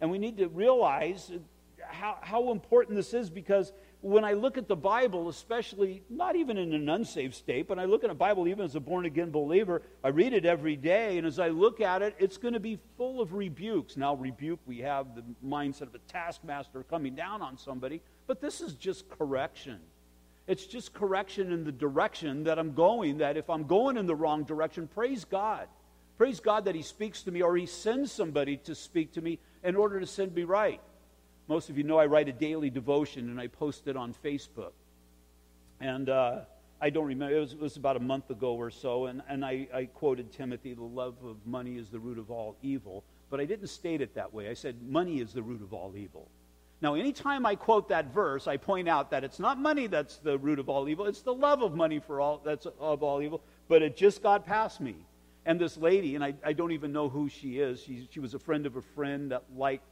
And 0.00 0.10
we 0.10 0.18
need 0.18 0.36
to 0.38 0.48
realize 0.48 1.32
how, 1.80 2.18
how 2.20 2.52
important 2.52 2.96
this 2.96 3.14
is 3.14 3.30
because 3.30 3.72
when 4.00 4.24
I 4.24 4.34
look 4.34 4.56
at 4.56 4.68
the 4.68 4.76
Bible, 4.76 5.28
especially 5.28 6.02
not 6.08 6.36
even 6.36 6.56
in 6.56 6.72
an 6.72 6.88
unsaved 6.88 7.34
state, 7.34 7.66
but 7.66 7.78
I 7.78 7.84
look 7.84 8.04
at 8.04 8.10
a 8.10 8.14
Bible 8.14 8.46
even 8.46 8.64
as 8.64 8.76
a 8.76 8.80
born 8.80 9.06
again 9.06 9.30
believer, 9.30 9.82
I 10.04 10.08
read 10.08 10.32
it 10.32 10.44
every 10.44 10.76
day, 10.76 11.18
and 11.18 11.26
as 11.26 11.40
I 11.40 11.48
look 11.48 11.80
at 11.80 12.02
it, 12.02 12.14
it's 12.18 12.36
going 12.36 12.54
to 12.54 12.60
be 12.60 12.78
full 12.96 13.20
of 13.20 13.32
rebukes. 13.32 13.96
Now, 13.96 14.14
rebuke, 14.14 14.60
we 14.66 14.78
have 14.78 15.16
the 15.16 15.24
mindset 15.44 15.82
of 15.82 15.96
a 15.96 15.98
taskmaster 16.06 16.84
coming 16.84 17.16
down 17.16 17.42
on 17.42 17.58
somebody, 17.58 18.00
but 18.28 18.40
this 18.40 18.60
is 18.60 18.74
just 18.74 19.08
correction. 19.08 19.80
It's 20.46 20.66
just 20.66 20.94
correction 20.94 21.52
in 21.52 21.64
the 21.64 21.72
direction 21.72 22.44
that 22.44 22.58
I'm 22.58 22.74
going, 22.74 23.18
that 23.18 23.36
if 23.36 23.50
I'm 23.50 23.64
going 23.64 23.96
in 23.96 24.06
the 24.06 24.14
wrong 24.14 24.44
direction, 24.44 24.86
praise 24.86 25.24
God. 25.24 25.66
Praise 26.16 26.40
God 26.40 26.64
that 26.66 26.74
He 26.74 26.82
speaks 26.82 27.22
to 27.24 27.32
me 27.32 27.42
or 27.42 27.56
He 27.56 27.66
sends 27.66 28.12
somebody 28.12 28.58
to 28.58 28.74
speak 28.74 29.12
to 29.14 29.20
me 29.20 29.40
in 29.64 29.74
order 29.74 29.98
to 29.98 30.06
send 30.06 30.34
me 30.34 30.44
right. 30.44 30.80
Most 31.48 31.70
of 31.70 31.78
you 31.78 31.84
know 31.84 31.98
I 31.98 32.06
write 32.06 32.28
a 32.28 32.32
daily 32.32 32.68
devotion 32.68 33.30
and 33.30 33.40
I 33.40 33.46
post 33.46 33.88
it 33.88 33.96
on 33.96 34.14
Facebook. 34.22 34.72
And 35.80 36.10
uh, 36.10 36.40
I 36.80 36.90
don't 36.90 37.06
remember, 37.06 37.34
it 37.34 37.40
was, 37.40 37.52
it 37.54 37.60
was, 37.60 37.76
about 37.76 37.96
a 37.96 38.00
month 38.00 38.30
ago 38.30 38.54
or 38.54 38.70
so, 38.70 39.06
and, 39.06 39.22
and 39.28 39.44
I, 39.44 39.66
I 39.72 39.84
quoted 39.86 40.32
Timothy, 40.32 40.74
the 40.74 40.82
love 40.82 41.14
of 41.24 41.36
money 41.46 41.76
is 41.76 41.88
the 41.88 41.98
root 41.98 42.18
of 42.18 42.30
all 42.30 42.56
evil. 42.62 43.02
But 43.30 43.40
I 43.40 43.46
didn't 43.46 43.68
state 43.68 44.00
it 44.00 44.14
that 44.14 44.32
way. 44.32 44.48
I 44.48 44.54
said, 44.54 44.76
money 44.82 45.20
is 45.20 45.32
the 45.32 45.42
root 45.42 45.62
of 45.62 45.72
all 45.72 45.94
evil. 45.96 46.28
Now, 46.80 46.94
anytime 46.94 47.44
I 47.44 47.56
quote 47.56 47.88
that 47.88 48.12
verse, 48.12 48.46
I 48.46 48.56
point 48.56 48.88
out 48.88 49.10
that 49.10 49.24
it's 49.24 49.40
not 49.40 49.58
money 49.58 49.88
that's 49.88 50.18
the 50.18 50.38
root 50.38 50.58
of 50.58 50.68
all 50.68 50.88
evil, 50.88 51.06
it's 51.06 51.22
the 51.22 51.34
love 51.34 51.62
of 51.62 51.74
money 51.74 51.98
for 51.98 52.20
all 52.20 52.40
that's 52.44 52.66
of 52.66 53.02
all 53.02 53.20
evil, 53.20 53.42
but 53.68 53.82
it 53.82 53.96
just 53.96 54.22
got 54.22 54.46
past 54.46 54.80
me. 54.80 54.94
And 55.44 55.58
this 55.58 55.76
lady, 55.76 56.14
and 56.14 56.22
I, 56.22 56.34
I 56.44 56.52
don't 56.52 56.72
even 56.72 56.92
know 56.92 57.08
who 57.08 57.28
she 57.28 57.58
is, 57.58 57.82
she, 57.82 58.06
she 58.12 58.20
was 58.20 58.34
a 58.34 58.38
friend 58.38 58.66
of 58.66 58.76
a 58.76 58.82
friend 58.82 59.32
that 59.32 59.44
liked 59.56 59.86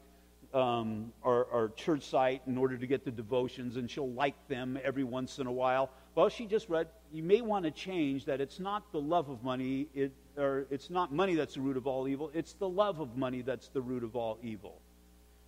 um, 0.57 1.13
our, 1.23 1.47
our 1.51 1.69
church 1.69 2.03
site 2.03 2.41
in 2.47 2.57
order 2.57 2.77
to 2.77 2.87
get 2.87 3.05
the 3.05 3.11
devotions, 3.11 3.77
and 3.77 3.89
she'll 3.89 4.11
like 4.11 4.35
them 4.47 4.77
every 4.83 5.03
once 5.03 5.37
in 5.39 5.47
a 5.47 5.51
while. 5.51 5.91
Well, 6.15 6.29
she 6.29 6.47
just 6.47 6.67
read, 6.67 6.87
you 7.13 7.21
may 7.21 7.41
want 7.41 7.65
to 7.65 7.71
change 7.71 8.25
that 8.25 8.41
it's 8.41 8.59
not 8.59 8.91
the 8.91 8.99
love 8.99 9.29
of 9.29 9.43
money, 9.43 9.87
it, 9.93 10.11
or 10.35 10.65
it's 10.71 10.89
not 10.89 11.13
money 11.13 11.35
that's 11.35 11.53
the 11.53 11.61
root 11.61 11.77
of 11.77 11.85
all 11.85 12.07
evil, 12.07 12.31
it's 12.33 12.53
the 12.53 12.67
love 12.67 12.99
of 12.99 13.15
money 13.15 13.41
that's 13.41 13.67
the 13.69 13.81
root 13.81 14.03
of 14.03 14.15
all 14.15 14.39
evil. 14.41 14.81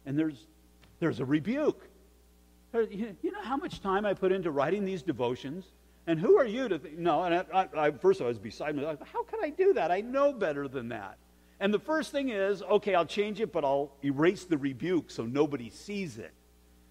And 0.06 0.18
there's, 0.18 0.46
there's 1.00 1.20
a 1.20 1.26
rebuke. 1.26 1.90
You 2.74 3.32
know 3.32 3.42
how 3.42 3.58
much 3.58 3.82
time 3.82 4.06
I 4.06 4.14
put 4.14 4.32
into 4.32 4.52
writing 4.52 4.86
these 4.86 5.02
devotions? 5.02 5.66
And 6.06 6.20
who 6.20 6.38
are 6.38 6.46
you 6.46 6.70
to 6.70 6.78
think? 6.78 6.98
No, 6.98 7.24
and 7.24 7.34
I, 7.36 7.46
I, 7.54 7.88
I, 7.88 7.92
first 7.92 8.22
I 8.22 8.26
was 8.26 8.38
beside 8.38 8.76
me. 8.76 8.84
How 8.84 9.24
can 9.24 9.40
I 9.44 9.50
do 9.50 9.74
that? 9.74 9.92
I 9.92 10.02
know 10.02 10.34
better 10.34 10.68
than 10.68 10.90
that. 10.90 11.18
And 11.60 11.74
the 11.74 11.80
first 11.80 12.12
thing 12.12 12.30
is, 12.30 12.62
okay, 12.62 12.96
I'll 12.96 13.06
change 13.06 13.42
it, 13.42 13.52
but 13.52 13.66
I'll 13.66 13.92
erase 14.04 14.46
the 14.46 14.58
rebuke 14.58 15.12
so 15.12 15.26
nobody 15.26 15.70
sees 15.70 16.18
it. 16.18 16.34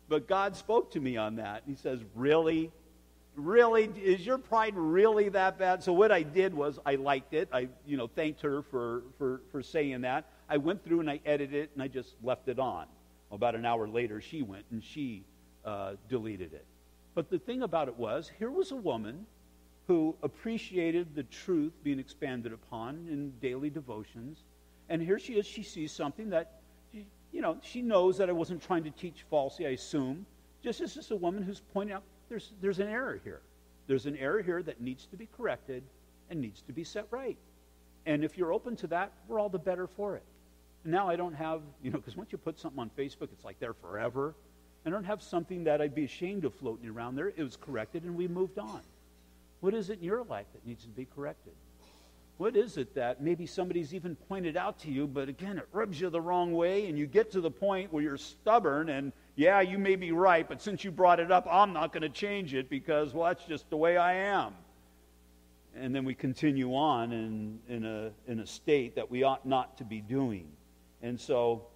But 0.09 0.27
God 0.27 0.57
spoke 0.57 0.93
to 0.93 1.01
me 1.01 1.17
on 1.17 1.37
that. 1.37 1.63
He 1.67 1.75
says, 1.75 2.01
Really? 2.15 2.71
Really? 3.35 3.85
Is 4.03 4.27
your 4.27 4.37
pride 4.37 4.75
really 4.75 5.29
that 5.29 5.61
bad? 5.61 5.85
So 5.85 5.93
what 5.93 6.11
I 6.11 6.23
did 6.23 6.53
was 6.53 6.81
I 6.85 6.97
liked 6.97 7.35
it. 7.35 7.49
I, 7.53 7.69
you 7.87 7.97
know, 7.97 8.09
thanked 8.09 8.41
her 8.41 8.63
for, 8.63 9.05
for, 9.17 9.43
for 9.53 9.63
saying 9.63 10.01
that. 10.01 10.25
I 10.49 10.57
went 10.57 10.85
through 10.85 11.01
and 11.01 11.09
I 11.09 11.21
edited 11.25 11.55
it 11.55 11.71
and 11.75 11.83
I 11.83 11.87
just 11.87 12.17
left 12.21 12.49
it 12.49 12.59
on. 12.59 12.87
About 13.31 13.55
an 13.55 13.65
hour 13.65 13.87
later, 13.87 14.21
she 14.21 14.43
went 14.43 14.65
and 14.73 14.83
she 14.83 15.23
uh, 15.65 15.93
deleted 16.09 16.53
it. 16.53 16.65
But 17.15 17.31
the 17.31 17.39
thing 17.39 17.63
about 17.63 17.87
it 17.87 17.97
was, 17.97 18.29
here 18.41 18.51
was 18.51 18.73
a 18.73 18.77
woman 18.77 19.25
who 19.87 20.17
appreciated 20.23 21.15
the 21.15 21.23
truth 21.23 21.73
being 21.85 21.99
expanded 22.01 22.53
upon 22.53 23.07
in 23.09 23.33
daily 23.41 23.71
devotions. 23.71 24.45
And 24.89 25.03
here 25.03 25.19
she 25.19 25.35
is, 25.35 25.47
she 25.47 25.63
sees 25.63 25.93
something 25.93 26.31
that, 26.31 26.61
you 26.93 27.43
know, 27.43 27.59
she 27.63 27.83
knows 27.83 28.19
that 28.19 28.29
I 28.29 28.33
wasn't 28.33 28.63
trying 28.63 28.85
to 28.85 28.91
teach 28.91 29.25
falsely, 29.29 29.67
I 29.67 29.71
assume. 29.71 30.25
Just 30.63 30.81
as 30.81 30.95
just 30.95 31.11
a 31.11 31.17
woman 31.17 31.43
who's 31.43 31.61
pointing 31.73 31.95
out 31.95 32.03
there's, 32.29 32.53
there's 32.61 32.79
an 32.79 32.89
error 32.89 33.21
here. 33.25 33.41
There's 33.87 34.07
an 34.07 34.17
error 34.17 34.43
here 34.43 34.63
that 34.63 34.81
needs 34.81 35.07
to 35.07 35.17
be 35.17 35.29
corrected 35.37 35.83
and 36.31 36.41
needs 36.41 36.63
to 36.63 36.73
be 36.73 36.85
set 36.85 37.07
right. 37.11 37.39
And 38.07 38.25
if 38.25 38.37
you're 38.37 38.53
open 38.53 38.77
to 38.77 38.87
that, 38.89 39.13
we're 39.27 39.39
all 39.39 39.49
the 39.49 39.59
better 39.59 39.87
for 39.87 40.17
it. 40.17 40.23
And 40.85 40.93
now 40.93 41.09
I 41.09 41.17
don't 41.17 41.35
have, 41.35 41.63
you 41.83 41.91
know, 41.91 41.99
because 41.99 42.17
once 42.17 42.33
you 42.33 42.39
put 42.39 42.59
something 42.59 42.81
on 42.81 42.91
Facebook, 42.97 43.29
it's 43.33 43.45
like 43.45 43.59
there 43.61 43.75
forever. 43.75 44.35
I 44.87 44.91
don't 44.91 45.05
have 45.05 45.23
something 45.23 45.65
that 45.65 45.81
I'd 45.81 45.95
be 45.95 46.05
ashamed 46.05 46.45
of 46.45 46.55
floating 46.55 46.89
around 46.89 47.17
there. 47.17 47.29
It 47.29 47.43
was 47.43 47.57
corrected 47.57 48.05
and 48.05 48.15
we 48.15 48.29
moved 48.29 48.59
on. 48.59 48.81
What 49.61 49.75
is 49.75 49.91
it 49.91 49.99
in 49.99 50.05
your 50.05 50.23
life 50.25 50.47
that 50.53 50.67
needs 50.67 50.85
to 50.85 50.91
be 50.91 51.07
corrected? 51.15 51.53
What 52.39 52.57
is 52.57 52.77
it 52.77 52.95
that 52.95 53.21
maybe 53.21 53.47
somebody's 53.47 53.93
even 53.93 54.15
pointed 54.15 54.57
out 54.57 54.79
to 54.81 54.91
you, 54.91 55.07
but 55.07 55.29
again, 55.29 55.59
it 55.59 55.69
rubs 55.73 56.01
you 56.01 56.09
the 56.09 56.21
wrong 56.21 56.53
way, 56.53 56.87
and 56.87 56.99
you 56.99 57.07
get 57.07 57.31
to 57.33 57.41
the 57.41 57.51
point 57.51 57.93
where 57.93 58.03
you're 58.03 58.17
stubborn, 58.17 58.89
and 58.89 59.13
yeah, 59.37 59.61
you 59.61 59.77
may 59.77 59.97
be 59.97 60.13
right, 60.13 60.49
but 60.49 60.63
since 60.63 60.85
you 60.85 60.91
brought 60.91 61.21
it 61.21 61.31
up, 61.31 61.47
I'm 61.51 61.73
not 61.73 61.93
going 61.93 62.03
to 62.03 62.09
change 62.09 62.55
it 62.55 62.71
because, 62.71 63.13
well, 63.13 63.27
that's 63.27 63.45
just 63.45 63.69
the 63.71 63.77
way 63.77 63.97
I 63.97 64.15
am. 64.15 64.55
And 65.77 65.95
then 65.95 66.05
we 66.05 66.15
continue 66.15 66.75
on 66.75 67.13
in, 67.13 67.59
in, 67.69 67.85
a, 67.85 68.11
in 68.27 68.41
a 68.41 68.47
state 68.47 68.95
that 68.97 69.11
we 69.11 69.23
ought 69.23 69.45
not 69.45 69.77
to 69.79 69.85
be 69.85 70.01
doing. 70.01 70.49
And 71.03 71.21
so 71.21 71.67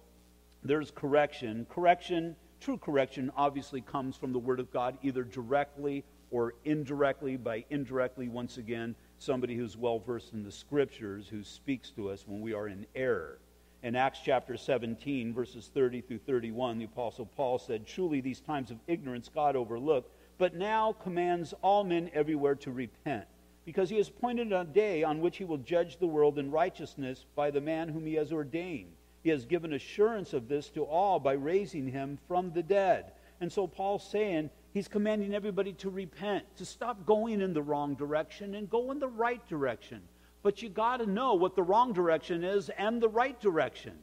there's 0.63 0.91
correction. 0.91 1.67
Correction 1.69 2.35
True 2.63 2.77
correction 2.77 3.29
obviously 3.35 3.81
comes 3.81 4.15
from 4.15 4.31
the 4.31 4.39
Word 4.39 4.61
of 4.61 4.71
God, 4.71 4.97
either 5.01 5.25
directly 5.25 6.05
or 6.31 6.53
indirectly. 6.63 7.35
By 7.35 7.65
indirectly, 7.69 8.29
once 8.29 8.55
again, 8.55 8.95
somebody 9.23 9.55
who's 9.55 9.77
well 9.77 9.99
versed 9.99 10.33
in 10.33 10.43
the 10.43 10.51
Scriptures 10.51 11.27
who 11.27 11.43
speaks 11.43 11.89
to 11.91 12.09
us 12.09 12.25
when 12.27 12.41
we 12.41 12.53
are 12.53 12.67
in 12.67 12.85
error. 12.93 13.39
In 13.81 13.95
Acts 13.95 14.19
chapter 14.23 14.57
17, 14.57 15.33
verses 15.33 15.69
30 15.73 16.01
through 16.01 16.19
31, 16.19 16.77
the 16.77 16.85
Apostle 16.85 17.25
Paul 17.25 17.57
said, 17.57 17.87
Truly, 17.87 18.21
these 18.21 18.41
times 18.41 18.71
of 18.71 18.77
ignorance 18.87 19.29
God 19.33 19.55
overlooked, 19.55 20.11
but 20.37 20.55
now 20.55 20.93
commands 21.03 21.53
all 21.61 21.83
men 21.83 22.09
everywhere 22.13 22.55
to 22.55 22.71
repent, 22.71 23.25
because 23.65 23.89
he 23.89 23.97
has 23.97 24.09
appointed 24.09 24.51
a 24.51 24.65
day 24.65 25.03
on 25.03 25.21
which 25.21 25.37
he 25.37 25.45
will 25.45 25.57
judge 25.57 25.97
the 25.97 26.07
world 26.07 26.37
in 26.37 26.51
righteousness 26.51 27.25
by 27.35 27.51
the 27.51 27.61
man 27.61 27.89
whom 27.89 28.05
he 28.05 28.15
has 28.15 28.31
ordained. 28.31 28.93
He 29.23 29.29
has 29.29 29.45
given 29.45 29.73
assurance 29.73 30.33
of 30.33 30.49
this 30.49 30.69
to 30.71 30.83
all 30.83 31.19
by 31.19 31.33
raising 31.33 31.87
him 31.87 32.19
from 32.27 32.51
the 32.51 32.63
dead. 32.63 33.13
And 33.39 33.51
so 33.51 33.67
Paul's 33.67 34.09
saying 34.09 34.49
he's 34.73 34.87
commanding 34.87 35.33
everybody 35.33 35.73
to 35.73 35.89
repent, 35.89 36.43
to 36.57 36.65
stop 36.65 37.05
going 37.05 37.41
in 37.41 37.53
the 37.53 37.61
wrong 37.61 37.95
direction 37.95 38.55
and 38.55 38.69
go 38.69 38.91
in 38.91 38.99
the 38.99 39.07
right 39.07 39.45
direction. 39.47 40.01
But 40.41 40.61
you 40.61 40.69
got 40.69 40.97
to 40.97 41.05
know 41.05 41.35
what 41.35 41.55
the 41.55 41.63
wrong 41.63 41.93
direction 41.93 42.43
is 42.43 42.69
and 42.69 43.01
the 43.01 43.07
right 43.07 43.39
direction. 43.39 43.93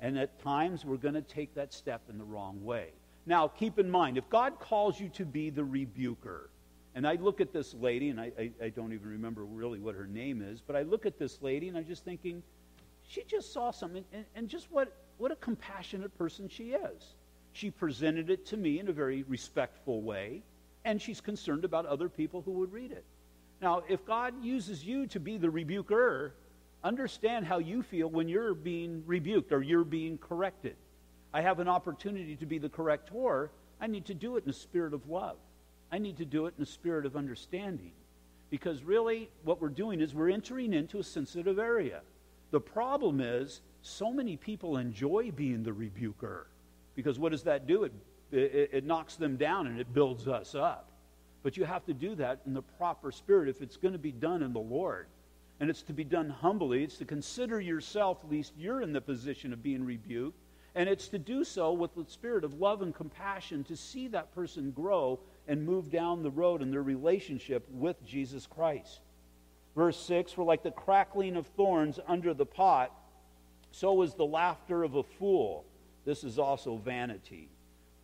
And 0.00 0.18
at 0.18 0.40
times 0.40 0.84
we're 0.84 0.96
going 0.96 1.14
to 1.14 1.22
take 1.22 1.54
that 1.54 1.72
step 1.72 2.02
in 2.08 2.16
the 2.16 2.24
wrong 2.24 2.64
way. 2.64 2.92
Now, 3.26 3.48
keep 3.48 3.78
in 3.78 3.90
mind, 3.90 4.18
if 4.18 4.28
God 4.30 4.58
calls 4.60 5.00
you 5.00 5.08
to 5.10 5.24
be 5.24 5.50
the 5.50 5.64
rebuker, 5.64 6.50
and 6.94 7.06
I 7.06 7.14
look 7.14 7.40
at 7.40 7.52
this 7.52 7.74
lady, 7.74 8.10
and 8.10 8.20
I, 8.20 8.30
I, 8.38 8.50
I 8.64 8.68
don't 8.68 8.92
even 8.92 9.08
remember 9.08 9.44
really 9.44 9.80
what 9.80 9.94
her 9.94 10.06
name 10.06 10.42
is, 10.42 10.60
but 10.60 10.76
I 10.76 10.82
look 10.82 11.06
at 11.06 11.18
this 11.18 11.42
lady 11.42 11.68
and 11.68 11.76
I'm 11.76 11.86
just 11.86 12.04
thinking, 12.04 12.42
she 13.06 13.22
just 13.24 13.52
saw 13.52 13.70
something, 13.70 14.04
and, 14.12 14.24
and 14.34 14.48
just 14.48 14.70
what, 14.70 14.92
what 15.18 15.32
a 15.32 15.36
compassionate 15.36 16.16
person 16.16 16.48
she 16.48 16.72
is. 16.72 17.14
She 17.54 17.70
presented 17.70 18.30
it 18.30 18.46
to 18.46 18.56
me 18.56 18.80
in 18.80 18.88
a 18.88 18.92
very 18.92 19.22
respectful 19.22 20.02
way, 20.02 20.42
and 20.84 21.00
she's 21.00 21.20
concerned 21.20 21.64
about 21.64 21.86
other 21.86 22.08
people 22.08 22.42
who 22.42 22.50
would 22.50 22.72
read 22.72 22.90
it. 22.90 23.04
Now, 23.62 23.84
if 23.88 24.04
God 24.04 24.34
uses 24.42 24.84
you 24.84 25.06
to 25.06 25.20
be 25.20 25.38
the 25.38 25.48
rebuker, 25.48 26.34
understand 26.82 27.46
how 27.46 27.58
you 27.58 27.84
feel 27.84 28.08
when 28.10 28.28
you're 28.28 28.54
being 28.54 29.04
rebuked 29.06 29.52
or 29.52 29.62
you're 29.62 29.84
being 29.84 30.18
corrected. 30.18 30.74
I 31.32 31.42
have 31.42 31.60
an 31.60 31.68
opportunity 31.68 32.34
to 32.36 32.44
be 32.44 32.58
the 32.58 32.68
corrector. 32.68 33.52
I 33.80 33.86
need 33.86 34.06
to 34.06 34.14
do 34.14 34.36
it 34.36 34.42
in 34.42 34.50
a 34.50 34.52
spirit 34.52 34.92
of 34.92 35.08
love. 35.08 35.36
I 35.92 35.98
need 35.98 36.16
to 36.16 36.24
do 36.24 36.46
it 36.46 36.54
in 36.56 36.64
a 36.64 36.66
spirit 36.66 37.06
of 37.06 37.14
understanding. 37.14 37.92
Because 38.50 38.82
really, 38.82 39.30
what 39.44 39.60
we're 39.60 39.68
doing 39.68 40.00
is 40.00 40.12
we're 40.12 40.30
entering 40.30 40.72
into 40.72 40.98
a 40.98 41.04
sensitive 41.04 41.60
area. 41.60 42.00
The 42.50 42.60
problem 42.60 43.20
is, 43.20 43.60
so 43.80 44.12
many 44.12 44.36
people 44.36 44.76
enjoy 44.76 45.30
being 45.30 45.62
the 45.62 45.72
rebuker 45.72 46.48
because 46.94 47.18
what 47.18 47.32
does 47.32 47.42
that 47.44 47.66
do? 47.66 47.84
It, 47.84 47.92
it, 48.32 48.70
it, 48.72 48.84
knocks 48.84 49.16
them 49.16 49.36
down 49.36 49.66
and 49.66 49.80
it 49.80 49.92
builds 49.92 50.28
us 50.28 50.54
up. 50.54 50.90
But 51.42 51.56
you 51.56 51.64
have 51.64 51.84
to 51.86 51.94
do 51.94 52.14
that 52.16 52.40
in 52.46 52.54
the 52.54 52.62
proper 52.62 53.12
spirit 53.12 53.48
if 53.48 53.62
it's 53.62 53.76
going 53.76 53.92
to 53.92 53.98
be 53.98 54.12
done 54.12 54.42
in 54.42 54.52
the 54.52 54.60
Lord. 54.60 55.06
And 55.60 55.70
it's 55.70 55.82
to 55.82 55.92
be 55.92 56.04
done 56.04 56.28
humbly. 56.28 56.82
It's 56.82 56.96
to 56.98 57.04
consider 57.04 57.60
yourself, 57.60 58.18
at 58.24 58.30
least 58.30 58.54
you're 58.56 58.82
in 58.82 58.92
the 58.92 59.00
position 59.00 59.52
of 59.52 59.62
being 59.62 59.84
rebuked. 59.84 60.38
And 60.74 60.88
it's 60.88 61.08
to 61.08 61.18
do 61.18 61.44
so 61.44 61.72
with 61.72 61.94
the 61.94 62.04
spirit 62.08 62.44
of 62.44 62.60
love 62.60 62.82
and 62.82 62.94
compassion 62.94 63.62
to 63.64 63.76
see 63.76 64.08
that 64.08 64.34
person 64.34 64.72
grow 64.72 65.20
and 65.46 65.64
move 65.64 65.90
down 65.90 66.22
the 66.22 66.30
road 66.30 66.62
in 66.62 66.70
their 66.70 66.82
relationship 66.82 67.64
with 67.70 68.04
Jesus 68.04 68.46
Christ. 68.46 69.00
Verse 69.76 69.98
6 70.00 70.32
For 70.32 70.44
like 70.44 70.62
the 70.62 70.70
crackling 70.70 71.36
of 71.36 71.46
thorns 71.48 72.00
under 72.08 72.34
the 72.34 72.46
pot, 72.46 72.90
so 73.70 74.02
is 74.02 74.14
the 74.14 74.26
laughter 74.26 74.82
of 74.82 74.94
a 74.94 75.02
fool. 75.02 75.64
This 76.04 76.24
is 76.24 76.38
also 76.38 76.76
vanity. 76.76 77.48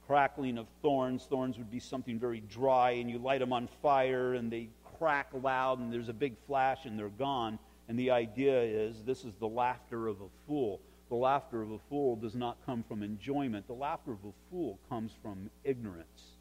Crackling 0.07 0.59
of 0.59 0.67
thorns. 0.83 1.25
Thorns 1.25 1.59
would 1.59 1.71
be 1.71 1.81
something 1.81 2.19
very 2.19 2.41
dry, 2.41 2.93
and 2.93 3.11
you 3.11 3.19
light 3.19 3.41
them 3.41 3.53
on 3.53 3.69
fire, 3.83 4.35
and 4.35 4.51
they 4.51 4.69
crack 4.99 5.29
loud, 5.43 5.79
and 5.79 5.93
there's 5.93 6.09
a 6.09 6.15
big 6.15 6.35
flash, 6.47 6.85
and 6.85 6.99
they're 6.99 7.09
gone. 7.09 7.59
And 7.89 7.99
the 7.99 8.11
idea 8.11 8.61
is 8.63 9.03
this 9.03 9.25
is 9.25 9.35
the 9.41 9.49
laughter 9.49 10.07
of 10.07 10.21
a 10.21 10.29
fool. 10.47 10.81
The 11.09 11.17
laughter 11.17 11.61
of 11.61 11.73
a 11.73 11.79
fool 11.89 12.15
does 12.15 12.37
not 12.37 12.57
come 12.65 12.85
from 12.85 13.03
enjoyment, 13.03 13.67
the 13.67 13.73
laughter 13.73 14.13
of 14.13 14.25
a 14.25 14.33
fool 14.49 14.79
comes 14.89 15.11
from 15.23 15.51
ignorance. 15.65 16.37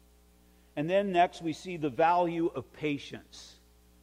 And 0.76 0.88
then 0.88 1.10
next, 1.10 1.42
we 1.42 1.52
see 1.52 1.76
the 1.76 1.90
value 1.90 2.52
of 2.54 2.72
patience. 2.72 3.56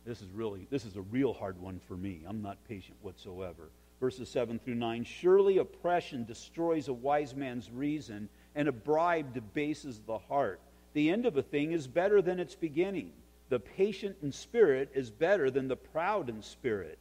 This 0.06 0.22
is 0.22 0.30
really, 0.32 0.67
this 0.70 0.84
is 0.84 0.98
a 0.98 1.02
real 1.02 1.34
hard 1.34 1.60
one 1.62 1.80
for 1.88 1.96
me. 1.96 2.22
I'm 2.28 2.41
not 2.41 2.58
patient 2.67 2.98
whatsoever. 3.02 3.70
Verses 4.00 4.30
7 4.30 4.60
through 4.60 4.76
9 4.76 5.04
Surely 5.04 5.58
oppression 5.58 6.24
destroys 6.26 6.88
a 6.88 6.94
wise 6.94 7.36
man's 7.36 7.71
reason, 7.71 8.30
and 8.56 8.67
a 8.67 8.71
bribe 8.71 9.34
debases 9.34 10.02
the 10.06 10.17
heart. 10.17 10.60
The 10.94 11.10
end 11.10 11.26
of 11.26 11.38
a 11.38 11.42
thing 11.42 11.71
is 11.71 11.88
better 11.88 12.21
than 12.21 12.40
its 12.40 12.56
beginning. 12.56 13.12
The 13.50 13.60
patient 13.60 14.17
in 14.21 14.32
spirit 14.32 14.92
is 14.94 15.10
better 15.10 15.50
than 15.50 15.67
the 15.67 15.76
proud 15.76 16.30
in 16.30 16.42
spirit. 16.42 17.00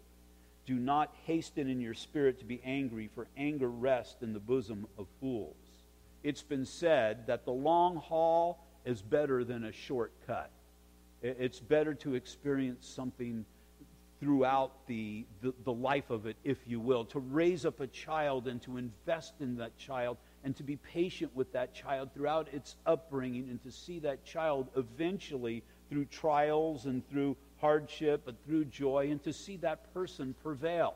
Do 0.65 0.75
not 0.75 1.15
hasten 1.25 1.69
in 1.69 1.81
your 1.81 1.95
spirit 1.95 2.39
to 2.41 2.45
be 2.45 2.61
angry, 2.65 3.09
for 3.15 3.29
anger 3.37 3.71
rests 3.71 4.23
in 4.23 4.33
the 4.33 4.41
bosom 4.41 4.87
of 4.99 5.07
fools. 5.21 5.55
It's 6.23 6.43
been 6.43 6.67
said 6.67 7.27
that 7.27 7.45
the 7.45 7.53
long 7.53 7.97
haul 7.97 8.67
is 8.85 9.03
better 9.03 9.45
than 9.45 9.65
a 9.65 9.73
short 9.73 10.13
cut. 10.27 10.51
It's 11.23 11.61
better 11.61 11.95
to 11.95 12.15
experience 12.15 12.87
something 12.87 13.45
throughout 14.21 14.87
the, 14.87 15.27
the, 15.43 15.53
the, 15.65 15.73
life 15.73 16.11
of 16.11 16.27
it, 16.27 16.37
if 16.45 16.59
you 16.67 16.81
will, 16.81 17.05
to 17.05 17.19
raise 17.19 17.67
up 17.67 17.81
a 17.81 17.87
child 17.87 18.49
and 18.49 18.63
to 18.63 18.77
invest 18.77 19.35
in 19.41 19.57
that 19.57 19.77
child 19.77 20.17
and 20.45 20.57
to 20.57 20.63
be 20.63 20.77
patient 20.77 21.35
with 21.35 21.53
that 21.53 21.75
child 21.75 22.11
throughout 22.15 22.49
its 22.53 22.77
upbringing 22.87 23.49
and 23.51 23.63
to 23.63 23.71
see 23.71 23.99
that 23.99 24.25
child 24.25 24.69
eventually 24.77 25.63
through 25.91 26.05
trials 26.07 26.87
and 26.87 27.09
through 27.09 27.37
hardship 27.61 28.27
and 28.27 28.37
through 28.45 28.65
joy 28.67 29.09
and 29.11 29.23
to 29.23 29.33
see 29.33 29.57
that 29.57 29.93
person 29.93 30.35
prevail. 30.43 30.95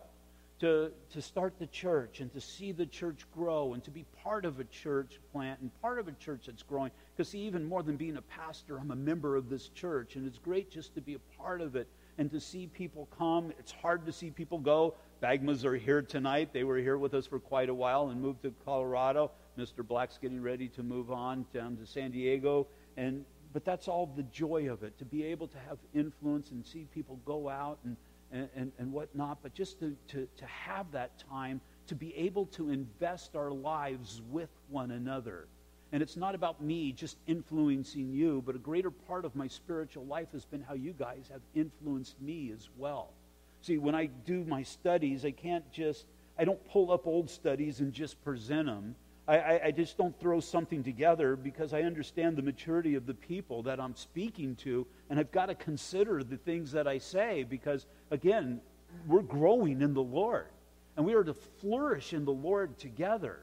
to, 0.60 0.92
to 1.10 1.22
start 1.22 1.54
the 1.58 1.66
church 1.66 2.20
and 2.20 2.30
to 2.34 2.40
see 2.40 2.70
the 2.70 2.84
church 2.84 3.26
grow 3.34 3.72
and 3.72 3.82
to 3.82 3.90
be 3.90 4.04
part 4.22 4.44
of 4.44 4.60
a 4.60 4.64
church 4.64 5.18
plant 5.32 5.58
and 5.60 5.70
part 5.80 5.98
of 5.98 6.06
a 6.06 6.12
church 6.12 6.42
that's 6.46 6.62
growing. 6.62 6.90
Because, 7.16 7.30
see, 7.30 7.40
even 7.40 7.64
more 7.64 7.82
than 7.82 7.96
being 7.96 8.18
a 8.18 8.22
pastor, 8.22 8.78
I'm 8.78 8.90
a 8.90 8.96
member 8.96 9.36
of 9.36 9.48
this 9.48 9.68
church, 9.68 10.16
and 10.16 10.26
it's 10.26 10.38
great 10.38 10.70
just 10.70 10.94
to 10.96 11.00
be 11.00 11.14
a 11.14 11.18
part 11.38 11.62
of 11.62 11.76
it 11.76 11.88
and 12.20 12.30
to 12.30 12.38
see 12.38 12.66
people 12.66 13.08
come. 13.16 13.50
It's 13.58 13.72
hard 13.72 14.04
to 14.04 14.12
see 14.12 14.30
people 14.30 14.58
go. 14.58 14.94
Bagmas 15.22 15.64
are 15.64 15.74
here 15.74 16.02
tonight. 16.02 16.50
They 16.52 16.64
were 16.64 16.76
here 16.76 16.98
with 16.98 17.14
us 17.14 17.26
for 17.26 17.40
quite 17.40 17.70
a 17.70 17.74
while 17.74 18.10
and 18.10 18.20
moved 18.20 18.42
to 18.42 18.52
Colorado. 18.62 19.30
Mr. 19.58 19.86
Black's 19.86 20.18
getting 20.18 20.42
ready 20.42 20.68
to 20.68 20.82
move 20.82 21.10
on 21.10 21.46
down 21.54 21.78
to 21.78 21.86
San 21.86 22.10
Diego. 22.10 22.66
And, 22.98 23.24
but 23.54 23.64
that's 23.64 23.88
all 23.88 24.12
the 24.14 24.22
joy 24.24 24.70
of 24.70 24.82
it, 24.82 24.98
to 24.98 25.06
be 25.06 25.24
able 25.24 25.48
to 25.48 25.56
have 25.66 25.78
influence 25.94 26.50
and 26.50 26.64
see 26.64 26.86
people 26.94 27.18
go 27.24 27.48
out 27.48 27.78
and 27.84 27.96
and, 28.32 28.48
and, 28.54 28.70
and 28.78 28.92
whatnot, 28.92 29.38
but 29.42 29.54
just 29.54 29.80
to, 29.80 29.96
to, 30.06 30.28
to 30.36 30.46
have 30.46 30.92
that 30.92 31.18
time 31.28 31.60
to 31.88 31.96
be 31.96 32.14
able 32.14 32.46
to 32.46 32.70
invest 32.70 33.34
our 33.34 33.50
lives 33.50 34.22
with 34.30 34.50
one 34.68 34.92
another. 34.92 35.48
And 35.92 36.02
it's 36.02 36.16
not 36.16 36.34
about 36.34 36.62
me 36.62 36.92
just 36.92 37.16
influencing 37.26 38.12
you, 38.12 38.42
but 38.46 38.54
a 38.54 38.58
greater 38.58 38.90
part 38.90 39.24
of 39.24 39.34
my 39.34 39.48
spiritual 39.48 40.04
life 40.06 40.28
has 40.32 40.44
been 40.44 40.62
how 40.62 40.74
you 40.74 40.92
guys 40.92 41.28
have 41.32 41.42
influenced 41.54 42.20
me 42.20 42.52
as 42.54 42.68
well. 42.76 43.12
See, 43.60 43.76
when 43.76 43.94
I 43.94 44.06
do 44.06 44.44
my 44.44 44.62
studies, 44.62 45.24
I 45.24 45.32
can't 45.32 45.70
just, 45.72 46.06
I 46.38 46.44
don't 46.44 46.64
pull 46.70 46.92
up 46.92 47.06
old 47.06 47.28
studies 47.28 47.80
and 47.80 47.92
just 47.92 48.22
present 48.24 48.66
them. 48.66 48.94
I, 49.26 49.38
I, 49.38 49.60
I, 49.66 49.70
just 49.70 49.98
don't 49.98 50.18
throw 50.18 50.40
something 50.40 50.82
together 50.82 51.36
because 51.36 51.74
I 51.74 51.82
understand 51.82 52.36
the 52.36 52.42
maturity 52.42 52.94
of 52.94 53.06
the 53.06 53.14
people 53.14 53.62
that 53.64 53.78
I'm 53.78 53.94
speaking 53.94 54.56
to, 54.56 54.86
and 55.08 55.20
I've 55.20 55.30
got 55.30 55.46
to 55.46 55.54
consider 55.54 56.24
the 56.24 56.38
things 56.38 56.72
that 56.72 56.88
I 56.88 56.98
say 56.98 57.44
because, 57.44 57.86
again, 58.10 58.60
we're 59.06 59.22
growing 59.22 59.82
in 59.82 59.92
the 59.92 60.02
Lord, 60.02 60.48
and 60.96 61.04
we 61.04 61.14
are 61.14 61.24
to 61.24 61.34
flourish 61.34 62.12
in 62.12 62.24
the 62.24 62.32
Lord 62.32 62.78
together. 62.78 63.40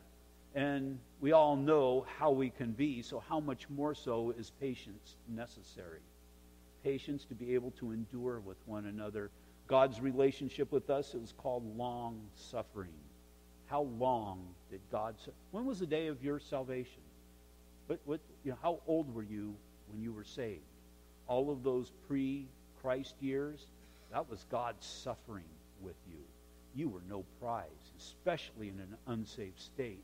And 0.57 0.97
we 1.21 1.33
all 1.33 1.55
know 1.55 2.07
how 2.17 2.31
we 2.31 2.49
can 2.49 2.71
be, 2.71 3.03
so 3.03 3.19
how 3.29 3.39
much 3.39 3.69
more 3.69 3.93
so 3.93 4.33
is 4.39 4.51
patience 4.59 5.15
necessary? 5.29 5.99
Patience 6.83 7.25
to 7.25 7.35
be 7.35 7.53
able 7.53 7.69
to 7.79 7.91
endure 7.91 8.39
with 8.39 8.57
one 8.65 8.87
another. 8.87 9.29
God's 9.67 10.01
relationship 10.01 10.71
with 10.71 10.89
us 10.89 11.13
is 11.13 11.31
called 11.37 11.77
long 11.77 12.19
suffering. 12.33 12.95
How 13.67 13.83
long 13.99 14.47
did 14.71 14.81
God 14.91 15.13
say? 15.23 15.29
When 15.51 15.63
was 15.65 15.77
the 15.77 15.85
day 15.85 16.07
of 16.07 16.23
your 16.23 16.39
salvation? 16.39 17.03
What, 17.85 17.99
what, 18.05 18.19
you 18.43 18.49
know, 18.49 18.57
how 18.59 18.79
old 18.87 19.13
were 19.13 19.21
you 19.21 19.53
when 19.91 20.01
you 20.01 20.11
were 20.11 20.23
saved? 20.23 20.61
All 21.27 21.51
of 21.51 21.61
those 21.61 21.91
pre 22.07 22.47
Christ 22.81 23.13
years, 23.19 23.67
that 24.11 24.27
was 24.27 24.43
God 24.49 24.73
suffering 24.79 25.45
with 25.83 25.97
you. 26.09 26.17
You 26.73 26.89
were 26.89 27.03
no 27.07 27.25
prize, 27.39 27.91
especially 27.99 28.69
in 28.69 28.79
an 28.79 28.97
unsaved 29.05 29.59
state. 29.59 30.01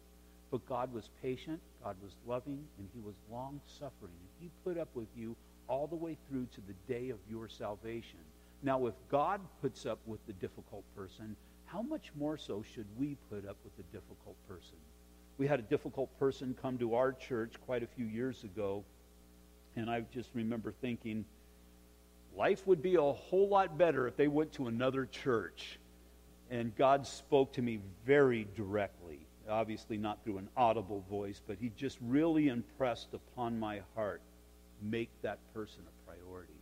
But 0.54 0.70
God 0.70 0.94
was 0.94 1.10
patient, 1.20 1.60
God 1.84 1.96
was 2.04 2.12
loving, 2.28 2.64
and 2.78 2.88
He 2.94 3.00
was 3.00 3.16
long 3.32 3.60
suffering. 3.66 4.14
And 4.14 4.30
He 4.40 4.52
put 4.64 4.78
up 4.78 4.90
with 4.94 5.08
you 5.18 5.36
all 5.68 5.88
the 5.88 5.96
way 5.96 6.16
through 6.30 6.46
to 6.54 6.62
the 6.68 6.94
day 6.94 7.10
of 7.10 7.18
your 7.28 7.50
salvation. 7.50 8.20
Now, 8.62 8.86
if 8.86 8.94
God 9.10 9.42
puts 9.64 9.88
up 9.88 9.98
with 10.06 10.24
the 10.28 10.34
difficult 10.34 10.84
person, 10.96 11.36
how 11.66 11.82
much 11.82 12.12
more 12.16 12.38
so 12.38 12.62
should 12.62 12.86
we 13.00 13.18
put 13.32 13.50
up 13.50 13.58
with 13.64 13.76
the 13.78 13.84
difficult 13.92 14.36
person? 14.48 14.76
We 15.40 15.48
had 15.48 15.58
a 15.58 15.64
difficult 15.64 16.16
person 16.20 16.56
come 16.62 16.78
to 16.78 16.94
our 16.94 17.14
church 17.14 17.54
quite 17.66 17.82
a 17.82 17.88
few 17.88 18.06
years 18.06 18.44
ago, 18.44 18.84
and 19.76 19.90
I 19.90 20.02
just 20.14 20.30
remember 20.36 20.72
thinking, 20.82 21.26
life 22.38 22.68
would 22.68 22.84
be 22.84 22.94
a 22.94 23.02
whole 23.02 23.48
lot 23.48 23.76
better 23.76 24.08
if 24.08 24.16
they 24.18 24.28
went 24.28 24.54
to 24.54 24.68
another 24.68 25.08
church. 25.08 25.80
And 26.52 26.76
God 26.76 27.08
spoke 27.08 27.54
to 27.54 27.64
me 27.64 27.80
very 28.06 28.46
directly, 28.56 29.26
obviously 29.50 29.98
not 29.98 30.24
through 30.24 30.38
an 30.38 30.50
audible 30.56 31.04
voice, 31.10 31.42
but 31.46 31.58
He 31.60 31.72
just 31.76 31.98
really 32.02 32.48
impressed 32.48 33.14
upon 33.14 33.60
my 33.60 33.82
heart 33.96 34.22
make 34.82 35.10
that 35.22 35.40
person 35.54 35.82
a 35.88 36.10
priority 36.10 36.54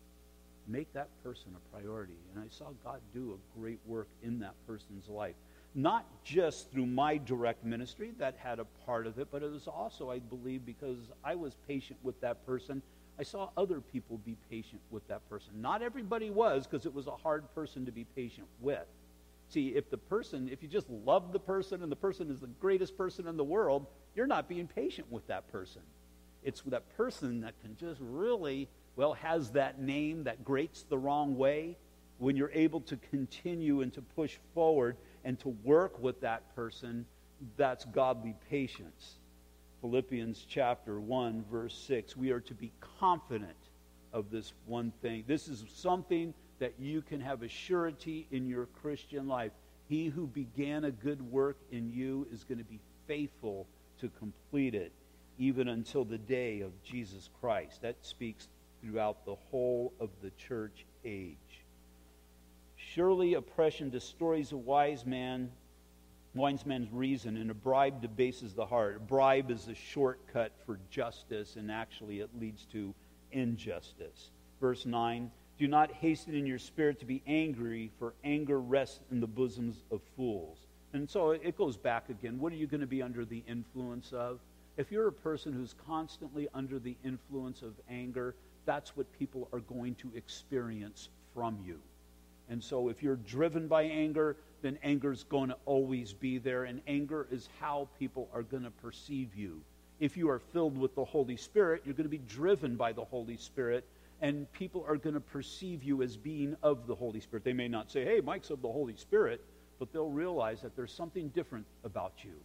make 0.68 0.92
that 0.94 1.10
person 1.24 1.56
a 1.56 1.76
priority. 1.76 2.18
And 2.34 2.44
I 2.44 2.48
saw 2.50 2.66
God 2.84 3.00
do 3.14 3.34
a 3.38 3.60
great 3.60 3.80
work 3.86 4.08
in 4.24 4.40
that 4.40 4.54
person's 4.68 5.08
life. 5.10 5.36
Not 5.74 6.06
just 6.24 6.72
through 6.72 6.86
my 6.86 7.18
direct 7.18 7.64
ministry, 7.64 8.12
that 8.18 8.36
had 8.38 8.60
a 8.60 8.66
part 8.86 9.08
of 9.08 9.20
it, 9.20 9.30
but 9.32 9.42
it 9.42 9.52
was 9.52 9.68
also, 9.68 10.10
I 10.12 10.20
believe, 10.20 10.66
because 10.66 10.98
I 11.24 11.36
was 11.36 11.56
patient 11.68 11.98
with 12.04 12.20
that 12.22 12.46
person. 12.46 12.82
I 13.18 13.24
saw 13.24 13.50
other 13.56 13.80
people 13.80 14.20
be 14.26 14.36
patient 14.50 14.82
with 14.90 15.08
that 15.08 15.28
person. 15.30 15.62
Not 15.62 15.82
everybody 15.82 16.30
was, 16.30 16.68
because 16.68 16.86
it 16.86 16.94
was 16.94 17.08
a 17.08 17.12
hard 17.12 17.44
person 17.56 17.86
to 17.86 17.92
be 17.92 18.06
patient 18.16 18.48
with. 18.60 18.86
See, 19.52 19.70
if 19.70 19.90
the 19.90 19.98
person, 19.98 20.50
if 20.52 20.64
you 20.64 20.70
just 20.70 20.90
love 20.90 21.34
the 21.34 21.40
person 21.40 21.84
and 21.84 21.92
the 21.92 21.96
person 21.96 22.32
is 22.32 22.40
the 22.40 22.48
greatest 22.48 22.98
person 22.98 23.28
in 23.28 23.38
the 23.38 23.44
world, 23.44 23.86
you're 24.16 24.28
not 24.28 24.48
being 24.48 24.68
patient 24.68 25.12
with 25.12 25.28
that 25.28 25.52
person. 25.52 25.82
It's 26.44 26.62
that 26.68 26.96
person 26.98 27.42
that 27.42 27.54
can 27.62 27.76
just 27.76 28.00
really 28.02 28.70
well, 28.96 29.14
has 29.14 29.52
that 29.52 29.80
name 29.82 30.24
that 30.24 30.44
grates 30.44 30.84
the 30.84 30.98
wrong 30.98 31.38
way, 31.38 31.78
when 32.18 32.36
you're 32.36 32.52
able 32.54 32.82
to 32.82 32.98
continue 33.10 33.82
and 33.82 33.92
to 33.94 34.02
push 34.02 34.38
forward 34.54 34.96
and 35.24 35.40
to 35.40 35.50
work 35.64 36.00
with 36.00 36.22
that 36.22 36.56
person, 36.56 37.06
that's 37.58 37.86
godly 37.86 38.36
patience. 38.50 39.16
Philippians 39.82 40.46
chapter 40.48 41.00
1, 41.00 41.46
verse 41.50 41.76
6. 41.88 42.16
We 42.16 42.30
are 42.32 42.42
to 42.42 42.54
be 42.54 42.72
confident 43.00 43.58
of 44.14 44.30
this 44.30 44.54
one 44.68 44.92
thing. 45.02 45.24
This 45.26 45.48
is 45.48 45.64
something 45.74 46.34
that 46.62 46.76
you 46.80 47.02
can 47.02 47.20
have 47.20 47.42
a 47.42 47.48
surety 47.48 48.28
in 48.30 48.48
your 48.48 48.68
Christian 48.68 49.28
life. 49.28 49.52
He 49.90 50.06
who 50.06 50.28
began 50.28 50.86
a 50.86 50.92
good 50.92 51.20
work 51.32 51.58
in 51.72 51.92
you 51.92 52.28
is 52.32 52.44
going 52.44 52.60
to 52.60 52.64
be 52.64 52.80
faithful 53.08 53.66
to 54.00 54.10
complete 54.20 54.76
it, 54.76 54.92
even 55.40 55.68
until 55.68 56.06
the 56.06 56.20
day 56.20 56.62
of 56.62 56.72
Jesus 56.84 57.32
Christ. 57.42 57.82
That 57.82 57.96
speaks 58.02 58.48
throughout 58.80 59.26
the 59.26 59.36
whole 59.50 59.92
of 60.00 60.12
the 60.22 60.30
church 60.38 60.86
age. 61.04 61.36
Surely 62.78 63.34
oppression 63.34 63.90
destroys 63.90 64.52
a 64.52 64.58
wise 64.58 65.04
man, 65.04 65.50
wise 66.36 66.64
man's 66.64 66.92
reason, 66.94 67.38
and 67.38 67.50
a 67.50 67.56
bribe 67.56 68.04
debases 68.04 68.54
the 68.54 68.68
heart. 68.68 68.98
A 68.98 69.00
bribe 69.00 69.50
is 69.50 69.68
a 69.68 69.74
shortcut 69.74 70.52
for 70.68 70.78
justice, 70.92 71.56
and 71.56 71.72
actually 71.72 72.20
it 72.20 72.30
leads 72.40 72.66
to 72.66 72.94
injustice. 73.32 74.30
Verse 74.60 74.86
9 74.86 75.32
Do 75.62 75.68
not 75.68 75.92
hasten 75.92 76.34
in 76.34 76.48
your 76.48 76.58
spirit 76.58 77.00
to 77.02 77.06
be 77.06 77.22
angry, 77.28 77.92
for 78.00 78.16
anger 78.24 78.60
rests 78.60 79.00
in 79.12 79.20
the 79.20 79.28
bosoms 79.28 79.84
of 79.92 80.02
fools. 80.16 80.58
And 80.94 81.08
so 81.08 81.30
it 81.30 81.56
goes 81.56 81.78
back 81.78 82.10
again. 82.10 82.40
What 82.40 82.52
are 82.52 82.56
you 82.56 82.66
going 82.66 82.82
to 82.82 82.88
be 82.88 83.04
under 83.04 83.26
the 83.26 83.44
influence 83.48 84.12
of? 84.12 84.40
If 84.76 84.92
you're 84.92 85.08
a 85.08 85.14
person 85.14 85.54
who's 85.54 85.76
constantly 85.86 86.48
under 86.56 86.80
the 86.80 86.98
influence 87.06 87.62
of 87.62 87.76
anger, 87.92 88.34
that's 88.66 88.98
what 88.98 89.06
people 89.20 89.50
are 89.54 89.60
going 89.60 89.94
to 89.98 90.12
experience 90.16 91.10
from 91.32 91.60
you. 91.64 91.80
And 92.50 92.64
so 92.64 92.90
if 92.90 93.04
you're 93.04 93.18
driven 93.18 93.68
by 93.68 93.84
anger, 93.84 94.38
then 94.64 94.80
anger 94.82 95.12
is 95.12 95.26
going 95.26 95.50
to 95.50 95.58
always 95.68 96.12
be 96.12 96.40
there, 96.40 96.64
and 96.64 96.82
anger 96.88 97.28
is 97.30 97.50
how 97.60 97.88
people 98.00 98.28
are 98.34 98.42
going 98.42 98.64
to 98.64 98.72
perceive 98.72 99.36
you. 99.36 99.62
If 100.00 100.18
you 100.18 100.28
are 100.28 100.40
filled 100.40 100.76
with 100.76 100.96
the 100.96 101.06
Holy 101.06 101.38
Spirit, 101.38 101.84
you're 101.86 101.94
going 101.94 102.06
to 102.06 102.10
be 102.10 102.18
driven 102.18 102.78
by 102.78 102.94
the 102.94 103.06
Holy 103.06 103.38
Spirit, 103.38 103.86
and 104.22 104.52
people 104.54 104.86
are 104.88 104.98
going 104.98 105.16
to 105.16 105.20
perceive 105.20 105.84
you 105.84 106.02
as 106.02 106.16
being 106.16 106.56
of 106.64 106.88
the 106.88 106.96
Holy 106.96 107.20
Spirit. 107.20 107.44
They 107.44 107.54
may 107.54 107.68
not 107.68 107.92
say, 107.92 108.06
hey, 108.06 108.22
Mike's 108.22 108.50
of 108.50 108.62
the 108.62 108.72
Holy 108.72 108.96
Spirit, 108.96 109.44
but 109.80 109.92
they'll 109.92 110.10
realize 110.10 110.62
that 110.62 110.76
there's 110.76 110.94
something 110.94 111.30
different 111.30 111.66
about 111.84 112.14
you. 112.24 112.36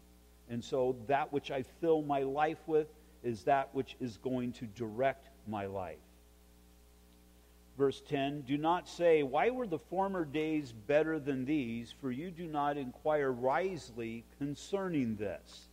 And 0.48 0.64
so 0.64 0.96
that 1.06 1.32
which 1.32 1.50
I 1.50 1.62
fill 1.80 2.02
my 2.02 2.22
life 2.22 2.60
with 2.66 2.88
is 3.22 3.42
that 3.44 3.74
which 3.74 3.96
is 4.00 4.16
going 4.18 4.52
to 4.52 4.66
direct 4.66 5.28
my 5.46 5.66
life 5.66 5.98
verse 7.76 8.02
10 8.08 8.42
Do 8.42 8.56
not 8.56 8.88
say, 8.88 9.22
Why 9.22 9.50
were 9.50 9.66
the 9.66 9.78
former 9.78 10.24
days 10.24 10.72
better 10.72 11.18
than 11.18 11.44
these? 11.44 11.94
For 12.00 12.10
you 12.10 12.30
do 12.30 12.46
not 12.46 12.76
inquire 12.76 13.32
wisely 13.32 14.24
concerning 14.38 15.16
this. 15.16 15.68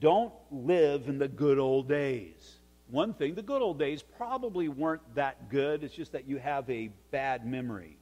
Don't 0.00 0.32
live 0.50 1.08
in 1.08 1.18
the 1.18 1.28
good 1.28 1.58
old 1.58 1.88
days. 1.88 2.55
One 2.88 3.14
thing, 3.14 3.34
the 3.34 3.42
good 3.42 3.62
old 3.62 3.78
days 3.78 4.02
probably 4.02 4.68
weren't 4.68 5.02
that 5.16 5.48
good. 5.50 5.82
It's 5.82 5.94
just 5.94 6.12
that 6.12 6.28
you 6.28 6.38
have 6.38 6.68
a 6.70 6.90
bad 7.10 7.44
memory. 7.44 7.96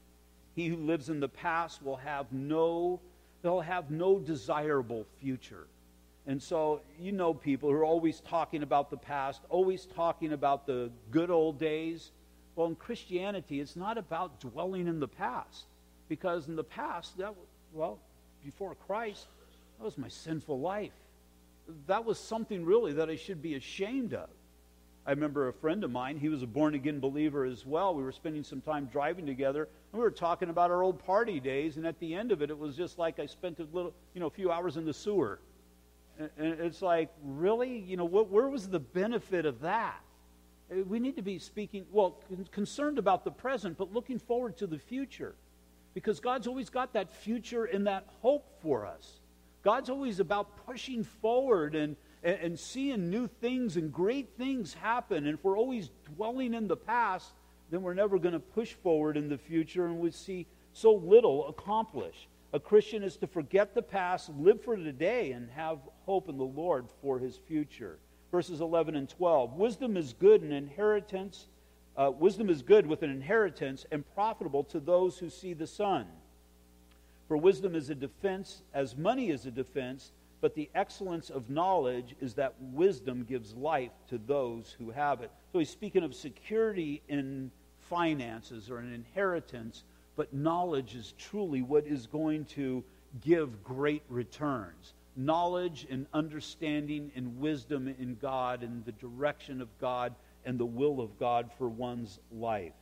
He 0.55 0.69
who 0.69 0.77
lives 0.77 1.09
in 1.09 1.21
the 1.21 1.29
past 1.29 1.83
will 1.83 1.97
have 1.97 2.31
no, 2.33 3.01
they'll 3.43 3.61
have 3.61 3.91
no 3.91 4.19
desirable 4.19 5.07
future. 5.21 5.67
And 6.27 6.43
so, 6.43 6.81
you 6.99 7.13
know 7.13 7.35
people 7.35 7.71
who 7.71 7.77
are 7.77 7.85
always 7.85 8.21
talking 8.21 8.63
about 8.63 8.91
the 8.91 8.97
past, 8.97 9.43
always 9.49 9.87
talking 9.87 10.33
about 10.33 10.67
the 10.67 10.91
good 11.11 11.31
old 11.31 11.59
days. 11.59 12.13
Well, 12.57 12.69
in 12.69 12.77
Christianity, 12.77 13.61
it's 13.61 13.77
not 13.77 13.99
about 13.99 14.41
dwelling 14.41 14.87
in 14.87 15.01
the 15.01 15.09
past. 15.09 15.65
Because 16.09 16.49
in 16.49 16.57
the 16.57 16.65
past, 16.65 17.17
that, 17.19 17.35
well, 17.73 17.99
before 18.45 18.75
Christ, 18.87 19.27
that 19.79 19.85
was 19.85 19.99
my 19.99 20.09
sinful 20.09 20.61
life. 20.61 20.93
That 21.87 22.05
was 22.05 22.19
something 22.19 22.65
really 22.65 22.93
that 22.93 23.09
I 23.09 23.17
should 23.17 23.43
be 23.43 23.55
ashamed 23.55 24.15
of. 24.15 24.29
I 25.07 25.11
remember 25.11 25.49
a 25.49 25.53
friend 25.53 25.85
of 25.85 25.91
mine, 25.91 26.17
he 26.17 26.31
was 26.31 26.43
a 26.43 26.47
born 26.47 26.75
again 26.75 26.99
believer 26.99 27.45
as 27.45 27.67
well. 27.67 27.95
We 27.95 28.03
were 28.03 28.13
spending 28.13 28.43
some 28.43 28.63
time 28.63 28.87
driving 28.87 29.27
together, 29.27 29.69
and 29.93 29.99
we 29.99 30.05
were 30.05 30.11
talking 30.11 30.49
about 30.49 30.71
our 30.71 30.83
old 30.83 31.05
party 31.05 31.41
days, 31.41 31.77
and 31.77 31.87
at 31.87 31.99
the 32.01 32.15
end 32.15 32.33
of 32.33 32.41
it, 32.41 32.49
it 32.49 32.59
was 32.59 32.75
just 32.75 32.99
like 32.99 33.19
I 33.19 33.27
spent 33.27 33.61
a 33.61 33.67
little, 33.73 33.93
you 34.15 34.21
know, 34.21 34.27
a 34.27 34.31
few 34.31 34.51
hours 34.51 34.79
in 34.79 34.87
the 34.87 34.95
sewer. 34.95 35.41
And 36.19 36.31
it's 36.61 36.81
like, 36.81 37.11
really? 37.23 37.79
You 37.79 37.97
know, 37.99 38.05
what, 38.05 38.31
where 38.31 38.49
was 38.49 38.69
the 38.69 38.79
benefit 38.79 39.45
of 39.45 39.61
that? 39.61 40.01
Uh, 40.71 40.77
we 40.85 40.99
need 41.01 41.17
to 41.17 41.23
be 41.23 41.39
speaking, 41.39 41.85
well, 41.93 42.23
concerned 42.51 42.99
about 42.99 43.25
the 43.25 43.31
present, 43.31 43.77
but 43.77 43.93
looking 43.93 44.19
forward 44.19 44.57
to 44.59 44.67
the 44.67 44.79
future. 44.79 45.35
Because 45.93 46.19
God's 46.21 46.47
always 46.47 46.71
got 46.71 46.95
that 46.95 47.13
future 47.13 47.65
and 47.65 47.87
that 47.87 48.07
hope 48.23 48.47
for 48.63 48.87
us. 48.87 49.21
God's 49.63 49.91
always 49.91 50.19
about 50.21 50.67
pushing 50.67 51.05
forward 51.05 51.75
and, 51.75 51.97
and, 52.25 52.39
and 52.41 52.59
seeing 52.59 53.11
new 53.11 53.29
things 53.41 53.77
and 53.77 53.93
great 53.93 54.31
things 54.37 54.75
happen. 54.75 55.27
And 55.27 55.39
if 55.39 55.45
we're 55.45 55.59
always 55.59 55.91
dwelling 56.17 56.55
in 56.55 56.67
the 56.67 56.77
past, 56.77 57.33
then 57.71 57.83
we're 57.83 57.95
never 57.95 58.19
going 58.19 58.33
to 58.33 58.41
push 58.41 58.73
forward 58.73 59.17
in 59.17 59.29
the 59.29 59.39
future 59.39 59.87
and 59.87 59.99
we 59.99 60.11
see 60.11 60.47
so 60.73 60.95
little 60.95 61.49
accomplished. 61.49 62.29
A 62.53 62.61
Christian 62.61 63.03
is 63.03 63.17
to 63.19 63.27
forget 63.27 63.75
the 63.75 63.83
past, 63.83 64.31
live 64.39 64.63
for 64.63 64.77
today, 64.77 65.33
and 65.33 65.51
have 65.51 65.79
hope 66.07 66.29
in 66.29 66.39
the 66.39 66.45
Lord 66.45 66.87
for 67.03 67.19
his 67.19 67.37
future. 67.37 67.99
Verses 68.31 68.61
11 68.61 68.97
and 68.97 69.09
12. 69.09 69.55
Wisdom 69.55 69.97
is 69.97 70.13
good 70.13 70.43
and 70.43 70.53
inheritance. 70.53 71.47
Uh, 71.97 72.13
wisdom 72.17 72.49
is 72.49 72.63
good 72.63 72.87
with 72.87 73.03
an 73.03 73.11
inheritance 73.11 73.87
and 73.91 74.05
profitable 74.15 74.65
to 74.65 74.81
those 74.81 75.19
who 75.19 75.31
see 75.31 75.53
the 75.53 75.67
sun. 75.67 76.07
For 77.27 77.37
wisdom 77.37 77.75
is 77.75 77.91
a 77.91 77.95
defense, 77.95 78.63
as 78.73 78.97
money 78.97 79.31
is 79.31 79.47
a 79.47 79.51
defense, 79.51 80.13
but 80.45 80.55
the 80.55 80.69
excellence 80.75 81.31
of 81.31 81.49
knowledge 81.49 82.15
is 82.21 82.35
that 82.35 82.53
wisdom 82.61 83.25
gives 83.27 83.55
life 83.55 83.93
to 84.11 84.19
those 84.19 84.77
who 84.79 84.91
have 84.91 85.23
it. 85.23 85.31
So 85.55 85.59
he's 85.59 85.71
speaking 85.71 86.05
of 86.05 86.15
security 86.15 87.01
in 87.09 87.51
finances 87.89 88.69
or 88.69 88.77
an 88.77 88.93
inheritance 88.93 89.85
but 90.17 90.35
knowledge 90.35 90.95
is 90.97 91.15
truly 91.17 91.63
what 91.63 91.87
is 91.87 92.09
going 92.09 92.45
to 92.45 92.85
give 93.23 93.65
great 93.65 94.03
returns. 94.11 94.93
Knowledge 95.17 95.87
and 95.89 96.05
understanding 96.13 97.11
and 97.17 97.41
wisdom 97.41 97.89
in 97.99 98.19
God 98.21 98.63
and 98.63 98.85
the 98.85 98.93
direction 98.93 99.63
of 99.63 99.69
God 99.81 100.15
and 100.45 100.61
the 100.61 100.67
will 100.67 101.01
of 101.01 101.19
God 101.19 101.51
for 101.57 101.71
one's 101.71 102.19
life. 102.31 102.75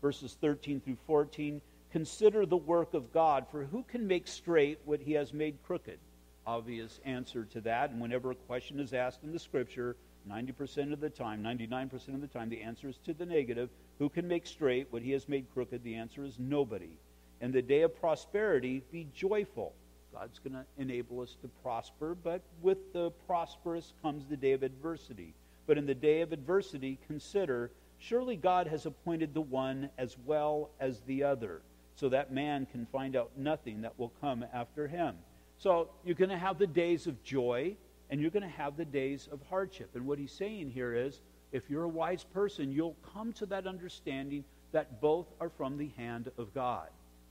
Verses 0.00 0.36
13 0.40 0.80
through 0.80 0.98
14 1.08 1.60
Consider 1.90 2.46
the 2.46 2.56
work 2.56 2.94
of 2.94 3.12
God, 3.12 3.46
for 3.50 3.64
who 3.64 3.82
can 3.82 4.06
make 4.06 4.28
straight 4.28 4.78
what 4.84 5.00
he 5.00 5.14
has 5.14 5.34
made 5.34 5.58
crooked? 5.66 5.98
Obvious 6.46 7.00
answer 7.04 7.44
to 7.44 7.60
that. 7.62 7.90
And 7.90 8.00
whenever 8.00 8.30
a 8.30 8.34
question 8.34 8.80
is 8.80 8.92
asked 8.92 9.22
in 9.22 9.32
the 9.32 9.38
scripture, 9.38 9.96
90% 10.28 10.92
of 10.92 11.00
the 11.00 11.10
time, 11.10 11.42
99% 11.42 12.14
of 12.14 12.20
the 12.20 12.26
time, 12.26 12.48
the 12.48 12.62
answer 12.62 12.88
is 12.88 12.98
to 12.98 13.14
the 13.14 13.26
negative. 13.26 13.70
Who 13.98 14.08
can 14.08 14.26
make 14.26 14.46
straight 14.46 14.88
what 14.90 15.02
he 15.02 15.12
has 15.12 15.28
made 15.28 15.46
crooked? 15.52 15.82
The 15.82 15.94
answer 15.94 16.24
is 16.24 16.38
nobody. 16.38 16.98
And 17.40 17.52
the 17.52 17.62
day 17.62 17.82
of 17.82 17.98
prosperity, 18.00 18.82
be 18.90 19.08
joyful. 19.14 19.74
God's 20.12 20.38
going 20.38 20.52
to 20.52 20.64
enable 20.78 21.20
us 21.20 21.36
to 21.42 21.48
prosper, 21.62 22.14
but 22.14 22.42
with 22.60 22.92
the 22.92 23.10
prosperous 23.26 23.94
comes 24.02 24.26
the 24.26 24.36
day 24.36 24.52
of 24.52 24.62
adversity. 24.62 25.34
But 25.66 25.78
in 25.78 25.86
the 25.86 25.94
day 25.94 26.20
of 26.20 26.32
adversity, 26.32 26.98
consider 27.06 27.70
surely 27.98 28.36
God 28.36 28.66
has 28.66 28.84
appointed 28.84 29.32
the 29.32 29.40
one 29.40 29.88
as 29.96 30.16
well 30.26 30.70
as 30.80 31.00
the 31.02 31.22
other, 31.22 31.62
so 31.94 32.08
that 32.08 32.32
man 32.32 32.66
can 32.66 32.86
find 32.86 33.16
out 33.16 33.30
nothing 33.36 33.82
that 33.82 33.98
will 33.98 34.12
come 34.20 34.44
after 34.52 34.86
him. 34.86 35.16
So 35.62 35.90
you're 36.04 36.16
going 36.16 36.30
to 36.30 36.36
have 36.36 36.58
the 36.58 36.66
days 36.66 37.06
of 37.06 37.22
joy 37.22 37.76
and 38.10 38.20
you're 38.20 38.32
going 38.32 38.42
to 38.42 38.48
have 38.48 38.76
the 38.76 38.84
days 38.84 39.28
of 39.30 39.38
hardship. 39.48 39.90
And 39.94 40.04
what 40.08 40.18
he's 40.18 40.32
saying 40.32 40.72
here 40.72 40.92
is 40.92 41.20
if 41.52 41.70
you're 41.70 41.84
a 41.84 41.88
wise 41.88 42.24
person, 42.24 42.72
you'll 42.72 42.96
come 43.14 43.32
to 43.34 43.46
that 43.46 43.68
understanding 43.68 44.42
that 44.72 45.00
both 45.00 45.28
are 45.40 45.50
from 45.50 45.78
the 45.78 45.90
hand 45.96 46.32
of 46.36 46.52
God. 46.52 46.88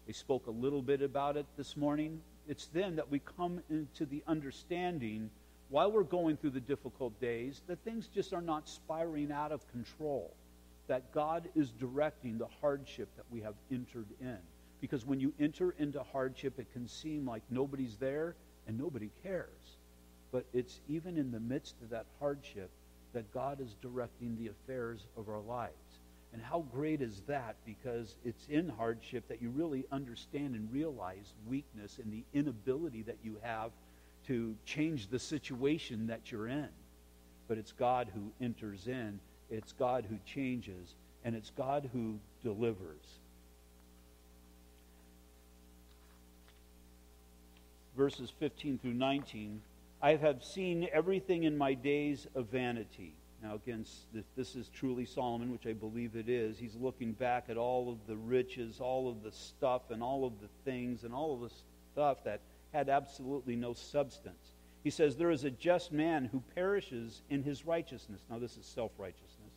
They 0.08 0.14
spoke 0.14 0.48
a 0.48 0.52
little 0.52 0.82
bit 0.82 1.02
about 1.02 1.36
it 1.36 1.46
this 1.58 1.76
morning. 1.76 2.22
It's 2.48 2.68
then 2.68 2.96
that 2.96 3.12
we 3.12 3.20
come 3.20 3.60
into 3.70 4.06
the 4.06 4.24
understanding 4.28 5.30
while 5.68 5.92
we're 5.92 6.04
going 6.04 6.38
through 6.38 6.52
the 6.52 6.62
difficult 6.62 7.20
days 7.20 7.62
that 7.68 7.84
things 7.84 8.08
just 8.08 8.32
are 8.32 8.42
not 8.42 8.70
spiraling 8.70 9.34
out 9.34 9.52
of 9.52 9.70
control. 9.74 10.34
That 10.88 11.12
God 11.14 11.50
is 11.54 11.72
directing 11.72 12.38
the 12.38 12.48
hardship 12.62 13.10
that 13.18 13.26
we 13.30 13.42
have 13.42 13.56
entered 13.70 14.08
in. 14.22 14.38
Because 14.82 15.06
when 15.06 15.20
you 15.20 15.34
enter 15.40 15.76
into 15.78 16.04
hardship, 16.12 16.60
it 16.60 16.74
can 16.74 16.88
seem 16.88 17.26
like 17.26 17.44
nobody's 17.50 17.96
there 17.98 18.36
and 18.68 18.78
nobody 18.78 19.10
cares. 19.24 19.78
But 20.32 20.46
it's 20.54 20.82
even 20.90 21.18
in 21.18 21.32
the 21.32 21.40
midst 21.40 21.76
of 21.82 21.90
that 21.92 22.06
hardship 22.20 22.70
that 23.14 23.32
God 23.34 23.62
is 23.62 23.76
directing 23.82 24.38
the 24.38 24.50
affairs 24.50 25.06
of 25.18 25.30
our 25.30 25.42
lives. 25.42 25.74
And 26.34 26.42
how 26.42 26.66
great 26.74 27.02
is 27.02 27.22
that? 27.28 27.56
Because 27.66 28.16
it's 28.24 28.48
in 28.50 28.70
hardship 28.70 29.28
that 29.28 29.42
you 29.42 29.50
really 29.50 29.86
understand 29.92 30.56
and 30.56 30.72
realize 30.72 31.34
weakness 31.48 32.00
and 32.02 32.12
the 32.12 32.24
inability 32.34 33.02
that 33.04 33.18
you 33.24 33.38
have 33.42 33.72
to 34.28 34.56
change 34.66 35.08
the 35.08 35.20
situation 35.20 36.08
that 36.08 36.32
you're 36.32 36.48
in. 36.48 36.70
But 37.48 37.58
it's 37.58 37.74
God 37.74 38.10
who 38.14 38.32
enters 38.44 38.88
in, 38.88 39.20
it's 39.50 39.74
God 39.74 40.06
who 40.10 40.18
changes, 40.26 40.96
and 41.26 41.36
it's 41.36 41.50
God 41.50 41.90
who 41.92 42.18
delivers. 42.42 43.20
Verses 48.02 48.34
15 48.40 48.80
through 48.80 48.96
19 48.96 49.62
I 50.02 50.16
have 50.16 50.44
seen 50.44 50.88
everything 50.92 51.44
in 51.44 51.56
my 51.56 51.76
days 51.76 52.26
of 52.34 52.48
vanity. 52.48 53.14
Now, 53.44 53.54
again, 53.54 53.86
this 54.36 54.56
is 54.56 54.70
truly 54.70 55.06
Solomon, 55.06 55.52
which 55.52 55.68
I 55.68 55.74
believe 55.74 56.16
it 56.16 56.28
is. 56.28 56.58
He's 56.58 56.76
looking 56.76 57.12
back 57.12 57.46
at 57.48 57.58
all 57.58 57.92
of 57.92 58.00
the 58.08 58.16
riches, 58.16 58.80
all 58.80 59.08
of 59.08 59.22
the 59.22 59.32
stuff, 59.32 59.92
and 59.92 60.02
all 60.02 60.26
of 60.26 60.34
the 60.42 60.48
things, 60.66 61.04
and 61.04 61.14
all 61.14 61.36
of 61.36 61.42
the 61.42 61.56
stuff 61.94 62.24
that 62.24 62.42
had 62.74 62.90
absolutely 62.90 63.56
no 63.56 63.76
substance. 63.76 64.54
He 64.84 64.90
says, 64.90 65.16
There 65.16 65.30
is 65.30 65.44
a 65.44 65.52
just 65.52 65.92
man 65.92 66.26
who 66.26 66.42
perishes 66.56 67.22
in 67.30 67.44
his 67.44 67.68
righteousness. 67.68 68.22
Now, 68.32 68.40
this 68.40 68.58
is 68.58 68.66
self 68.66 68.94
righteousness. 68.98 69.54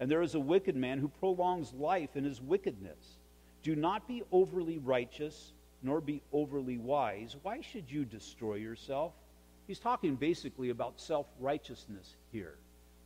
And 0.00 0.10
there 0.10 0.20
is 0.20 0.34
a 0.34 0.40
wicked 0.40 0.76
man 0.76 0.98
who 0.98 1.08
prolongs 1.08 1.72
life 1.72 2.14
in 2.14 2.24
his 2.24 2.42
wickedness. 2.42 3.16
Do 3.62 3.74
not 3.74 4.06
be 4.06 4.22
overly 4.30 4.76
righteous, 4.76 5.54
nor 5.82 6.00
be 6.00 6.22
overly 6.32 6.78
wise. 6.78 7.36
Why 7.42 7.60
should 7.60 7.90
you 7.90 8.04
destroy 8.04 8.54
yourself? 8.54 9.12
He's 9.66 9.78
talking 9.78 10.16
basically 10.16 10.70
about 10.70 11.00
self 11.00 11.26
righteousness 11.40 12.16
here. 12.32 12.56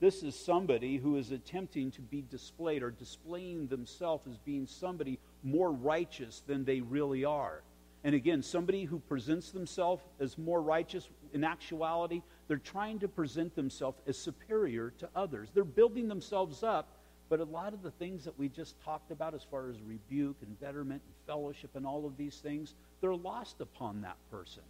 This 0.00 0.22
is 0.22 0.34
somebody 0.34 0.96
who 0.96 1.16
is 1.16 1.30
attempting 1.30 1.90
to 1.92 2.00
be 2.00 2.22
displayed 2.22 2.82
or 2.82 2.90
displaying 2.90 3.66
themselves 3.66 4.26
as 4.26 4.38
being 4.38 4.66
somebody 4.66 5.18
more 5.42 5.72
righteous 5.72 6.42
than 6.46 6.64
they 6.64 6.80
really 6.80 7.24
are. 7.24 7.62
And 8.02 8.14
again, 8.14 8.42
somebody 8.42 8.84
who 8.84 8.98
presents 8.98 9.50
themselves 9.50 10.02
as 10.18 10.38
more 10.38 10.62
righteous, 10.62 11.08
in 11.34 11.44
actuality, 11.44 12.22
they're 12.48 12.56
trying 12.56 12.98
to 13.00 13.08
present 13.08 13.54
themselves 13.54 14.00
as 14.06 14.16
superior 14.16 14.90
to 14.98 15.08
others. 15.14 15.50
They're 15.52 15.64
building 15.64 16.08
themselves 16.08 16.62
up, 16.62 16.88
but 17.30 17.38
a 17.38 17.44
lot 17.44 17.72
of 17.72 17.82
the 17.82 17.92
things 17.92 18.24
that 18.24 18.36
we 18.36 18.48
just 18.48 18.74
talked 18.84 19.12
about, 19.12 19.34
as 19.34 19.44
far 19.48 19.70
as 19.70 19.76
rebuke 19.86 20.36
and 20.42 20.60
betterment 20.60 21.00
and 21.06 21.14
fellowship 21.28 21.70
and 21.76 21.86
all 21.86 22.04
of 22.04 22.16
these 22.16 22.36
things, 22.38 22.74
they're 23.00 23.14
lost 23.14 23.60
upon 23.60 24.02
that 24.02 24.16
person. 24.32 24.64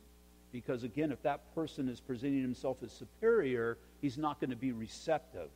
Because 0.53 0.85
again, 0.85 1.11
if 1.11 1.23
that 1.23 1.55
person 1.55 1.89
is 1.89 2.01
presenting 2.01 2.43
himself 2.43 2.77
as 2.85 2.93
superior, 2.93 3.79
he's 4.03 4.19
not 4.19 4.41
going 4.41 4.51
to 4.51 4.57
be 4.57 4.73
receptive. 4.73 5.49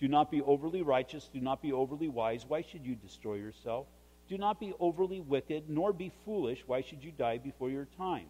Do 0.00 0.08
not 0.08 0.30
be 0.30 0.40
overly 0.40 0.80
righteous. 0.80 1.28
Do 1.30 1.40
not 1.40 1.60
be 1.60 1.72
overly 1.72 2.08
wise. 2.08 2.46
Why 2.48 2.62
should 2.62 2.86
you 2.86 2.94
destroy 2.94 3.34
yourself? 3.34 3.86
Do 4.26 4.38
not 4.38 4.58
be 4.58 4.72
overly 4.80 5.20
wicked, 5.20 5.68
nor 5.68 5.92
be 5.92 6.12
foolish. 6.24 6.62
Why 6.66 6.80
should 6.80 7.04
you 7.04 7.10
die 7.10 7.38
before 7.38 7.68
your 7.68 7.88
time? 7.98 8.26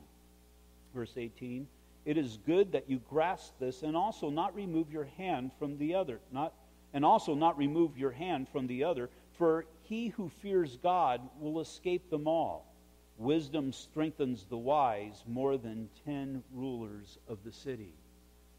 Verse 0.93 1.13
18 1.17 1.69
It 2.05 2.17
is 2.17 2.39
good 2.47 2.73
that 2.73 2.91
you 2.91 3.01
grasp 3.11 3.53
this 3.61 3.83
and 3.83 3.97
also 3.97 4.29
not 4.29 4.57
remove 4.57 4.91
your 4.91 5.09
hand 5.19 5.53
from 5.59 5.79
the 5.79 5.95
other. 5.95 6.19
Not, 6.33 6.53
and 6.93 7.05
also 7.05 7.35
not 7.35 7.59
remove 7.59 7.99
your 7.99 8.11
hand 8.11 8.49
from 8.49 8.67
the 8.67 8.85
other, 8.85 9.11
for 9.39 9.67
he 9.83 10.09
who 10.09 10.31
fears 10.43 10.79
God 10.83 11.21
will 11.41 11.61
escape 11.61 12.11
them 12.11 12.27
all. 12.27 12.65
Wisdom 13.19 13.73
strengthens 13.73 14.47
the 14.49 14.57
wise 14.57 15.25
more 15.27 15.57
than 15.57 15.89
ten 16.05 16.43
rulers 16.53 17.19
of 17.29 17.39
the 17.45 17.53
city. 17.53 17.93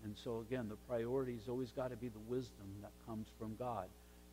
And 0.03 0.15
so, 0.17 0.39
again, 0.39 0.69
the 0.69 0.75
priority's 0.87 1.47
always 1.49 1.71
got 1.71 1.91
to 1.91 1.97
be 1.97 2.09
the 2.09 2.19
wisdom 2.19 2.67
that 2.81 2.91
comes 3.05 3.27
from 3.37 3.55
God 3.57 3.87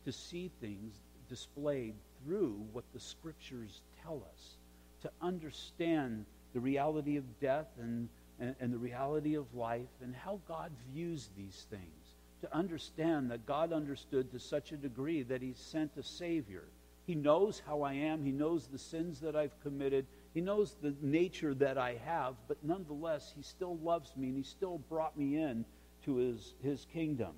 to 0.05 0.11
see 0.11 0.51
things 0.61 0.93
displayed 1.29 1.93
through 2.23 2.65
what 2.71 2.85
the 2.93 2.99
scriptures 2.99 3.81
tell 4.03 4.23
us, 4.33 4.57
to 5.01 5.11
understand 5.21 6.25
the 6.53 6.59
reality 6.59 7.17
of 7.17 7.39
death 7.39 7.67
and, 7.79 8.07
and, 8.39 8.55
and 8.59 8.73
the 8.73 8.77
reality 8.77 9.35
of 9.35 9.53
life 9.53 9.89
and 10.01 10.15
how 10.15 10.39
God 10.47 10.71
views 10.93 11.29
these 11.37 11.65
things, 11.69 12.06
to 12.41 12.55
understand 12.55 13.31
that 13.31 13.45
God 13.45 13.73
understood 13.73 14.31
to 14.31 14.39
such 14.39 14.71
a 14.71 14.77
degree 14.77 15.23
that 15.23 15.41
he 15.41 15.53
sent 15.55 15.97
a 15.97 16.03
Savior. 16.03 16.65
He 17.05 17.15
knows 17.15 17.61
how 17.65 17.83
I 17.83 17.93
am. 17.93 18.23
He 18.23 18.31
knows 18.31 18.67
the 18.67 18.77
sins 18.77 19.21
that 19.21 19.35
I've 19.35 19.59
committed. 19.61 20.05
He 20.33 20.41
knows 20.41 20.75
the 20.81 20.93
nature 21.01 21.55
that 21.55 21.77
I 21.77 21.99
have, 22.05 22.35
but 22.47 22.57
nonetheless, 22.63 23.33
he 23.35 23.41
still 23.41 23.77
loves 23.77 24.15
me 24.17 24.27
and 24.27 24.37
he 24.37 24.43
still 24.43 24.77
brought 24.89 25.17
me 25.17 25.37
in 25.37 25.65
to 26.03 26.17
his, 26.17 26.53
his 26.61 26.85
kingdom. 26.93 27.33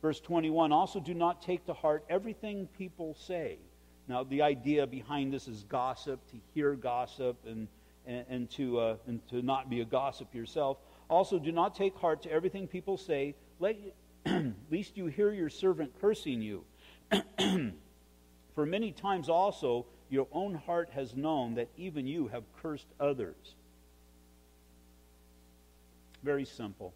Verse 0.00 0.20
21 0.20 0.70
Also, 0.70 1.00
do 1.00 1.12
not 1.12 1.42
take 1.42 1.66
to 1.66 1.72
heart 1.72 2.04
everything 2.08 2.68
people 2.78 3.14
say. 3.14 3.58
Now, 4.06 4.22
the 4.22 4.42
idea 4.42 4.86
behind 4.86 5.32
this 5.32 5.48
is 5.48 5.64
gossip, 5.64 6.20
to 6.30 6.36
hear 6.54 6.74
gossip, 6.74 7.36
and, 7.46 7.68
and, 8.06 8.24
and 8.28 8.50
to, 8.50 8.78
uh, 8.78 8.96
and 9.06 9.26
to 9.30 9.42
not 9.42 9.70
be 9.70 9.80
a 9.80 9.84
gossip 9.84 10.34
yourself. 10.34 10.78
Also, 11.08 11.38
do 11.38 11.52
not 11.52 11.74
take 11.74 11.96
heart 11.96 12.22
to 12.22 12.30
everything 12.30 12.66
people 12.68 12.96
say, 12.96 13.34
lest 14.70 14.96
you 14.96 15.06
hear 15.06 15.32
your 15.32 15.50
servant 15.50 15.92
cursing 16.00 16.42
you. 16.42 16.64
For 18.54 18.66
many 18.66 18.92
times 18.92 19.28
also 19.28 19.86
your 20.10 20.28
own 20.32 20.54
heart 20.54 20.90
has 20.94 21.14
known 21.14 21.54
that 21.54 21.68
even 21.76 22.06
you 22.06 22.28
have 22.28 22.44
cursed 22.62 22.86
others. 23.00 23.56
Very 26.22 26.44
simple. 26.44 26.94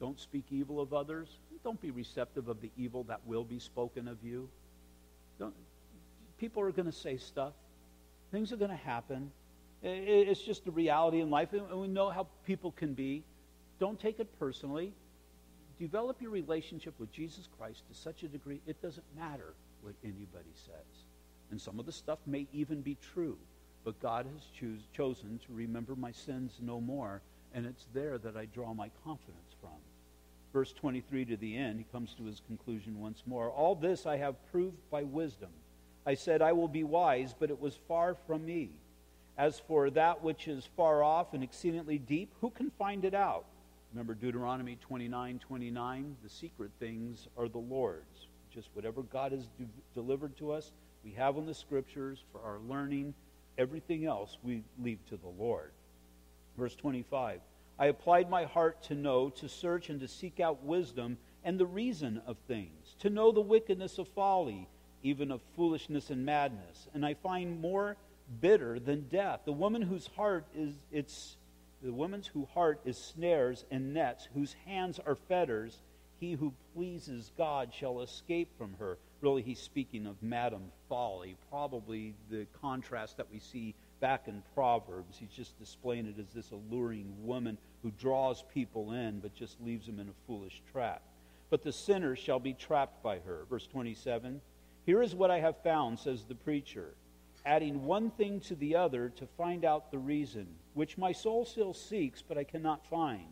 Don't 0.00 0.20
speak 0.20 0.44
evil 0.50 0.80
of 0.80 0.92
others. 0.92 1.28
Don't 1.62 1.80
be 1.80 1.90
receptive 1.90 2.48
of 2.48 2.60
the 2.60 2.70
evil 2.76 3.04
that 3.04 3.20
will 3.26 3.44
be 3.44 3.58
spoken 3.58 4.06
of 4.06 4.18
you. 4.22 4.48
Don't, 5.38 5.54
people 6.38 6.62
are 6.62 6.70
going 6.70 6.86
to 6.86 6.92
say 6.92 7.16
stuff. 7.16 7.54
Things 8.30 8.52
are 8.52 8.56
going 8.56 8.70
to 8.70 8.76
happen. 8.76 9.30
It's 9.82 10.40
just 10.40 10.64
the 10.64 10.70
reality 10.70 11.20
in 11.20 11.30
life, 11.30 11.52
and 11.52 11.80
we 11.80 11.88
know 11.88 12.10
how 12.10 12.26
people 12.46 12.72
can 12.72 12.94
be. 12.94 13.22
Don't 13.78 13.98
take 13.98 14.18
it 14.18 14.28
personally. 14.38 14.92
Develop 15.78 16.22
your 16.22 16.30
relationship 16.30 16.94
with 16.98 17.12
Jesus 17.12 17.48
Christ 17.58 17.82
to 17.88 17.98
such 17.98 18.22
a 18.22 18.28
degree 18.28 18.60
it 18.66 18.80
doesn't 18.80 19.04
matter 19.16 19.54
what 19.82 19.94
anybody 20.04 20.52
says. 20.54 21.04
And 21.50 21.60
some 21.60 21.78
of 21.78 21.86
the 21.86 21.92
stuff 21.92 22.18
may 22.26 22.46
even 22.52 22.80
be 22.80 22.96
true, 23.12 23.36
but 23.84 24.00
God 24.00 24.26
has 24.32 24.44
choose, 24.58 24.82
chosen 24.96 25.38
to 25.46 25.52
remember 25.52 25.94
my 25.94 26.12
sins 26.12 26.58
no 26.60 26.80
more, 26.80 27.20
and 27.52 27.66
it's 27.66 27.86
there 27.92 28.18
that 28.18 28.36
I 28.36 28.46
draw 28.46 28.72
my 28.72 28.90
confidence 29.04 29.54
from. 29.60 29.70
Verse 30.52 30.72
23 30.72 31.24
to 31.26 31.36
the 31.36 31.56
end, 31.56 31.78
he 31.78 31.86
comes 31.92 32.14
to 32.14 32.24
his 32.24 32.40
conclusion 32.46 33.00
once 33.00 33.22
more. 33.26 33.50
All 33.50 33.74
this 33.74 34.06
I 34.06 34.16
have 34.16 34.36
proved 34.52 34.78
by 34.90 35.02
wisdom. 35.02 35.50
I 36.06 36.14
said, 36.14 36.42
I 36.42 36.52
will 36.52 36.68
be 36.68 36.84
wise, 36.84 37.34
but 37.38 37.50
it 37.50 37.60
was 37.60 37.78
far 37.88 38.14
from 38.26 38.44
me. 38.46 38.70
As 39.36 39.58
for 39.58 39.90
that 39.90 40.22
which 40.22 40.46
is 40.46 40.68
far 40.76 41.02
off 41.02 41.34
and 41.34 41.42
exceedingly 41.42 41.98
deep, 41.98 42.32
who 42.40 42.50
can 42.50 42.70
find 42.78 43.04
it 43.04 43.14
out? 43.14 43.46
Remember 43.94 44.14
Deuteronomy 44.14 44.76
29 44.80 45.38
29? 45.38 46.16
The 46.24 46.28
secret 46.28 46.72
things 46.80 47.28
are 47.38 47.48
the 47.48 47.58
Lord's. 47.58 48.26
Just 48.52 48.68
whatever 48.74 49.02
God 49.02 49.30
has 49.30 49.46
de- 49.56 49.66
delivered 49.94 50.36
to 50.38 50.50
us, 50.50 50.72
we 51.04 51.12
have 51.12 51.36
in 51.36 51.46
the 51.46 51.54
scriptures 51.54 52.24
for 52.32 52.40
our 52.40 52.58
learning. 52.58 53.14
Everything 53.56 54.04
else 54.04 54.36
we 54.42 54.64
leave 54.82 54.98
to 55.10 55.16
the 55.16 55.28
Lord. 55.28 55.70
Verse 56.58 56.74
25 56.74 57.40
I 57.78 57.86
applied 57.86 58.28
my 58.28 58.44
heart 58.44 58.82
to 58.84 58.96
know, 58.96 59.30
to 59.30 59.48
search, 59.48 59.90
and 59.90 60.00
to 60.00 60.08
seek 60.08 60.40
out 60.40 60.64
wisdom 60.64 61.16
and 61.44 61.56
the 61.56 61.66
reason 61.66 62.20
of 62.26 62.36
things, 62.48 62.96
to 62.98 63.10
know 63.10 63.30
the 63.30 63.40
wickedness 63.40 63.98
of 63.98 64.08
folly, 64.08 64.68
even 65.04 65.30
of 65.30 65.40
foolishness 65.54 66.10
and 66.10 66.26
madness. 66.26 66.88
And 66.94 67.06
I 67.06 67.14
find 67.14 67.60
more 67.60 67.96
bitter 68.40 68.80
than 68.80 69.02
death. 69.02 69.42
The 69.44 69.52
woman 69.52 69.82
whose 69.82 70.08
heart 70.16 70.46
is 70.52 70.74
its 70.90 71.36
the 71.84 71.92
woman's 71.92 72.26
whose 72.26 72.48
heart 72.54 72.80
is 72.86 72.96
snares 72.96 73.66
and 73.70 73.92
nets, 73.92 74.26
whose 74.32 74.56
hands 74.64 74.98
are 75.04 75.14
fetters, 75.14 75.82
he 76.18 76.32
who 76.32 76.54
pleases 76.74 77.30
God 77.36 77.74
shall 77.74 78.00
escape 78.00 78.48
from 78.56 78.74
her. 78.78 78.96
Really, 79.20 79.42
he's 79.42 79.60
speaking 79.60 80.06
of 80.06 80.22
Madam 80.22 80.72
Folly, 80.88 81.36
probably 81.50 82.14
the 82.30 82.46
contrast 82.62 83.18
that 83.18 83.30
we 83.30 83.38
see 83.38 83.74
back 84.00 84.28
in 84.28 84.42
Proverbs. 84.54 85.18
He's 85.18 85.28
just 85.28 85.58
displaying 85.58 86.06
it 86.06 86.18
as 86.18 86.32
this 86.34 86.52
alluring 86.52 87.12
woman 87.20 87.58
who 87.82 87.90
draws 88.00 88.42
people 88.54 88.92
in 88.92 89.20
but 89.20 89.34
just 89.34 89.60
leaves 89.60 89.86
them 89.86 90.00
in 90.00 90.08
a 90.08 90.26
foolish 90.26 90.62
trap. 90.72 91.02
But 91.50 91.62
the 91.62 91.72
sinner 91.72 92.16
shall 92.16 92.40
be 92.40 92.54
trapped 92.54 93.02
by 93.02 93.18
her. 93.18 93.44
Verse 93.50 93.66
27 93.66 94.40
Here 94.86 95.02
is 95.02 95.14
what 95.14 95.30
I 95.30 95.40
have 95.40 95.62
found, 95.62 95.98
says 95.98 96.24
the 96.24 96.34
preacher, 96.34 96.94
adding 97.44 97.84
one 97.84 98.10
thing 98.10 98.40
to 98.40 98.54
the 98.54 98.74
other 98.74 99.10
to 99.10 99.26
find 99.36 99.66
out 99.66 99.90
the 99.90 99.98
reason, 99.98 100.46
which 100.74 100.98
my 100.98 101.12
soul 101.12 101.44
still 101.44 101.72
seeks, 101.72 102.22
but 102.22 102.36
I 102.36 102.44
cannot 102.44 102.86
find. 102.86 103.26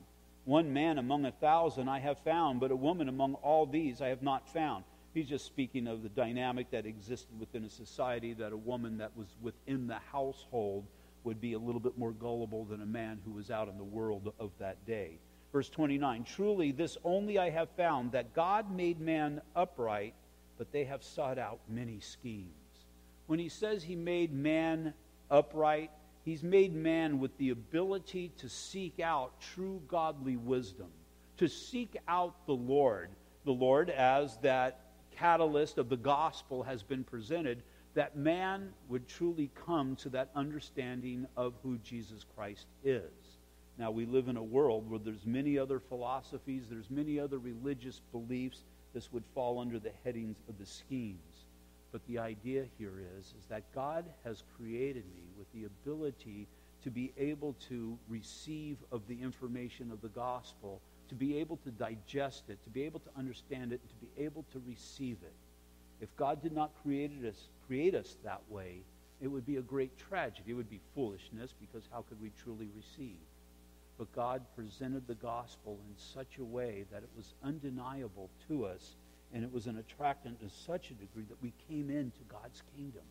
One 0.45 0.73
man 0.73 0.99
among 0.99 1.25
a 1.25 1.33
thousand 1.33 1.89
I 1.89 2.01
have 2.01 2.19
found, 2.21 2.61
but 2.61 2.71
a 2.71 2.77
woman 2.77 3.09
among 3.09 3.35
all 3.35 3.67
these 3.67 4.01
I 4.01 4.09
have 4.09 4.23
not 4.23 4.49
found. 4.49 4.85
He's 5.15 5.29
just 5.29 5.45
speaking 5.45 5.87
of 5.87 6.03
the 6.03 6.09
dynamic 6.09 6.71
that 6.71 6.87
existed 6.87 7.39
within 7.39 7.65
a 7.65 7.71
society 7.71 8.33
that 8.35 8.53
a 8.53 8.57
woman 8.57 8.99
that 8.99 9.17
was 9.17 9.29
within 9.43 9.87
the 9.87 9.99
household 10.11 10.87
would 11.25 11.41
be 11.41 11.53
a 11.53 11.59
little 11.59 11.81
bit 11.81 11.99
more 11.99 12.13
gullible 12.13 12.65
than 12.65 12.81
a 12.83 12.87
man 12.87 13.21
who 13.25 13.33
was 13.33 13.51
out 13.51 13.69
in 13.69 13.77
the 13.77 13.85
world 13.85 14.33
of 14.41 14.51
that 14.59 14.85
day. 14.87 15.19
Verse 15.53 15.69
29 15.69 16.25
Truly, 16.25 16.73
this 16.73 16.97
only 17.05 17.39
I 17.39 17.51
have 17.51 17.69
found, 17.77 18.13
that 18.13 18.35
God 18.35 18.75
made 18.75 19.01
man 19.01 19.43
upright, 19.55 20.15
but 20.57 20.73
they 20.73 20.85
have 20.85 21.03
sought 21.05 21.39
out 21.39 21.61
many 21.69 22.01
schemes. 22.01 22.49
When 23.27 23.39
he 23.39 23.49
says 23.49 23.83
he 23.83 23.97
made 23.97 24.33
man 24.33 24.95
upright, 25.31 25.91
he's 26.25 26.43
made 26.43 26.75
man 26.75 27.19
with 27.19 27.37
the 27.39 27.51
ability 27.51 28.33
to 28.39 28.49
seek 28.49 29.01
out 29.01 29.41
true 29.41 29.81
godly 29.89 30.37
wisdom, 30.37 30.89
to 31.39 31.49
seek 31.49 31.97
out 32.09 32.47
the 32.47 32.55
Lord, 32.55 33.11
the 33.45 33.53
Lord 33.53 33.91
as 33.91 34.37
that 34.39 34.81
catalyst 35.17 35.79
of 35.79 35.89
the 35.89 35.97
gospel 35.97 36.63
has 36.63 36.83
been 36.83 37.05
presented, 37.05 37.63
that 37.95 38.17
man 38.17 38.73
would 38.89 39.07
truly 39.07 39.51
come 39.67 39.97
to 39.97 40.09
that 40.11 40.31
understanding 40.35 41.27
of 41.37 41.55
who 41.63 41.77
Jesus 41.79 42.25
Christ 42.35 42.67
is. 42.85 43.11
Now 43.79 43.91
we 43.91 44.07
live 44.07 44.29
in 44.29 44.37
a 44.37 44.43
world 44.43 44.89
where 44.89 44.99
there's 44.99 45.27
many 45.27 45.59
other 45.59 45.81
philosophies, 45.81 46.65
there's 46.71 46.91
many 46.91 47.19
other 47.19 47.39
religious 47.39 48.01
beliefs. 48.13 48.65
This 48.95 49.13
would 49.13 49.25
fall 49.35 49.59
under 49.59 49.79
the 49.79 49.93
headings 50.05 50.37
of 50.49 50.59
the 50.59 50.67
schemes. 50.67 51.19
But 51.93 52.07
the 52.07 52.19
idea 52.19 52.65
here 52.79 53.03
is, 53.19 53.27
is 53.39 53.47
that 53.49 53.63
God 53.75 54.07
has 54.25 54.43
created 54.57 55.05
me 55.15 55.25
with 55.39 55.47
the 55.53 55.65
ability 55.65 56.49
to 56.83 56.91
be 56.91 57.13
able 57.17 57.55
to 57.69 57.97
receive 58.09 58.79
of 58.91 59.07
the 59.07 59.21
information 59.21 59.93
of 59.93 60.01
the 60.01 60.09
gospel 60.09 60.81
to 61.13 61.15
be 61.15 61.37
able 61.37 61.59
to 61.59 61.71
digest 61.71 62.45
it, 62.49 62.63
to 62.65 62.71
be 62.71 62.85
able 62.85 63.01
to 63.01 63.11
understand 63.19 63.71
it, 63.71 63.81
and 63.83 63.91
to 63.91 64.07
be 64.07 64.25
able 64.25 64.47
to 64.51 64.63
receive 64.67 65.19
it. 65.23 65.35
If 66.01 66.17
God 66.17 66.43
did 66.43 66.53
not 66.53 66.71
create 66.83 67.13
us, 67.29 67.49
create 67.67 67.95
us 67.95 68.17
that 68.25 68.41
way, 68.49 68.79
it 69.21 69.29
would 69.29 69.45
be 69.45 69.57
a 69.57 69.63
great 69.63 69.97
tragedy. 69.99 70.53
It 70.53 70.55
would 70.55 70.71
be 70.71 70.81
foolishness 70.95 71.55
because 71.61 71.87
how 71.93 72.05
could 72.09 72.21
we 72.21 72.33
truly 72.43 72.69
receive? 72.75 73.19
But 73.99 74.11
God 74.15 74.43
presented 74.57 75.07
the 75.07 75.15
gospel 75.15 75.79
in 75.87 75.95
such 75.97 76.39
a 76.39 76.45
way 76.45 76.87
that 76.91 77.03
it 77.03 77.11
was 77.15 77.35
undeniable 77.45 78.31
to 78.49 78.65
us 78.65 78.97
and 79.33 79.45
it 79.45 79.53
was 79.53 79.67
an 79.67 79.79
attractant 79.79 80.41
to 80.41 80.49
such 80.49 80.91
a 80.91 80.95
degree 80.95 81.25
that 81.29 81.43
we 81.43 81.53
came 81.69 81.91
into 81.91 82.21
God's 82.29 82.63
kingdom. 82.77 83.03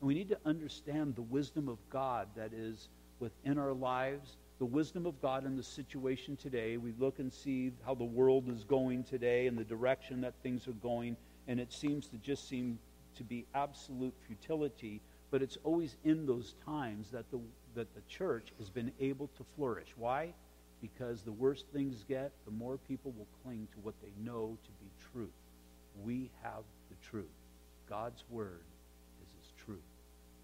And 0.00 0.08
we 0.08 0.14
need 0.14 0.28
to 0.30 0.38
understand 0.44 1.14
the 1.14 1.22
wisdom 1.22 1.68
of 1.68 1.78
God 1.90 2.28
that 2.36 2.52
is 2.52 2.88
within 3.20 3.58
our 3.58 3.72
lives 3.72 4.36
the 4.62 4.66
wisdom 4.66 5.06
of 5.06 5.20
God 5.20 5.44
in 5.44 5.56
the 5.56 5.62
situation 5.64 6.36
today. 6.36 6.76
We 6.76 6.94
look 6.96 7.18
and 7.18 7.32
see 7.32 7.72
how 7.84 7.96
the 7.96 8.04
world 8.04 8.48
is 8.48 8.62
going 8.62 9.02
today 9.02 9.48
and 9.48 9.58
the 9.58 9.64
direction 9.64 10.20
that 10.20 10.34
things 10.40 10.68
are 10.68 10.72
going, 10.74 11.16
and 11.48 11.58
it 11.58 11.72
seems 11.72 12.06
to 12.06 12.16
just 12.18 12.48
seem 12.48 12.78
to 13.16 13.24
be 13.24 13.44
absolute 13.56 14.14
futility. 14.24 15.00
But 15.32 15.42
it's 15.42 15.58
always 15.64 15.96
in 16.04 16.26
those 16.26 16.54
times 16.64 17.10
that 17.10 17.28
the, 17.32 17.40
that 17.74 17.92
the 17.96 18.02
church 18.02 18.52
has 18.58 18.70
been 18.70 18.92
able 19.00 19.28
to 19.36 19.44
flourish. 19.56 19.88
Why? 19.96 20.32
Because 20.80 21.22
the 21.22 21.32
worse 21.32 21.64
things 21.72 22.04
get, 22.08 22.30
the 22.44 22.52
more 22.52 22.76
people 22.76 23.12
will 23.18 23.26
cling 23.42 23.66
to 23.72 23.80
what 23.80 23.94
they 24.00 24.12
know 24.22 24.56
to 24.62 24.70
be 24.80 24.92
truth. 25.12 25.30
We 26.04 26.30
have 26.42 26.64
the 26.90 26.96
truth. 27.08 27.26
God's 27.88 28.24
word 28.30 28.64
is 29.22 29.32
his 29.40 29.52
truth. 29.64 29.80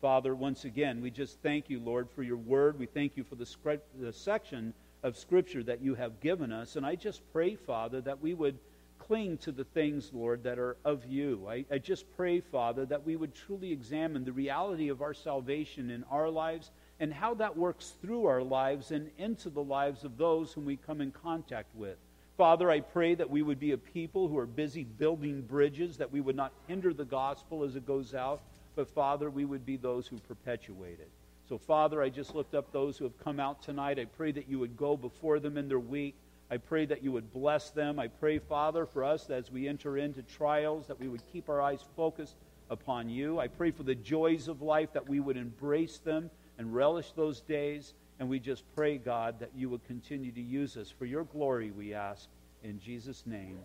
Father, 0.00 0.34
once 0.34 0.64
again, 0.64 1.00
we 1.00 1.10
just 1.10 1.40
thank 1.42 1.68
you, 1.68 1.80
Lord, 1.80 2.08
for 2.10 2.22
your 2.22 2.36
word. 2.36 2.78
We 2.78 2.86
thank 2.86 3.16
you 3.16 3.24
for 3.24 3.34
the, 3.34 3.80
the 3.98 4.12
section 4.12 4.74
of 5.02 5.16
Scripture 5.16 5.62
that 5.64 5.80
you 5.80 5.94
have 5.94 6.20
given 6.20 6.52
us. 6.52 6.76
And 6.76 6.86
I 6.86 6.94
just 6.94 7.22
pray, 7.32 7.56
Father, 7.56 8.00
that 8.02 8.20
we 8.20 8.34
would 8.34 8.58
cling 8.98 9.38
to 9.38 9.52
the 9.52 9.64
things, 9.64 10.10
Lord, 10.12 10.42
that 10.42 10.58
are 10.58 10.76
of 10.84 11.06
you. 11.06 11.46
I, 11.48 11.64
I 11.70 11.78
just 11.78 12.04
pray, 12.16 12.40
Father, 12.40 12.84
that 12.86 13.06
we 13.06 13.16
would 13.16 13.34
truly 13.34 13.72
examine 13.72 14.24
the 14.24 14.32
reality 14.32 14.88
of 14.88 15.02
our 15.02 15.14
salvation 15.14 15.90
in 15.90 16.04
our 16.10 16.28
lives 16.28 16.70
and 17.00 17.12
how 17.12 17.34
that 17.34 17.56
works 17.56 17.94
through 18.02 18.26
our 18.26 18.42
lives 18.42 18.90
and 18.90 19.10
into 19.18 19.50
the 19.50 19.62
lives 19.62 20.04
of 20.04 20.18
those 20.18 20.52
whom 20.52 20.64
we 20.64 20.76
come 20.76 21.00
in 21.00 21.10
contact 21.10 21.74
with. 21.74 21.96
Father, 22.38 22.70
I 22.70 22.78
pray 22.78 23.16
that 23.16 23.28
we 23.28 23.42
would 23.42 23.58
be 23.58 23.72
a 23.72 23.76
people 23.76 24.28
who 24.28 24.38
are 24.38 24.46
busy 24.46 24.84
building 24.84 25.42
bridges, 25.42 25.96
that 25.96 26.12
we 26.12 26.20
would 26.20 26.36
not 26.36 26.52
hinder 26.68 26.94
the 26.94 27.04
gospel 27.04 27.64
as 27.64 27.74
it 27.74 27.84
goes 27.84 28.14
out, 28.14 28.42
but 28.76 28.88
Father, 28.88 29.28
we 29.28 29.44
would 29.44 29.66
be 29.66 29.76
those 29.76 30.06
who 30.06 30.18
perpetuate 30.18 31.00
it. 31.00 31.10
So, 31.48 31.58
Father, 31.58 32.00
I 32.00 32.10
just 32.10 32.36
lift 32.36 32.54
up 32.54 32.70
those 32.70 32.96
who 32.96 33.02
have 33.06 33.18
come 33.18 33.40
out 33.40 33.60
tonight. 33.60 33.98
I 33.98 34.04
pray 34.04 34.30
that 34.30 34.48
you 34.48 34.60
would 34.60 34.76
go 34.76 34.96
before 34.96 35.40
them 35.40 35.58
in 35.58 35.66
their 35.66 35.80
week. 35.80 36.14
I 36.48 36.58
pray 36.58 36.86
that 36.86 37.02
you 37.02 37.10
would 37.10 37.32
bless 37.32 37.70
them. 37.70 37.98
I 37.98 38.06
pray, 38.06 38.38
Father, 38.38 38.86
for 38.86 39.02
us 39.02 39.28
as 39.30 39.50
we 39.50 39.66
enter 39.66 39.98
into 39.98 40.22
trials, 40.22 40.86
that 40.86 41.00
we 41.00 41.08
would 41.08 41.22
keep 41.32 41.48
our 41.48 41.60
eyes 41.60 41.84
focused 41.96 42.36
upon 42.70 43.08
you. 43.08 43.40
I 43.40 43.48
pray 43.48 43.72
for 43.72 43.82
the 43.82 43.96
joys 43.96 44.46
of 44.46 44.62
life, 44.62 44.92
that 44.92 45.08
we 45.08 45.18
would 45.18 45.36
embrace 45.36 45.98
them 45.98 46.30
and 46.56 46.72
relish 46.72 47.10
those 47.16 47.40
days. 47.40 47.94
And 48.18 48.28
we 48.28 48.40
just 48.40 48.64
pray, 48.74 48.98
God, 48.98 49.38
that 49.40 49.50
you 49.54 49.70
would 49.70 49.84
continue 49.86 50.32
to 50.32 50.40
use 50.40 50.76
us 50.76 50.90
for 50.90 51.04
your 51.04 51.24
glory, 51.24 51.70
we 51.70 51.94
ask. 51.94 52.28
In 52.64 52.80
Jesus' 52.80 53.22
name, 53.26 53.58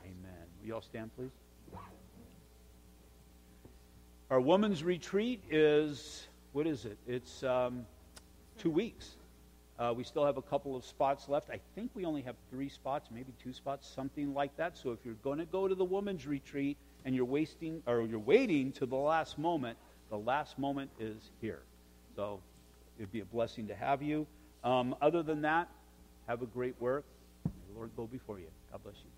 amen. 0.00 0.46
Will 0.60 0.66
you 0.66 0.74
all 0.74 0.80
stand, 0.80 1.10
please? 1.16 1.30
Our 4.30 4.40
women's 4.40 4.82
retreat 4.82 5.42
is, 5.50 6.26
what 6.52 6.66
is 6.66 6.86
it? 6.86 6.96
It's 7.06 7.42
um, 7.42 7.84
two 8.56 8.70
weeks. 8.70 9.16
Uh, 9.78 9.92
we 9.94 10.04
still 10.04 10.24
have 10.24 10.38
a 10.38 10.42
couple 10.42 10.74
of 10.74 10.86
spots 10.86 11.28
left. 11.28 11.50
I 11.50 11.60
think 11.74 11.90
we 11.94 12.06
only 12.06 12.22
have 12.22 12.36
three 12.50 12.70
spots, 12.70 13.10
maybe 13.12 13.34
two 13.42 13.52
spots, 13.52 13.86
something 13.94 14.32
like 14.32 14.56
that. 14.56 14.78
So 14.78 14.92
if 14.92 15.00
you're 15.04 15.14
going 15.22 15.38
to 15.38 15.44
go 15.44 15.68
to 15.68 15.74
the 15.74 15.84
women's 15.84 16.26
retreat 16.26 16.78
and 17.04 17.14
you're 17.14 17.26
wasting 17.26 17.82
or 17.86 18.02
you're 18.02 18.18
waiting 18.18 18.72
to 18.72 18.86
the 18.86 18.96
last 18.96 19.38
moment, 19.38 19.76
the 20.08 20.16
last 20.16 20.58
moment 20.58 20.90
is 20.98 21.30
here. 21.42 21.62
So 22.16 22.40
it'd 23.02 23.12
be 23.12 23.20
a 23.20 23.24
blessing 23.24 23.66
to 23.66 23.74
have 23.74 24.00
you. 24.00 24.26
Um, 24.62 24.94
other 25.02 25.24
than 25.24 25.42
that, 25.42 25.68
have 26.28 26.40
a 26.40 26.46
great 26.46 26.80
work. 26.80 27.04
May 27.44 27.50
the 27.72 27.76
Lord 27.76 27.90
go 27.96 28.06
before 28.06 28.38
you. 28.38 28.46
God 28.70 28.82
bless 28.84 28.94
you. 29.04 29.10